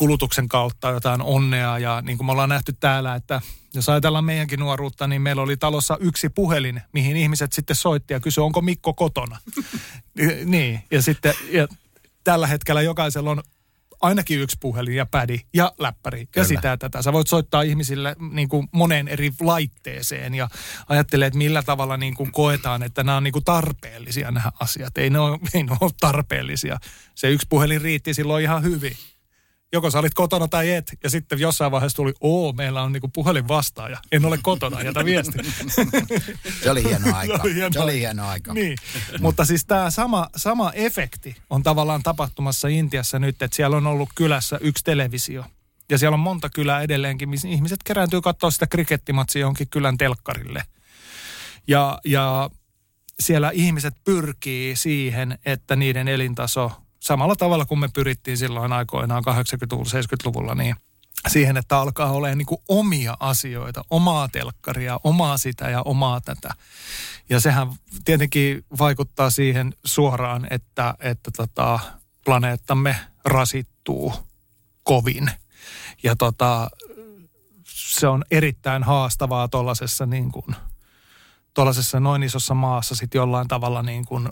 kulutuksen 0.00 0.48
kautta 0.48 0.90
jotain 0.90 1.22
onnea 1.22 1.78
ja 1.78 2.02
niin 2.02 2.18
kuin 2.18 2.26
me 2.26 2.32
ollaan 2.32 2.48
nähty 2.48 2.72
täällä, 2.80 3.14
että 3.14 3.40
jos 3.74 3.88
ajatellaan 3.88 4.24
meidänkin 4.24 4.60
nuoruutta, 4.60 5.06
niin 5.06 5.22
meillä 5.22 5.42
oli 5.42 5.56
talossa 5.56 5.96
yksi 6.00 6.28
puhelin, 6.28 6.82
mihin 6.92 7.16
ihmiset 7.16 7.52
sitten 7.52 7.76
soitti 7.76 8.14
ja 8.14 8.20
kysyi, 8.20 8.44
onko 8.44 8.60
Mikko 8.60 8.94
kotona. 8.94 9.38
niin, 10.44 10.82
ja 10.90 11.02
sitten 11.02 11.34
ja 11.50 11.68
tällä 12.24 12.46
hetkellä 12.46 12.82
jokaisella 12.82 13.30
on 13.30 13.42
ainakin 14.00 14.40
yksi 14.40 14.56
puhelin 14.60 14.96
ja 14.96 15.06
pädi 15.06 15.40
ja 15.54 15.72
läppäri 15.78 16.18
Kyllä. 16.26 16.44
ja 16.44 16.48
sitä 16.48 16.76
tätä. 16.76 17.02
Sä 17.02 17.12
voit 17.12 17.26
soittaa 17.26 17.62
ihmisille 17.62 18.16
niin 18.32 18.48
kuin 18.48 18.68
moneen 18.72 19.08
eri 19.08 19.32
laitteeseen 19.40 20.34
ja 20.34 20.48
ajattelee, 20.88 21.26
että 21.26 21.38
millä 21.38 21.62
tavalla 21.62 21.96
niin 21.96 22.14
kuin 22.14 22.32
koetaan, 22.32 22.82
että 22.82 23.02
nämä 23.04 23.16
on 23.16 23.24
niin 23.24 23.32
kuin 23.32 23.44
tarpeellisia 23.44 24.30
nämä 24.30 24.52
asiat. 24.60 24.98
Ei 24.98 25.10
ne, 25.10 25.18
ole, 25.18 25.38
ei 25.54 25.62
ne 25.62 25.76
ole 25.80 25.90
tarpeellisia. 26.00 26.78
Se 27.14 27.30
yksi 27.30 27.46
puhelin 27.50 27.80
riitti 27.80 28.14
silloin 28.14 28.42
ihan 28.42 28.62
hyvin 28.62 28.96
joko 29.72 29.90
sä 29.90 29.98
olit 29.98 30.14
kotona 30.14 30.48
tai 30.48 30.70
et. 30.70 30.92
Ja 31.04 31.10
sitten 31.10 31.38
jossain 31.38 31.72
vaiheessa 31.72 31.96
tuli, 31.96 32.14
oo, 32.20 32.52
meillä 32.52 32.82
on 32.82 32.92
niinku 32.92 33.08
puhelin 33.08 33.48
vastaaja. 33.48 33.98
En 34.12 34.24
ole 34.24 34.38
kotona, 34.42 34.82
jätä 34.82 35.04
viesti. 35.04 35.38
Se 36.62 36.70
oli 36.70 36.84
hieno 36.84 37.16
aika. 37.16 37.36
Se 37.36 37.42
oli 37.42 37.54
hieno, 37.54 37.72
Se 37.72 37.80
oli 37.80 37.98
hieno 37.98 38.28
aika. 38.28 38.54
Niin. 38.54 38.78
Mutta 39.20 39.44
siis 39.44 39.64
tämä 39.66 39.90
sama, 39.90 40.28
sama 40.36 40.72
efekti 40.72 41.36
on 41.50 41.62
tavallaan 41.62 42.02
tapahtumassa 42.02 42.68
Intiassa 42.68 43.18
nyt, 43.18 43.42
että 43.42 43.56
siellä 43.56 43.76
on 43.76 43.86
ollut 43.86 44.08
kylässä 44.14 44.58
yksi 44.60 44.84
televisio. 44.84 45.44
Ja 45.90 45.98
siellä 45.98 46.14
on 46.14 46.20
monta 46.20 46.50
kylää 46.50 46.82
edelleenkin, 46.82 47.28
missä 47.28 47.48
ihmiset 47.48 47.82
kerääntyy 47.82 48.20
katsoa 48.20 48.50
sitä 48.50 48.66
krikettimatsia 48.66 49.40
johonkin 49.40 49.68
kylän 49.68 49.98
telkkarille. 49.98 50.62
Ja, 51.68 51.98
ja 52.04 52.50
siellä 53.20 53.50
ihmiset 53.54 53.94
pyrkii 54.04 54.76
siihen, 54.76 55.38
että 55.44 55.76
niiden 55.76 56.08
elintaso 56.08 56.72
samalla 57.00 57.36
tavalla 57.36 57.64
kuin 57.64 57.78
me 57.78 57.88
pyrittiin 57.88 58.36
silloin 58.36 58.72
aikoinaan 58.72 59.24
80-luvulla, 59.26 59.90
70-luvulla, 60.00 60.54
niin 60.54 60.76
siihen, 61.28 61.56
että 61.56 61.78
alkaa 61.78 62.10
olemaan 62.12 62.38
niin 62.38 62.46
kuin 62.46 62.60
omia 62.68 63.16
asioita, 63.20 63.82
omaa 63.90 64.28
telkkaria, 64.28 65.00
omaa 65.04 65.36
sitä 65.36 65.70
ja 65.70 65.82
omaa 65.82 66.20
tätä. 66.20 66.54
Ja 67.30 67.40
sehän 67.40 67.68
tietenkin 68.04 68.64
vaikuttaa 68.78 69.30
siihen 69.30 69.74
suoraan, 69.84 70.46
että, 70.50 70.94
että 71.00 71.30
tota, 71.36 71.78
planeettamme 72.24 72.96
rasittuu 73.24 74.12
kovin. 74.82 75.30
Ja 76.02 76.16
tota, 76.16 76.70
se 77.64 78.08
on 78.08 78.24
erittäin 78.30 78.82
haastavaa 78.82 79.48
tuollaisessa 79.48 80.06
niin 80.06 80.32
kuin, 80.32 80.56
noin 82.00 82.22
isossa 82.22 82.54
maassa 82.54 82.94
sitten 82.94 83.18
jollain 83.18 83.48
tavalla 83.48 83.82
niin 83.82 84.04
kuin 84.04 84.28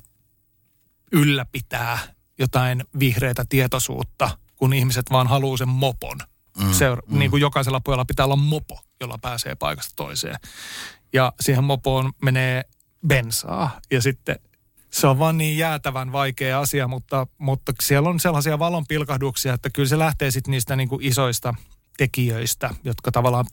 ylläpitää 1.12 1.98
jotain 2.38 2.84
vihreätä 2.98 3.44
tietoisuutta, 3.48 4.38
kun 4.56 4.72
ihmiset 4.72 5.06
vaan 5.10 5.26
haluaa 5.26 5.56
sen 5.56 5.68
mopon. 5.68 6.18
Mm, 6.58 6.72
Seura- 6.72 7.02
mm. 7.06 7.18
Niin 7.18 7.30
kuin 7.30 7.40
jokaisella 7.40 7.80
pojalla 7.80 8.04
pitää 8.04 8.24
olla 8.24 8.36
mopo, 8.36 8.80
jolla 9.00 9.18
pääsee 9.22 9.54
paikasta 9.54 9.92
toiseen. 9.96 10.36
Ja 11.12 11.32
siihen 11.40 11.64
mopoon 11.64 12.12
menee 12.22 12.64
bensaa 13.06 13.80
ja 13.90 14.02
sitten 14.02 14.36
se 14.90 15.06
on 15.06 15.18
vaan 15.18 15.38
niin 15.38 15.58
jäätävän 15.58 16.12
vaikea 16.12 16.60
asia, 16.60 16.88
mutta, 16.88 17.26
mutta 17.38 17.72
siellä 17.80 18.08
on 18.08 18.20
sellaisia 18.20 18.58
valonpilkahduksia, 18.58 19.54
että 19.54 19.70
kyllä 19.70 19.88
se 19.88 19.98
lähtee 19.98 20.30
sitten 20.30 20.50
niistä 20.50 20.76
niin 20.76 20.88
kuin 20.88 21.04
isoista 21.04 21.54
tekijöistä, 21.96 22.70
jotka 22.84 23.12
tavallaan 23.12 23.46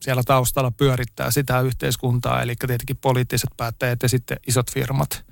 siellä 0.00 0.22
taustalla 0.22 0.70
pyörittää 0.70 1.30
sitä 1.30 1.60
yhteiskuntaa, 1.60 2.42
eli 2.42 2.54
tietenkin 2.56 2.96
poliittiset 2.96 3.50
päättäjät 3.56 4.02
ja 4.02 4.08
sitten 4.08 4.36
isot 4.46 4.72
firmat. 4.72 5.24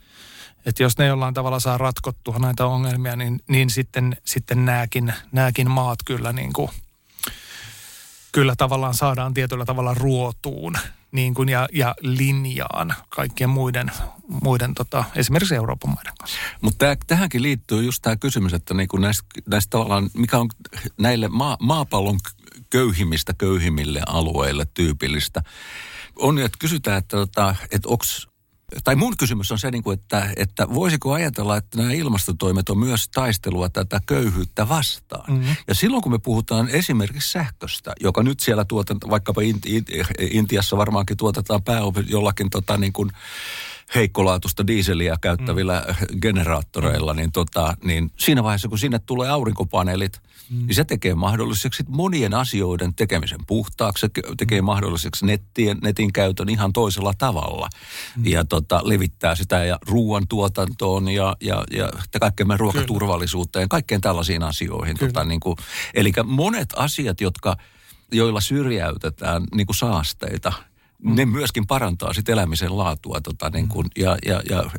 Että 0.66 0.82
jos 0.82 0.98
ne 0.98 1.06
jollain 1.06 1.34
tavalla 1.34 1.60
saa 1.60 1.78
ratkottua 1.78 2.38
näitä 2.38 2.66
ongelmia, 2.66 3.16
niin, 3.16 3.40
niin 3.48 3.70
sitten, 3.70 4.16
sitten 4.24 4.64
nämäkin, 4.64 5.12
nämäkin 5.32 5.70
maat 5.70 5.98
kyllä, 6.04 6.32
niin 6.32 6.52
kuin, 6.52 6.70
kyllä 8.32 8.54
tavallaan 8.56 8.94
saadaan 8.94 9.34
tietyllä 9.34 9.64
tavalla 9.64 9.94
ruotuun 9.94 10.74
niin 11.12 11.34
kuin 11.34 11.48
ja, 11.48 11.68
ja 11.72 11.94
linjaan 12.00 12.94
kaikkien 13.08 13.50
muiden, 13.50 13.90
muiden 14.42 14.74
tota, 14.74 15.04
esimerkiksi 15.14 15.54
Euroopan 15.54 15.94
maiden 15.94 16.12
kanssa. 16.18 16.38
Mutta 16.60 16.96
tähänkin 17.06 17.42
liittyy 17.42 17.82
just 17.82 18.02
tämä 18.02 18.16
kysymys, 18.16 18.54
että 18.54 18.74
niin 18.74 18.88
kuin 18.88 19.00
näistä, 19.00 19.24
näistä 19.48 19.70
tavallaan, 19.70 20.10
mikä 20.14 20.38
on 20.38 20.48
näille 20.98 21.28
maa, 21.28 21.56
maapallon 21.60 22.18
köyhimmistä 22.70 23.34
köyhimmille 23.38 24.02
alueille 24.06 24.66
tyypillistä, 24.74 25.42
on, 26.16 26.38
että 26.38 26.58
kysytään, 26.58 26.98
että, 26.98 27.16
tota, 27.16 27.54
että 27.70 27.88
onko 27.88 28.04
tai 28.84 28.96
mun 28.96 29.16
kysymys 29.16 29.52
on 29.52 29.58
se, 29.58 29.70
niin 29.70 29.82
kuin, 29.82 29.98
että, 30.00 30.30
että 30.36 30.68
voisiko 30.74 31.12
ajatella, 31.12 31.56
että 31.56 31.78
nämä 31.78 31.92
ilmastotoimet 31.92 32.68
on 32.68 32.78
myös 32.78 33.08
taistelua 33.08 33.68
tätä 33.68 34.00
köyhyyttä 34.06 34.68
vastaan. 34.68 35.32
Mm-hmm. 35.32 35.56
Ja 35.68 35.74
silloin 35.74 36.02
kun 36.02 36.12
me 36.12 36.18
puhutaan 36.18 36.68
esimerkiksi 36.68 37.32
sähköstä, 37.32 37.92
joka 38.00 38.22
nyt 38.22 38.40
siellä 38.40 38.64
tuotetaan, 38.64 39.10
vaikkapa 39.10 39.40
Intiassa 40.30 40.76
varmaankin 40.76 41.16
tuotetaan 41.16 41.62
pääosin 41.62 42.04
jollakin 42.08 42.50
tota, 42.50 42.76
niin 42.76 42.92
kuin, 42.92 43.10
heikkolaatusta 43.94 44.66
diiseliä 44.66 45.16
käyttävillä 45.20 45.86
mm. 45.88 46.20
generaattoreilla, 46.20 47.14
niin, 47.14 47.32
tota, 47.32 47.76
niin 47.84 48.10
siinä 48.16 48.42
vaiheessa, 48.42 48.68
kun 48.68 48.78
sinne 48.78 48.98
tulee 48.98 49.28
aurinkopaneelit, 49.30 50.20
mm. 50.50 50.66
niin 50.66 50.74
se 50.74 50.84
tekee 50.84 51.14
mahdolliseksi 51.14 51.84
monien 51.88 52.34
asioiden 52.34 52.94
tekemisen 52.94 53.38
puhtaaksi, 53.46 54.00
se 54.00 54.08
tekee 54.36 54.60
mm. 54.60 54.64
mahdolliseksi 54.64 55.26
nettien, 55.26 55.78
netin 55.82 56.12
käytön 56.12 56.48
ihan 56.48 56.72
toisella 56.72 57.14
tavalla. 57.18 57.68
Mm. 58.16 58.26
Ja 58.26 58.44
tota, 58.44 58.80
levittää 58.84 59.34
sitä 59.34 59.64
ja 59.64 59.78
ruoantuotantoon 59.88 61.08
ja, 61.08 61.36
ja, 61.40 61.64
ja 61.70 61.90
kaikkeen 62.20 62.60
ruokaturvallisuuteen, 62.60 63.62
ja 63.62 63.68
kaikkeen 63.68 64.00
tällaisiin 64.00 64.42
asioihin. 64.42 64.96
Tota, 64.98 65.24
niin 65.24 65.40
kuin, 65.40 65.56
eli 65.94 66.12
monet 66.24 66.68
asiat, 66.76 67.20
jotka, 67.20 67.56
joilla 68.12 68.40
syrjäytetään 68.40 69.42
niin 69.54 69.66
kuin 69.66 69.76
saasteita– 69.76 70.52
ne 71.02 71.26
myöskin 71.26 71.66
parantaa 71.66 72.12
sit 72.12 72.28
elämisen 72.28 72.78
laatua 72.78 73.20
tota, 73.20 73.50
niin 73.50 73.68
kun, 73.68 73.84
ja, 73.96 74.16
ja, 74.26 74.42
ja 74.50 74.70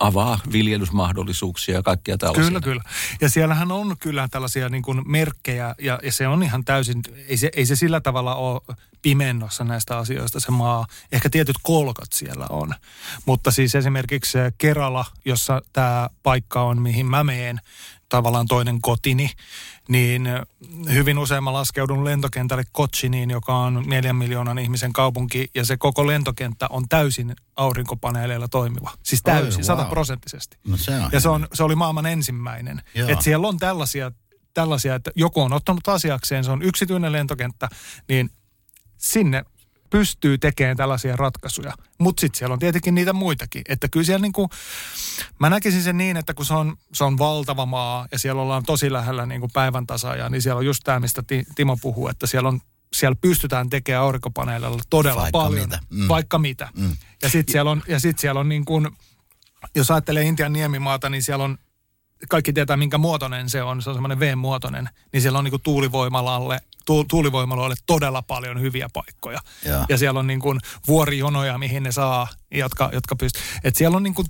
avaa 0.00 0.40
viljelysmahdollisuuksia 0.52 1.74
ja 1.74 1.82
kaikkia 1.82 2.18
tällaisia. 2.18 2.44
Kyllä, 2.44 2.60
kyllä. 2.60 2.82
Ja 3.20 3.28
siellähän 3.28 3.72
on 3.72 3.96
kyllä 3.98 4.28
tällaisia 4.30 4.68
niin 4.68 4.82
kuin 4.82 5.02
merkkejä 5.06 5.74
ja, 5.78 5.98
ja 6.02 6.12
se 6.12 6.28
on 6.28 6.42
ihan 6.42 6.64
täysin, 6.64 7.02
ei 7.28 7.36
se, 7.36 7.50
ei 7.56 7.66
se 7.66 7.76
sillä 7.76 8.00
tavalla 8.00 8.34
ole 8.34 8.60
pimennossa 9.02 9.64
näistä 9.64 9.98
asioista 9.98 10.40
se 10.40 10.50
maa. 10.50 10.86
Ehkä 11.12 11.30
tietyt 11.30 11.56
kolkat 11.62 12.12
siellä 12.12 12.46
on. 12.50 12.74
Mutta 13.26 13.50
siis 13.50 13.74
esimerkiksi 13.74 14.38
Kerala, 14.58 15.04
jossa 15.24 15.62
tämä 15.72 16.08
paikka 16.22 16.62
on, 16.62 16.82
mihin 16.82 17.06
mä 17.06 17.24
meen, 17.24 17.60
tavallaan 18.12 18.46
toinen 18.46 18.80
kotini, 18.80 19.30
niin 19.88 20.28
hyvin 20.92 21.18
usein 21.18 21.44
mä 21.44 21.52
laskeudun 21.52 22.04
lentokentälle 22.04 22.62
Kochiniin, 22.72 23.30
joka 23.30 23.56
on 23.56 23.84
neljän 23.86 24.16
miljoonan 24.16 24.58
ihmisen 24.58 24.92
kaupunki, 24.92 25.50
ja 25.54 25.64
se 25.64 25.76
koko 25.76 26.06
lentokenttä 26.06 26.66
on 26.70 26.88
täysin 26.88 27.36
aurinkopaneeleilla 27.56 28.48
toimiva. 28.48 28.92
Siis 29.02 29.22
täysin, 29.22 29.64
sataprosenttisesti. 29.64 30.56
Wow. 30.56 30.70
No 30.70 30.76
se 30.76 30.92
ja 31.12 31.20
se, 31.20 31.28
on, 31.28 31.48
se 31.52 31.62
oli 31.62 31.74
maailman 31.74 32.06
ensimmäinen. 32.06 32.82
Että 32.94 33.24
siellä 33.24 33.48
on 33.48 33.58
tällaisia, 33.58 34.12
tällaisia, 34.54 34.94
että 34.94 35.10
joku 35.16 35.40
on 35.40 35.52
ottanut 35.52 35.88
asiakseen, 35.88 36.44
se 36.44 36.50
on 36.50 36.62
yksityinen 36.62 37.12
lentokenttä, 37.12 37.68
niin 38.08 38.30
sinne 38.98 39.44
pystyy 39.92 40.38
tekemään 40.38 40.76
tällaisia 40.76 41.16
ratkaisuja. 41.16 41.72
Mutta 41.98 42.20
sitten 42.20 42.38
siellä 42.38 42.52
on 42.52 42.58
tietenkin 42.58 42.94
niitä 42.94 43.12
muitakin. 43.12 43.62
Että 43.68 43.88
kyllä 43.88 44.06
siellä 44.06 44.22
niin 44.22 44.32
kuin, 44.32 44.48
mä 45.38 45.50
näkisin 45.50 45.82
sen 45.82 45.98
niin, 45.98 46.16
että 46.16 46.34
kun 46.34 46.46
se 46.46 46.54
on, 46.54 46.76
se 46.92 47.04
on 47.04 47.18
valtava 47.18 47.66
maa 47.66 48.06
ja 48.12 48.18
siellä 48.18 48.42
ollaan 48.42 48.62
tosi 48.62 48.92
lähellä 48.92 49.26
niin 49.26 49.40
kuin 49.40 49.52
päivän 49.52 49.86
tasaajaa, 49.86 50.28
niin 50.28 50.42
siellä 50.42 50.58
on 50.58 50.66
just 50.66 50.82
tämä, 50.84 51.00
mistä 51.00 51.22
Timo 51.54 51.76
puhuu, 51.76 52.08
että 52.08 52.26
siellä 52.26 52.48
on 52.48 52.60
siellä 52.92 53.16
pystytään 53.20 53.70
tekemään 53.70 54.04
aurinkopaneeleilla 54.04 54.82
todella 54.90 55.22
Vaikka 55.22 55.38
paljon. 55.38 55.62
mitä. 55.64 55.78
Mm. 55.90 56.08
Vaikka 56.08 56.38
mitä. 56.38 56.68
Mm. 56.76 56.96
Ja 57.22 57.28
sitten 57.28 57.52
siellä 57.52 57.70
on, 57.70 57.82
ja 57.88 58.00
sit 58.00 58.18
siellä 58.18 58.40
on 58.40 58.48
niin 58.48 58.64
kuin, 58.64 58.88
jos 59.74 59.90
ajattelee 59.90 60.24
Intian 60.24 60.52
niemimaata, 60.52 61.08
niin 61.08 61.22
siellä 61.22 61.44
on, 61.44 61.58
kaikki 62.28 62.52
tietää 62.52 62.76
minkä 62.76 62.98
muotoinen 62.98 63.50
se 63.50 63.62
on, 63.62 63.82
se 63.82 63.90
on 63.90 63.96
semmoinen 63.96 64.20
V-muotoinen, 64.20 64.88
niin 65.12 65.22
siellä 65.22 65.38
on 65.38 65.44
niin 65.44 65.62
tuulivoimalalle, 65.62 66.60
tu, 66.86 67.04
tuulivoimaloille 67.04 67.74
todella 67.86 68.22
paljon 68.22 68.60
hyviä 68.60 68.88
paikkoja. 68.92 69.40
Joo. 69.66 69.84
Ja 69.88 69.98
siellä 69.98 70.20
on 70.20 70.26
niin 70.26 70.40
kuin 70.40 70.60
vuorijonoja, 70.88 71.58
mihin 71.58 71.82
ne 71.82 71.92
saa, 71.92 72.28
jotka, 72.50 72.90
jotka 72.92 73.16
pystyy. 73.16 73.42
Et 73.64 73.76
siellä 73.76 73.96
on 73.96 74.02
niin 74.02 74.14
kuin, 74.14 74.26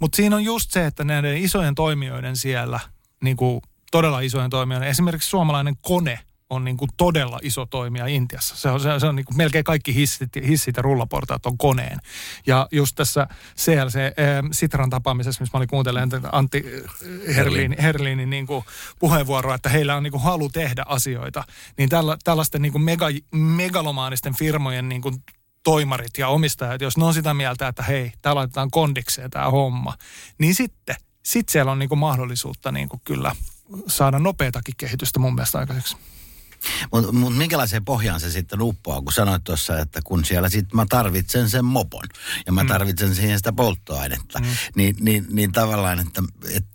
mutta 0.00 0.16
siinä 0.16 0.36
on 0.36 0.44
just 0.44 0.70
se, 0.70 0.86
että 0.86 1.04
näiden 1.04 1.36
isojen 1.36 1.74
toimijoiden 1.74 2.36
siellä, 2.36 2.80
niin 3.22 3.36
kuin 3.36 3.60
todella 3.90 4.20
isojen 4.20 4.50
toimijoiden, 4.50 4.88
esimerkiksi 4.88 5.28
suomalainen 5.28 5.76
kone 5.82 6.18
on 6.54 6.64
niin 6.64 6.76
kuin 6.76 6.90
todella 6.96 7.38
iso 7.42 7.66
toimija 7.66 8.06
Intiassa. 8.06 8.56
Se 8.56 8.68
on, 8.68 8.80
se, 8.80 8.88
se 8.98 9.06
on 9.06 9.16
niin 9.16 9.26
kuin 9.26 9.36
melkein 9.36 9.64
kaikki 9.64 9.94
hissit, 9.94 10.30
hissit 10.46 10.76
ja 10.76 10.82
rullaportaat 10.82 11.46
on 11.46 11.58
koneen. 11.58 11.98
Ja 12.46 12.68
just 12.72 12.94
tässä 12.96 13.26
CLC 13.56 13.96
äh, 13.96 14.12
Sitran 14.52 14.90
tapaamisessa, 14.90 15.42
missä 15.42 15.56
mä 15.56 15.58
olin 15.58 15.68
kuuntelemaan 15.68 16.10
Antti 16.32 16.64
äh, 16.66 17.36
Herliinin, 17.36 17.78
Herliinin 17.82 18.30
niin 18.30 18.46
kuin 18.46 18.64
puheenvuoroa, 18.98 19.54
että 19.54 19.68
heillä 19.68 19.96
on 19.96 20.02
niin 20.02 20.12
kuin 20.12 20.22
halu 20.22 20.48
tehdä 20.48 20.82
asioita, 20.86 21.44
niin 21.78 21.88
tälla, 21.88 22.16
tällaisten 22.24 22.62
niin 22.62 22.72
kuin 22.72 22.82
mega, 22.82 23.06
megalomaanisten 23.32 24.34
firmojen 24.34 24.88
niin 24.88 25.02
kuin 25.02 25.14
toimarit 25.64 26.18
ja 26.18 26.28
omistajat, 26.28 26.80
jos 26.80 26.96
ne 26.96 27.04
on 27.04 27.14
sitä 27.14 27.34
mieltä, 27.34 27.68
että 27.68 27.82
hei, 27.82 28.12
tää 28.22 28.34
laitetaan 28.34 28.70
kondikseen 28.70 29.30
tämä 29.30 29.50
homma, 29.50 29.94
niin 30.38 30.54
sitten 30.54 30.96
sit 31.22 31.48
siellä 31.48 31.72
on 31.72 31.78
niinku 31.78 31.96
mahdollisuutta 31.96 32.72
niinku 32.72 33.00
kyllä 33.04 33.36
saada 33.86 34.18
nopeatakin 34.18 34.74
kehitystä 34.76 35.18
mun 35.18 35.34
mielestä 35.34 35.58
aikaiseksi. 35.58 35.96
Mutta 36.92 37.12
mut 37.12 37.36
minkälaiseen 37.36 37.84
pohjaan 37.84 38.20
se 38.20 38.30
sitten 38.30 38.62
uppoaa, 38.62 39.02
kun 39.02 39.12
sanoit 39.12 39.44
tuossa, 39.44 39.78
että 39.78 40.00
kun 40.04 40.24
siellä 40.24 40.48
sitten 40.48 40.76
mä 40.76 40.86
tarvitsen 40.88 41.50
sen 41.50 41.64
mopon 41.64 42.04
ja 42.46 42.52
mä 42.52 42.64
tarvitsen 42.64 43.14
siihen 43.14 43.38
sitä 43.38 43.52
polttoainetta, 43.52 44.38
mm. 44.38 44.46
niin, 44.76 44.96
niin, 45.00 45.26
niin 45.30 45.52
tavallaan, 45.52 46.00
että, 46.00 46.22
että 46.50 46.74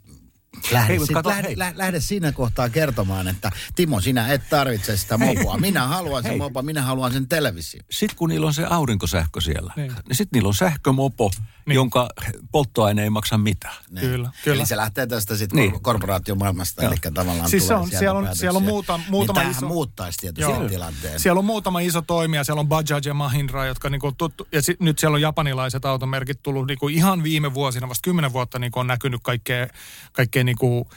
Lähde, 0.71 0.87
Hei, 0.87 0.97
hei, 0.97 1.05
sit, 1.07 1.13
kato, 1.13 1.29
lähde, 1.29 1.47
hei. 1.47 1.57
lähde, 1.75 1.99
siinä 1.99 2.31
kohtaa 2.31 2.69
kertomaan, 2.69 3.27
että 3.27 3.51
Timo, 3.75 4.01
sinä 4.01 4.33
et 4.33 4.49
tarvitse 4.49 4.97
sitä 4.97 5.17
mopoa. 5.17 5.57
Minä 5.57 5.87
haluan 5.87 6.23
sen 6.23 6.29
Hei. 6.31 6.37
mopoa, 6.39 6.61
minä 6.63 6.81
haluan 6.81 7.13
sen 7.13 7.27
televisio. 7.27 7.81
Sitten 7.91 8.17
kun 8.17 8.29
niillä 8.29 8.47
on 8.47 8.53
se 8.53 8.65
aurinkosähkö 8.65 9.41
siellä, 9.41 9.73
Niin. 9.75 9.87
niin, 9.87 10.01
niin 10.07 10.15
sitten 10.15 10.37
niillä 10.37 10.47
on 10.47 10.53
sähkömopo, 10.53 11.31
niin. 11.69 11.75
jonka 11.75 12.09
polttoaine 12.51 13.03
ei 13.03 13.09
maksa 13.09 13.37
mitään. 13.37 13.75
Niin. 13.89 14.01
Kyllä, 14.01 14.29
kyllä. 14.43 14.55
Eli 14.57 14.65
se 14.65 14.77
lähtee 14.77 15.07
tästä 15.07 15.35
sitten 15.37 15.55
Niin. 15.59 15.71
niin. 15.71 15.81
korporaatiomaailmasta, 15.83 16.81
eli 16.83 16.95
tavallaan 17.13 17.49
Siis 17.49 17.63
tulee 17.63 17.77
on- 17.77 17.89
siellä 17.89 18.17
on- 18.17 18.23
päätöksiä. 18.23 18.39
siellä 18.41 18.57
on 18.57 18.63
muuta- 18.63 18.99
muutama 19.09 19.39
niin 19.43 19.51
iso- 19.51 19.65
muuttaisi 19.65 20.19
tietysti 20.19 20.51
Joo. 20.51 20.69
tilanteen. 20.69 21.19
Siellä 21.19 21.39
on 21.39 21.45
muutama 21.45 21.79
iso 21.79 22.01
toimija, 22.01 22.43
siellä 22.43 22.59
on 22.59 22.67
Bajaj 22.67 23.01
ja 23.05 23.13
Mahindra, 23.13 23.65
jotka 23.65 23.89
niinku 23.89 24.11
tuttu, 24.11 24.47
ja 24.51 24.61
sit, 24.61 24.79
nyt 24.79 24.99
siellä 24.99 25.15
on 25.15 25.21
japanilaiset 25.21 25.85
automerkit 25.85 26.43
tullut 26.43 26.67
niinku 26.67 26.87
ihan 26.87 27.23
viime 27.23 27.53
vuosina, 27.53 27.89
vasta 27.89 28.03
kymmenen 28.03 28.33
vuotta 28.33 28.59
niinku 28.59 28.79
on 28.79 28.87
näkynyt 28.87 29.19
kaikkea, 29.23 29.67
kaikkea 30.11 30.43
niinku 30.43 30.87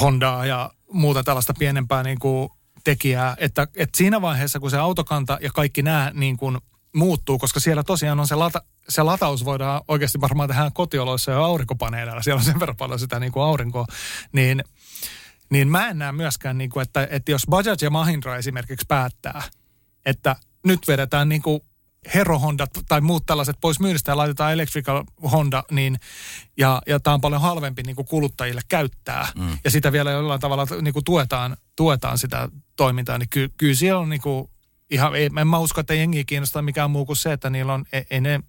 Hondaa 0.00 0.46
ja 0.46 0.70
muuta 0.92 1.24
tällaista 1.24 1.54
pienempää 1.58 2.02
niinku 2.02 2.52
tekijää, 2.84 3.36
että, 3.38 3.66
että 3.76 3.98
siinä 3.98 4.22
vaiheessa, 4.22 4.60
kun 4.60 4.70
se 4.70 4.78
autokanta 4.78 5.38
ja 5.42 5.50
kaikki 5.54 5.82
nämä 5.82 6.10
niin 6.14 6.36
kuin 6.36 6.58
muuttuu, 6.96 7.38
koska 7.38 7.60
siellä 7.60 7.82
tosiaan 7.82 8.20
on 8.20 8.26
se, 8.26 8.34
lata, 8.34 8.62
se 8.88 9.02
lataus 9.02 9.44
voidaan 9.44 9.80
oikeasti 9.88 10.20
varmaan 10.20 10.48
tehdä 10.48 10.70
kotioloissa 10.74 11.30
ja 11.30 11.38
aurinkopaneeleilla, 11.38 12.22
siellä 12.22 12.38
on 12.38 12.44
sen 12.44 12.60
verran 12.60 12.76
paljon 12.76 12.98
sitä 12.98 13.20
niin 13.20 13.32
kuin 13.32 13.42
aurinkoa, 13.42 13.86
niin, 14.32 14.64
niin 15.50 15.68
mä 15.68 15.88
en 15.88 15.98
näe 15.98 16.12
myöskään, 16.12 16.58
niin 16.58 16.70
kuin, 16.70 16.82
että, 16.82 17.08
että 17.10 17.30
jos 17.30 17.46
Bajaj 17.50 17.76
ja 17.82 17.90
Mahindra 17.90 18.36
esimerkiksi 18.36 18.86
päättää, 18.88 19.42
että 20.06 20.36
nyt 20.66 20.88
vedetään 20.88 21.28
niin 21.28 21.42
kuin 21.42 21.60
Hero 22.14 22.38
Honda 22.38 22.66
tai 22.88 23.00
muut 23.00 23.26
tällaiset 23.26 23.56
pois 23.60 23.80
myynnistä 23.80 24.12
ja 24.12 24.16
laitetaan 24.16 24.52
Electrical 24.52 25.04
Honda, 25.32 25.64
niin, 25.70 25.96
ja, 26.56 26.82
ja 26.86 27.00
tämä 27.00 27.14
on 27.14 27.20
paljon 27.20 27.40
halvempi 27.40 27.82
niin 27.82 27.96
kuin 27.96 28.06
kuluttajille 28.06 28.60
käyttää, 28.68 29.28
mm. 29.38 29.58
ja 29.64 29.70
sitä 29.70 29.92
vielä 29.92 30.10
jollain 30.10 30.40
tavalla 30.40 30.66
niin 30.82 30.92
kuin 30.94 31.04
tuetaan, 31.04 31.56
tuetaan 31.76 32.18
sitä 32.18 32.48
toimintaa, 32.76 33.18
niin 33.18 33.28
ky, 33.30 33.50
kyllä 33.56 33.74
siellä 33.74 34.00
on 34.00 34.08
niin 34.08 34.20
kuin 34.20 34.50
ihan, 34.90 35.14
ei, 35.16 35.30
en 35.40 35.48
mä 35.48 35.58
usko, 35.58 35.80
että 35.80 35.94
jengiä 35.94 36.24
kiinnostaa 36.24 36.62
mikään 36.62 36.90
muu 36.90 37.06
kuin 37.06 37.16
se, 37.16 37.32
että 37.32 37.50
niillä 37.50 37.74
on, 37.74 37.84
ei, 37.92 38.04
ei 38.10 38.20
ne 38.20 38.40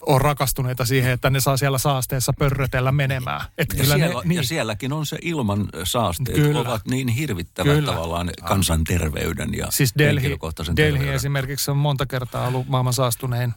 ole 0.00 0.18
rakastuneita 0.18 0.84
siihen, 0.84 1.12
että 1.12 1.30
ne 1.30 1.40
saa 1.40 1.56
siellä 1.56 1.78
saasteessa 1.78 2.32
pörrötellä 2.32 2.92
menemään. 2.92 3.40
Et 3.58 3.68
Ja, 3.72 3.76
kyllä 3.82 3.96
siellä, 3.96 4.14
ne, 4.14 4.28
niin, 4.28 4.36
ja 4.36 4.42
sielläkin 4.42 4.92
on 4.92 5.06
se 5.06 5.18
ilman 5.22 5.68
saasteet, 5.84 6.36
Kyllä. 6.38 6.60
ovat 6.60 6.82
niin 6.86 7.08
hirvittävät 7.08 7.72
Kyllä. 7.72 7.92
tavallaan 7.92 8.30
kansanterveyden 8.44 9.54
ja 9.54 9.66
Siis 9.70 9.92
Delhi, 9.98 10.22
henkilökohtaisen 10.22 10.76
Delhi 10.76 10.92
terveyden. 10.92 11.14
esimerkiksi 11.14 11.70
on 11.70 11.76
monta 11.76 12.06
kertaa 12.06 12.46
ollut 12.46 12.68
maailman 12.68 12.92
saastunein, 12.92 13.54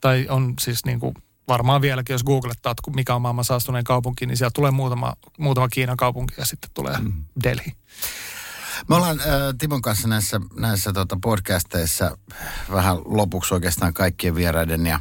tai 0.00 0.26
on 0.28 0.54
siis 0.60 0.84
niin 0.84 1.00
kuin 1.00 1.14
varmaan 1.48 1.80
vieläkin, 1.80 2.14
jos 2.14 2.24
googlettaa, 2.24 2.74
mikä 2.94 3.14
on 3.14 3.22
maailman 3.22 3.44
saastunein 3.44 3.84
kaupunki, 3.84 4.26
niin 4.26 4.36
sieltä 4.36 4.54
tulee 4.54 4.70
muutama, 4.70 5.12
muutama 5.38 5.68
Kiinan 5.68 5.96
kaupunki 5.96 6.34
ja 6.38 6.44
sitten 6.44 6.70
tulee 6.74 6.98
mm. 7.00 7.12
Delhi. 7.42 7.72
Me 8.88 8.94
ollaan 8.94 9.20
äh, 9.20 9.26
Timon 9.58 9.82
kanssa 9.82 10.08
näissä, 10.08 10.40
näissä 10.56 10.92
tota 10.92 11.18
podcasteissa 11.22 12.18
vähän 12.72 12.96
lopuksi 13.04 13.54
oikeastaan 13.54 13.94
kaikkien 13.94 14.34
vieraiden 14.34 14.86
ja 14.86 15.00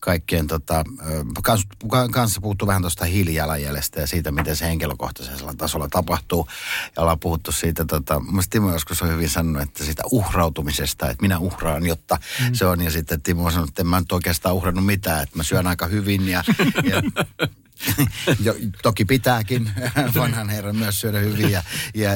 kaikkien 0.00 0.46
tota, 0.46 0.78
äh, 0.78 1.42
kans, 1.42 1.66
ka- 1.90 2.08
kanssa 2.08 2.40
puhuttu 2.40 2.66
vähän 2.66 2.82
tuosta 2.82 3.04
hiilijalanjäljestä 3.04 4.00
ja 4.00 4.06
siitä, 4.06 4.32
miten 4.32 4.56
se 4.56 4.64
henkilökohtaisella 4.64 5.54
tasolla 5.54 5.88
tapahtuu. 5.88 6.48
Ja 6.96 7.02
ollaan 7.02 7.20
puhuttu 7.20 7.52
siitä, 7.52 7.84
tota, 7.84 8.20
mun 8.20 8.42
Timo 8.50 8.72
joskus 8.72 9.02
on 9.02 9.08
hyvin 9.08 9.28
sanonut, 9.28 9.62
että 9.62 9.84
siitä 9.84 10.02
uhrautumisesta, 10.10 11.10
että 11.10 11.22
minä 11.22 11.38
uhraan, 11.38 11.86
jotta 11.86 12.18
mm. 12.40 12.54
se 12.54 12.66
on. 12.66 12.80
Ja 12.80 12.90
sitten 12.90 13.22
Timo 13.22 13.44
on 13.44 13.52
sanonut, 13.52 13.70
että 13.70 13.82
en 13.82 13.86
mä 13.86 14.00
nyt 14.00 14.12
oikeastaan 14.12 14.54
uhrannut 14.54 14.86
mitään, 14.86 15.22
että 15.22 15.36
mä 15.36 15.42
syön 15.42 15.66
aika 15.66 15.86
hyvin 15.86 16.28
ja, 16.28 16.44
ja 16.84 17.02
jo, 18.44 18.54
toki 18.82 19.04
pitääkin 19.04 19.70
vanhan 20.18 20.48
herran 20.48 20.76
myös 20.76 21.00
syödä 21.00 21.18
hyvin 21.18 21.50
ja, 21.50 21.62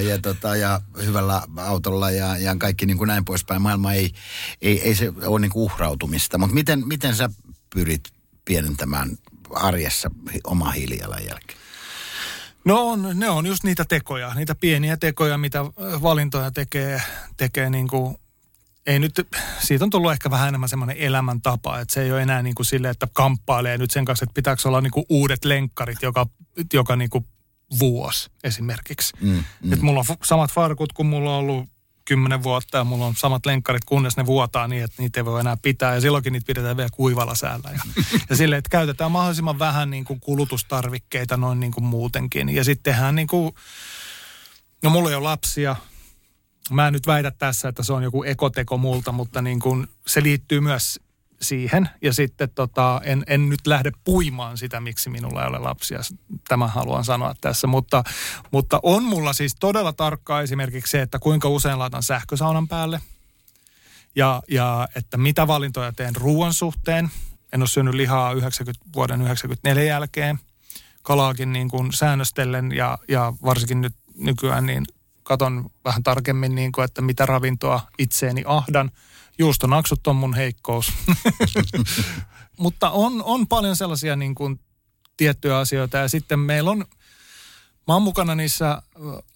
ja, 0.00 0.18
tota, 0.18 0.56
ja 0.56 0.80
hyvällä 1.04 1.42
autolla 1.56 2.10
ja, 2.10 2.38
ja 2.38 2.56
kaikki 2.58 2.86
niin 2.86 2.98
kuin 2.98 3.08
näin 3.08 3.24
poispäin. 3.24 3.62
Maailma 3.62 3.92
ei, 3.92 4.12
ei, 4.62 4.80
ei 4.80 4.94
se 4.94 5.12
ole 5.24 5.40
niin 5.40 5.50
kuin 5.50 5.62
uhrautumista, 5.62 6.38
mutta 6.38 6.54
miten, 6.54 6.88
miten 6.88 7.16
sä 7.16 7.30
pyrit 7.74 8.02
pienentämään 8.44 9.18
arjessa 9.50 10.10
hi- 10.32 10.40
omaa 10.44 10.70
hiilijalanjälkeä? 10.70 11.56
No 12.64 12.88
on, 12.88 13.08
ne 13.14 13.30
on 13.30 13.46
just 13.46 13.64
niitä 13.64 13.84
tekoja, 13.84 14.34
niitä 14.34 14.54
pieniä 14.54 14.96
tekoja, 14.96 15.38
mitä 15.38 15.64
valintoja 16.02 16.50
tekee, 16.50 17.02
tekee 17.36 17.70
niin 17.70 17.88
kuin, 17.88 18.16
ei 18.86 18.98
nyt, 18.98 19.28
siitä 19.58 19.84
on 19.84 19.90
tullut 19.90 20.12
ehkä 20.12 20.30
vähän 20.30 20.48
enemmän 20.48 20.68
semmoinen 20.68 20.96
elämäntapa, 20.96 21.80
että 21.80 21.94
se 21.94 22.02
ei 22.02 22.12
ole 22.12 22.22
enää 22.22 22.42
niin 22.42 22.54
kuin 22.54 22.66
silleen, 22.66 22.92
että 22.92 23.08
kamppailee 23.12 23.78
nyt 23.78 23.90
sen 23.90 24.04
kanssa, 24.04 24.24
että 24.24 24.34
pitääkö 24.34 24.68
olla 24.68 24.80
niin 24.80 24.90
kuin 24.90 25.06
uudet 25.08 25.44
lenkkarit 25.44 26.02
joka, 26.02 26.26
joka 26.72 26.96
niin 26.96 27.10
kuin 27.10 27.26
vuosi 27.78 28.30
esimerkiksi. 28.44 29.12
Mm, 29.20 29.44
Mm. 29.62 29.72
Että 29.72 29.84
mulla 29.84 30.00
on 30.00 30.16
samat 30.24 30.52
farkut 30.52 30.92
kuin 30.92 31.06
mulla 31.06 31.30
on 31.30 31.38
ollut 31.38 31.68
kymmenen 32.04 32.42
vuotta 32.42 32.78
ja 32.78 32.84
mulla 32.84 33.06
on 33.06 33.16
samat 33.16 33.46
lenkkarit, 33.46 33.84
kunnes 33.84 34.16
ne 34.16 34.26
vuotaa 34.26 34.68
niin, 34.68 34.84
että 34.84 35.02
niitä 35.02 35.20
ei 35.20 35.24
voi 35.24 35.40
enää 35.40 35.56
pitää. 35.62 35.94
Ja 35.94 36.00
silloinkin 36.00 36.32
niitä 36.32 36.46
pidetään 36.46 36.76
vielä 36.76 36.88
kuivalla 36.92 37.34
säällä. 37.34 37.70
Ja, 37.72 38.02
ja 38.30 38.36
silleen, 38.36 38.58
että 38.58 38.70
käytetään 38.70 39.10
mahdollisimman 39.12 39.58
vähän 39.58 39.90
niin 39.90 40.04
kuin 40.04 40.20
kulutustarvikkeita 40.20 41.36
noin 41.36 41.60
niin 41.60 41.72
kuin 41.72 41.84
muutenkin. 41.84 42.48
Ja 42.48 42.64
sitten 42.64 42.92
tehdään 42.92 43.14
niin 43.14 43.26
kuin, 43.28 43.54
no 44.82 44.90
mulla 44.90 45.10
ei 45.10 45.16
ole 45.16 45.22
lapsia. 45.22 45.76
Mä 46.70 46.86
en 46.86 46.92
nyt 46.92 47.06
väitä 47.06 47.30
tässä, 47.30 47.68
että 47.68 47.82
se 47.82 47.92
on 47.92 48.02
joku 48.02 48.22
ekoteko 48.22 48.78
multa, 48.78 49.12
mutta 49.12 49.42
niin 49.42 49.60
kuin 49.60 49.88
se 50.06 50.22
liittyy 50.22 50.60
myös 50.60 51.00
siihen. 51.42 51.88
Ja 52.02 52.12
sitten 52.12 52.50
tota, 52.54 53.00
en, 53.04 53.24
en 53.26 53.48
nyt 53.48 53.66
lähde 53.66 53.92
puimaan 54.04 54.58
sitä, 54.58 54.80
miksi 54.80 55.10
minulla 55.10 55.42
ei 55.42 55.48
ole 55.48 55.58
lapsia. 55.58 55.98
Tämä 56.48 56.66
haluan 56.66 57.04
sanoa 57.04 57.34
tässä. 57.40 57.66
Mutta, 57.66 58.04
mutta 58.50 58.80
on 58.82 59.04
mulla 59.04 59.32
siis 59.32 59.56
todella 59.60 59.92
tarkkaa 59.92 60.42
esimerkiksi 60.42 60.90
se, 60.90 61.02
että 61.02 61.18
kuinka 61.18 61.48
usein 61.48 61.78
laitan 61.78 62.02
sähkösaunan 62.02 62.68
päälle. 62.68 63.00
Ja, 64.16 64.42
ja 64.50 64.88
että 64.94 65.16
mitä 65.16 65.46
valintoja 65.46 65.92
teen 65.92 66.16
ruoan 66.16 66.52
suhteen. 66.52 67.10
En 67.52 67.62
ole 67.62 67.68
syönyt 67.68 67.94
lihaa 67.94 68.32
90, 68.32 68.86
vuoden 68.94 69.22
94 69.22 69.84
jälkeen. 69.84 70.38
Kalaakin 71.02 71.52
niin 71.52 71.68
kuin 71.68 71.92
säännöstellen 71.92 72.72
ja, 72.72 72.98
ja 73.08 73.32
varsinkin 73.44 73.80
nyt 73.80 73.94
nykyään 74.14 74.66
niin 74.66 74.84
katon 75.26 75.70
vähän 75.84 76.02
tarkemmin, 76.02 76.54
niin 76.54 76.72
kuin, 76.72 76.84
että 76.84 77.02
mitä 77.02 77.26
ravintoa 77.26 77.80
itseeni 77.98 78.42
ahdan. 78.46 78.90
Juustonaksut 79.38 80.06
on 80.06 80.16
mun 80.16 80.34
heikkous. 80.34 80.92
Mutta 82.58 82.90
on, 82.90 83.22
on 83.22 83.46
paljon 83.46 83.76
sellaisia 83.76 84.16
niin 84.16 84.34
kuin 84.34 84.60
tiettyjä 85.16 85.58
asioita 85.58 85.96
ja 85.96 86.08
sitten 86.08 86.38
meillä 86.38 86.70
on, 86.70 86.84
mä 87.86 87.94
oon 87.94 88.02
mukana 88.02 88.34
niissä 88.34 88.82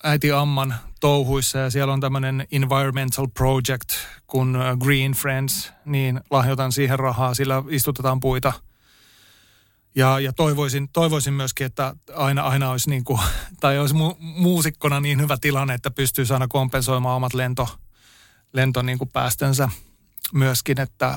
äiti 0.04 0.32
Amman 0.32 0.74
touhuissa 1.00 1.58
ja 1.58 1.70
siellä 1.70 1.92
on 1.92 2.00
tämmöinen 2.00 2.46
environmental 2.52 3.26
project 3.26 3.90
kuin 4.26 4.56
ä, 4.56 4.76
Green 4.84 5.12
Friends, 5.12 5.72
niin 5.84 6.20
lahjoitan 6.30 6.72
siihen 6.72 6.98
rahaa, 6.98 7.34
sillä 7.34 7.62
istutetaan 7.68 8.20
puita. 8.20 8.52
Ja, 9.94 10.20
ja 10.20 10.32
toivoisin, 10.32 10.88
toivoisin 10.92 11.34
myöskin, 11.34 11.66
että 11.66 11.94
aina, 12.14 12.42
aina 12.42 12.70
olisi 12.70 12.90
niin 12.90 13.04
kuin, 13.04 13.20
tai 13.60 13.78
olisi 13.78 13.94
mu, 13.94 14.14
muusikkona 14.18 15.00
niin 15.00 15.20
hyvä 15.20 15.36
tilanne, 15.40 15.74
että 15.74 15.90
pystyy 15.90 16.24
aina 16.32 16.48
kompensoimaan 16.48 17.16
omat 17.16 17.34
lento, 17.34 17.68
lento 18.52 18.82
niin 18.82 18.98
kuin 18.98 19.10
päästönsä 19.10 19.68
myöskin, 20.32 20.80
että, 20.80 21.16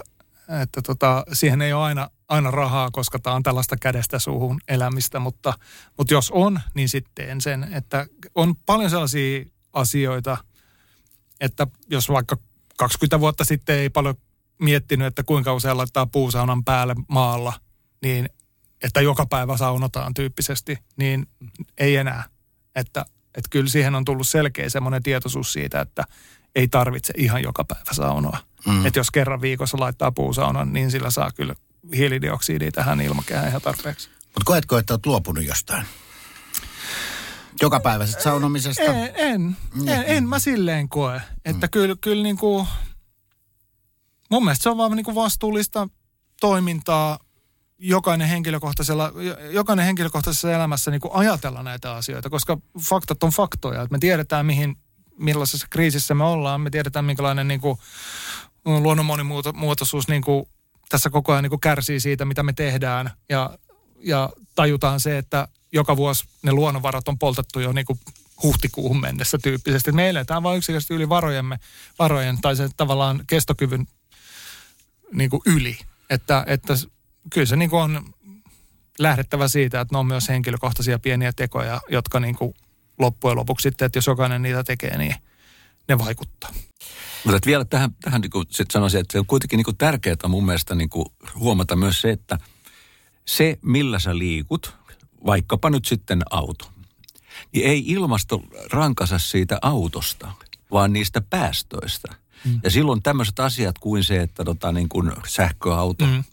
että 0.62 0.82
tota, 0.82 1.24
siihen 1.34 1.62
ei 1.62 1.74
ole 1.74 1.84
aina, 1.84 2.10
aina 2.30 2.52
rahaa, 2.52 2.92
koska 2.92 3.20
tämä 3.20 3.36
on 3.36 3.44
tällaista 3.44 3.78
kädestä 3.78 4.20
suuhun 4.20 4.62
elämistä, 4.68 5.20
mutta, 5.20 5.54
mutta 5.98 6.14
jos 6.14 6.32
on, 6.32 6.60
niin 6.74 6.90
sitten 6.90 7.42
sen, 7.42 7.74
että 7.74 8.08
on 8.36 8.56
paljon 8.56 8.90
sellaisia 8.90 9.46
asioita, 9.74 10.38
että 11.40 11.68
jos 11.90 12.10
vaikka 12.10 12.38
20 12.78 13.20
vuotta 13.20 13.46
sitten 13.46 13.76
ei 13.76 13.90
paljon 13.90 14.16
miettinyt, 14.60 15.08
että 15.08 15.24
kuinka 15.24 15.54
usein 15.54 15.78
laittaa 15.78 16.06
puusaunan 16.06 16.64
päälle 16.64 16.96
maalla, 17.08 17.54
niin 18.02 18.30
että 18.84 19.02
joka 19.02 19.26
päivä 19.26 19.58
saunotaan 19.58 20.14
tyyppisesti, 20.14 20.78
niin 20.98 21.28
ei 21.78 21.96
enää. 21.96 22.24
Että, 22.76 23.06
että 23.26 23.50
kyllä 23.50 23.70
siihen 23.70 23.96
on 23.96 24.06
tullut 24.06 24.28
selkeä 24.28 24.70
semmoinen 24.70 25.04
tietoisuus 25.04 25.54
siitä, 25.54 25.82
että 25.82 26.04
ei 26.56 26.68
tarvitse 26.68 27.14
ihan 27.18 27.44
joka 27.44 27.64
päivä 27.64 27.94
saunoa. 27.94 28.38
Mm. 28.66 28.86
Että 28.86 29.00
jos 29.00 29.12
kerran 29.12 29.42
viikossa 29.42 29.80
laittaa 29.80 30.12
puusaunan, 30.12 30.74
niin 30.74 30.92
sillä 30.92 31.12
saa 31.12 31.32
kyllä 31.32 31.56
hiilidioksidia 31.96 32.72
tähän 32.72 33.02
ilmakehään 33.02 33.48
ihan 33.48 33.62
tarpeeksi. 33.62 34.10
Mutta 34.10 34.46
koetko, 34.46 34.78
että 34.78 34.94
olet 34.94 35.06
luopunut 35.06 35.46
jostain? 35.46 35.86
Jokapäiväisestä 37.62 38.24
saunomisesta? 38.24 38.84
En, 38.84 39.12
en, 39.16 39.58
en, 39.88 40.04
en 40.06 40.30
mä 40.30 40.40
silleen 40.40 40.90
koe. 40.90 41.22
Että 41.46 41.68
mm. 41.68 41.72
kyllä, 41.72 41.96
kyllä 42.02 42.24
niin 42.24 42.38
kuin, 42.38 42.68
mun 44.32 44.44
mielestä 44.44 44.64
se 44.64 44.70
on 44.70 44.78
vaan 44.78 44.92
niin 44.92 45.06
kuin 45.06 45.16
vastuullista 45.16 45.88
toimintaa 46.42 47.20
jokainen 47.84 48.28
henkilökohtaisella, 48.28 49.12
jokainen 49.50 49.86
henkilökohtaisessa 49.86 50.52
elämässä 50.52 50.92
niin 50.92 51.02
kuin 51.02 51.12
ajatella 51.14 51.64
näitä 51.64 51.94
asioita, 51.94 52.30
koska 52.30 52.58
faktat 52.80 53.24
on 53.24 53.30
faktoja. 53.30 53.82
Että 53.82 53.92
me 53.92 54.00
tiedetään, 54.00 54.46
mihin, 54.46 54.78
millaisessa 55.18 55.68
kriisissä 55.70 56.14
me 56.16 56.24
ollaan. 56.24 56.62
Me 56.62 56.70
tiedetään, 56.70 57.06
minkälainen 57.06 57.48
niin 57.48 57.62
kuin, 57.62 57.78
luonnon 58.66 59.06
monimuotoisuus 59.06 60.08
niin 60.08 60.22
kuin, 60.22 60.46
tässä 60.90 61.10
koko 61.10 61.32
ajan 61.32 61.44
niin 61.44 61.50
kuin 61.50 61.60
kärsii 61.60 62.00
siitä, 62.00 62.26
mitä 62.26 62.44
me 62.44 62.54
tehdään. 62.54 63.12
Ja, 63.30 63.58
ja 63.98 64.30
tajutaan 64.56 65.00
se, 65.00 65.18
että 65.18 65.48
joka 65.72 65.98
vuosi 65.98 66.26
ne 66.42 66.52
luonnonvarat 66.52 67.08
on 67.08 67.20
poltettu 67.20 67.60
jo 67.60 67.72
niin 67.72 67.86
kuin 67.86 68.00
huhtikuuhun 68.44 69.02
mennessä 69.02 69.38
tyyppisesti. 69.44 69.92
Me 69.92 70.10
eletään 70.10 70.44
vain 70.44 70.58
yksinkertaisesti 70.58 70.94
yli 70.94 71.10
varojemme, 71.10 71.60
varojen 72.00 72.42
tai 72.42 72.56
sen 72.56 72.70
tavallaan 72.78 73.24
kestokyvyn 73.28 73.88
niin 75.12 75.30
kuin 75.30 75.42
yli. 75.46 75.78
Että, 76.10 76.44
että 76.48 76.74
kyllä 77.30 77.46
se 77.46 77.56
niin 77.56 77.70
kuin 77.70 77.82
on 77.84 78.14
lähdettävä 79.00 79.48
siitä, 79.48 79.82
että 79.82 79.96
ne 79.96 80.00
on 80.00 80.08
myös 80.08 80.30
henkilökohtaisia 80.30 81.00
pieniä 81.00 81.34
tekoja, 81.36 81.82
jotka 81.90 82.20
niin 82.20 82.36
kuin 82.36 82.54
loppujen 83.00 83.38
lopuksi 83.38 83.64
sitten, 83.64 83.86
että 83.86 83.98
jos 83.98 84.08
jokainen 84.08 84.42
niitä 84.42 84.64
tekee, 84.64 84.98
niin 84.98 85.16
ne 85.88 85.98
vaikuttaa. 85.98 86.50
Mutta 87.26 87.40
vielä 87.46 87.66
tähän, 87.66 87.96
tähän 88.02 88.22
niin 88.22 88.32
kuin 88.32 88.46
sit 88.50 88.72
sanoisin, 88.72 89.00
että 89.00 89.12
se 89.12 89.20
on 89.20 89.26
kuitenkin 89.26 89.58
niin 89.58 89.66
kuin 89.66 89.78
tärkeää 89.78 90.28
mun 90.28 90.46
mielestä 90.46 90.76
niin 90.76 90.90
kuin 90.90 91.06
huomata 91.36 91.76
myös 91.76 92.02
se, 92.02 92.10
että 92.10 92.40
se 93.26 93.60
millä 93.62 94.00
sä 94.00 94.18
liikut, 94.18 94.76
vaikkapa 95.26 95.70
nyt 95.70 95.86
sitten 95.86 96.22
auto, 96.30 96.72
niin 97.52 97.66
ei 97.66 97.84
ilmasto 97.88 98.44
rankasa 98.72 99.20
siitä 99.20 99.58
autosta, 99.62 100.32
vaan 100.72 100.94
niistä 100.94 101.22
päästöistä. 101.22 102.16
Mm. 102.46 102.60
Ja 102.64 102.72
silloin 102.72 103.04
tämmöiset 103.04 103.40
asiat 103.40 103.80
kuin 103.80 104.04
se, 104.04 104.22
että 104.22 104.44
tota, 104.44 104.72
niin 104.72 104.90
kuin 104.90 105.12
sähköauto 105.28 106.06
mm. 106.06 106.24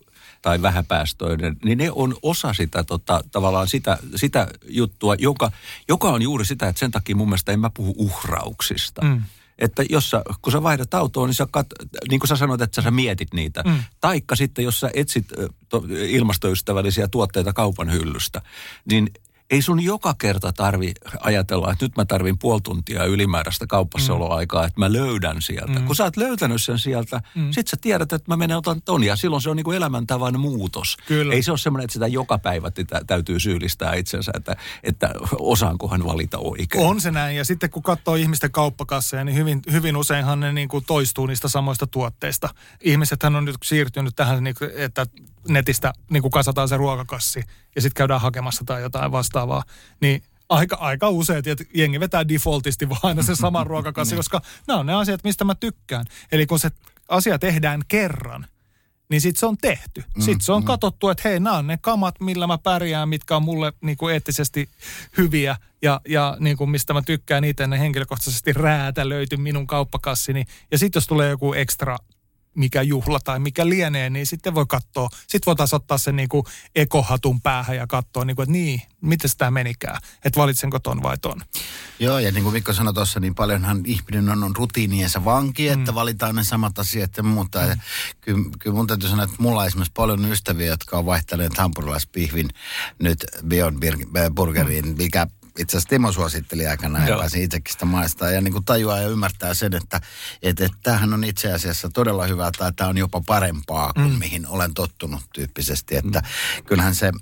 Tai 0.43 0.63
vähäpäästöinen, 0.63 1.57
niin 1.65 1.79
ne 1.79 1.91
on 1.91 2.17
osa 2.23 2.53
sitä 2.53 2.85
tota, 2.85 3.21
tavallaan 3.33 3.69
sitä, 3.69 3.99
sitä 4.17 4.49
juttua, 4.69 5.15
joka, 5.19 5.53
joka 5.89 6.11
on 6.11 6.23
juuri 6.23 6.45
sitä, 6.45 6.69
että 6.69 6.81
sen 6.81 6.91
takia 6.91 7.17
mun 7.17 7.29
mielestä 7.29 7.53
en 7.53 7.61
mä 7.61 7.71
puhu 7.71 7.95
uhrauksista. 7.99 9.05
Mm 9.05 9.23
että 9.61 9.85
jos 9.91 10.11
sä, 10.11 10.23
kun 10.43 10.53
sä 10.53 10.63
vaihdat 10.63 10.95
autoa, 10.95 11.27
niin 11.27 11.35
sä 11.35 11.47
kat, 11.51 11.67
niin 12.11 12.21
kuin 12.21 12.29
sä 12.29 12.37
sanoit, 12.37 12.61
että 12.61 12.83
sä 12.83 12.91
mietit 12.91 13.35
niitä. 13.35 13.63
Mm. 13.63 13.83
Taikka 14.01 14.37
sitten, 14.37 14.65
jos 14.65 14.81
sä 14.81 14.91
etsit 14.95 15.27
ilmastoystävällisiä 16.09 17.09
tuotteita 17.09 17.53
kaupan 17.53 17.93
hyllystä, 17.93 18.43
niin 18.91 19.11
ei 19.51 19.63
sun 19.63 19.81
joka 19.81 20.15
kerta 20.19 20.53
tarvi 20.53 20.93
ajatella, 21.21 21.73
että 21.73 21.85
nyt 21.85 21.97
mä 21.97 22.05
tarvin 22.05 22.39
puoli 22.39 22.61
tuntia 22.61 23.05
ylimääräistä 23.05 23.67
kauppassaoloaikaa, 23.67 24.67
että 24.67 24.81
mä 24.81 24.93
löydän 24.93 25.43
sieltä. 25.43 25.79
Mm. 25.79 25.87
Kun 25.87 25.97
sä 25.97 26.05
oot 26.05 26.17
löytänyt 26.17 26.63
sen 26.63 26.79
sieltä, 26.79 27.21
mm. 27.35 27.53
sit 27.53 27.69
sä 27.69 27.77
tiedät, 27.81 28.13
että 28.13 28.31
mä 28.33 28.37
menen 28.37 28.57
otan 28.57 28.83
ton 28.83 29.05
ja 29.05 29.17
silloin 29.17 29.43
se 29.43 29.51
on 29.51 29.57
niinku 29.57 29.73
elämäntavan 29.73 30.41
muutos. 30.41 30.97
Kyllä. 31.07 31.35
Ei 31.35 31.43
se 31.43 31.53
ole 31.53 31.59
semmoinen, 31.59 31.85
että 31.85 31.93
sitä 31.93 32.07
joka 32.07 32.39
päivä 32.39 32.71
täytyy 33.07 33.41
syyllistää 33.41 33.95
itsensä, 33.95 34.33
että, 34.37 34.57
että 34.83 35.11
osaankohan 35.39 36.05
valita 36.05 36.39
oikein. 36.39 36.87
On 36.87 37.01
se 37.01 37.11
näin 37.11 37.37
ja 37.37 37.45
sitten 37.45 37.71
kun 37.71 37.83
katsoo 37.83 38.15
ihmisten 38.15 38.53
kauppakasseja, 38.53 39.25
niin 39.25 39.37
hyvin, 39.37 39.63
hyvin 39.73 39.97
useinhan 39.97 40.41
ne 40.41 40.53
niinku 40.53 40.81
toistuu 40.81 41.27
niistä 41.27 41.49
samoista 41.49 41.87
tuotteista. 41.87 42.49
Ihmisethän 42.81 43.37
on 43.37 43.45
nyt 43.45 43.57
siirtynyt 43.65 44.17
tähän, 44.17 44.45
niinku, 44.45 44.65
että 44.77 45.07
netistä 45.49 45.93
niin 46.11 46.23
kuin 46.23 46.33
kasataan 46.33 46.69
se 46.69 46.77
ruokakassi 46.77 47.45
ja 47.75 47.83
sitten 47.83 47.97
käydään 47.97 48.21
hakemassa 48.21 48.65
tai 48.65 48.83
jotain 48.83 49.13
vastaavaa, 49.13 49.63
niin 50.01 50.23
aika, 50.49 50.77
aika 50.77 51.09
usein, 51.09 51.43
että 51.47 51.65
jengi 51.75 52.01
vetää 52.01 52.29
defaultisti 52.29 52.89
vaan 52.89 53.01
aina 53.03 53.23
se 53.23 53.35
sama 53.35 53.65
ruokakassi, 53.71 54.15
niin. 54.15 54.19
koska 54.19 54.41
nämä 54.69 54.81
on 54.81 54.87
ne 54.87 54.95
asiat, 54.95 55.25
mistä 55.25 55.45
mä 55.45 55.55
tykkään. 55.55 56.05
Eli 56.33 56.47
kun 56.47 56.59
se 56.59 56.71
asia 57.09 57.39
tehdään 57.39 57.83
kerran, 57.89 58.47
niin 59.11 59.21
sitten 59.21 59.41
se 59.41 59.47
on 59.47 59.57
tehty. 59.57 60.05
Mm, 60.17 60.23
sitten 60.23 60.41
se 60.41 60.53
on 60.53 60.63
mm. 60.63 60.67
katsottu, 60.67 61.09
että 61.09 61.29
hei, 61.29 61.41
nämä 61.41 61.57
on 61.57 61.67
ne 61.67 61.79
kamat, 61.81 62.21
millä 62.21 62.47
mä 62.47 62.59
pärjään, 62.59 63.09
mitkä 63.09 63.37
on 63.37 63.43
mulle 63.43 63.73
niin 63.81 63.97
kuin 63.97 64.15
eettisesti 64.15 64.69
hyviä 65.17 65.57
ja, 65.83 66.01
ja 66.09 66.37
niin 66.41 66.57
kuin 66.57 66.71
mistä 66.71 66.93
mä 66.93 67.03
tykkään 67.03 67.43
niitä 67.43 67.67
ne 67.67 67.79
henkilökohtaisesti 67.79 68.53
räätälöity 68.53 69.37
minun 69.37 69.67
kauppakassini. 69.67 70.45
Ja 70.71 70.79
sitten 70.79 71.01
jos 71.01 71.07
tulee 71.07 71.31
joku 71.31 71.55
ekstra 71.55 71.99
mikä 72.55 72.83
juhla 72.83 73.21
tai 73.25 73.39
mikä 73.39 73.69
lienee, 73.69 74.11
niin 74.11 74.27
sitten 74.27 74.55
voi 74.55 74.67
katsoa. 74.69 75.09
Sitten 75.21 75.47
voi 75.47 75.57
taas 75.57 75.75
ottaa 75.75 75.99
sen 75.99 76.17
niinku 76.17 76.45
ekohatun 76.75 77.41
päähän 77.41 77.77
ja 77.77 77.87
katsoa, 77.87 78.25
niinku, 78.25 78.43
että 78.43 78.53
niin, 78.53 78.83
miten 79.01 79.31
tämä 79.39 79.51
menikään. 79.51 79.99
Että 80.25 80.41
valitsenko 80.41 80.79
ton 80.79 81.03
vai 81.03 81.19
ton. 81.19 81.43
Joo, 81.99 82.19
ja 82.19 82.33
niin 82.33 82.43
kuin 82.43 82.53
Mikko 82.53 82.73
sanoi 82.73 82.95
tuossa, 82.95 83.21
niin 83.21 83.35
paljonhan 83.35 83.83
ihminen 83.85 84.29
on, 84.29 84.45
on 84.45 84.57
rutiiniensa 84.57 85.25
vanki, 85.25 85.69
mm. 85.69 85.73
että 85.73 85.95
valitaan 85.95 86.35
ne 86.35 86.45
samat 86.45 86.79
asiat 86.79 87.17
ja 87.17 87.23
muuta. 87.23 87.61
Mm. 87.61 87.69
Ja 87.69 87.77
kyllä, 88.21 88.45
kyllä 88.59 88.77
mun 88.77 88.87
täytyy 88.87 89.09
sanoa, 89.09 89.25
että 89.25 89.37
mulla 89.39 89.61
on 89.61 89.67
esimerkiksi 89.67 89.93
paljon 89.97 90.33
ystäviä, 90.33 90.67
jotka 90.67 90.99
on 90.99 91.07
vaihtaneet 91.07 91.59
hampurilaispihvin 91.59 92.49
nyt 92.99 93.27
Beyond 93.47 93.83
Burgeriin, 94.35 94.87
mm. 94.87 94.95
mikä 94.99 95.27
itse 95.59 95.77
asiassa 95.77 95.89
Timo 95.89 96.13
suositteli 96.13 96.67
aikana 96.67 97.09
ja 97.09 97.17
pääsin 97.17 97.43
itsekin 97.43 97.73
sitä 97.73 97.85
maistaa. 97.85 98.31
Ja 98.31 98.41
niin 98.41 98.53
kuin 98.53 98.65
tajuaa 98.65 98.99
ja 98.99 99.09
ymmärtää 99.09 99.55
sen, 99.55 99.75
että, 99.75 100.01
että, 100.43 100.65
että 100.65 100.79
tämähän 100.83 101.15
on 101.15 101.25
itse 101.25 101.53
asiassa 101.53 101.89
todella 101.89 102.27
hyvää 102.27 102.51
tai 102.59 102.73
tämä 102.73 102.91
on 102.91 102.99
jopa 102.99 103.23
parempaa 103.27 103.93
kuin 103.93 104.13
mm. 104.13 104.19
mihin 104.19 104.47
olen 104.47 104.75
tottunut 104.75 105.23
tyyppisesti. 105.33 105.97
Että 105.97 106.21
mm. 106.21 106.65
kyllähän 106.65 106.95
se 106.95 107.13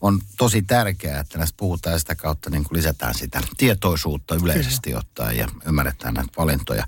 on 0.00 0.20
tosi 0.38 0.62
tärkeää, 0.62 1.20
että 1.20 1.38
näistä 1.38 1.56
puhutaan 1.56 1.92
ja 1.92 1.98
sitä 1.98 2.14
kautta 2.14 2.50
niin 2.50 2.64
kuin 2.64 2.76
lisätään 2.76 3.14
sitä 3.14 3.40
tietoisuutta 3.56 4.34
yleisesti 4.34 4.90
Kyllä. 4.90 4.98
ottaen 4.98 5.36
ja 5.36 5.48
ymmärretään 5.66 6.14
näitä 6.14 6.32
valintoja. 6.36 6.86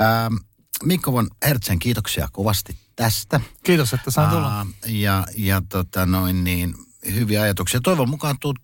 Ähm, 0.00 0.34
Mikko 0.82 1.12
von 1.12 1.28
Hertzen, 1.46 1.78
kiitoksia 1.78 2.28
kovasti 2.32 2.76
tästä. 2.96 3.40
Kiitos, 3.62 3.92
että 3.92 4.10
sain 4.10 4.30
tulla. 4.30 4.66
Ja, 4.86 5.26
ja 5.36 5.62
tota 5.68 6.06
noin 6.06 6.44
niin, 6.44 6.74
hyviä 7.14 7.42
ajatuksia. 7.42 7.80
Toivon 7.80 8.10
mukaan 8.10 8.36
tuut 8.40 8.58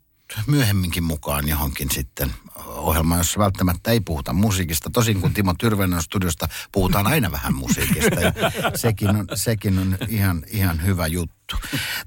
myöhemminkin 0.46 1.04
mukaan 1.04 1.48
johonkin 1.48 1.90
sitten 1.90 2.34
ohjelmaan, 2.66 3.20
jossa 3.20 3.40
välttämättä 3.40 3.90
ei 3.90 4.00
puhuta 4.00 4.32
musiikista. 4.32 4.90
Tosin 4.90 5.20
kun 5.20 5.34
Timo 5.34 5.54
Tyrvänen 5.58 6.02
studiosta 6.02 6.48
puhutaan 6.72 7.06
aina 7.06 7.32
vähän 7.32 7.54
musiikista 7.54 8.20
ja 8.20 8.32
sekin 8.76 9.08
on, 9.08 9.26
sekin 9.34 9.78
on 9.78 9.98
ihan, 10.08 10.44
ihan 10.46 10.84
hyvä 10.84 11.06
juttu. 11.06 11.56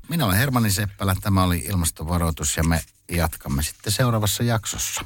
Minä 0.09 0.25
olen 0.25 0.37
Hermanni 0.37 0.71
Seppälä, 0.71 1.15
tämä 1.21 1.43
oli 1.43 1.57
ilmastovaroitus 1.57 2.57
ja 2.57 2.63
me 2.63 2.83
jatkamme 3.11 3.63
sitten 3.63 3.93
seuraavassa 3.93 4.43
jaksossa. 4.43 5.05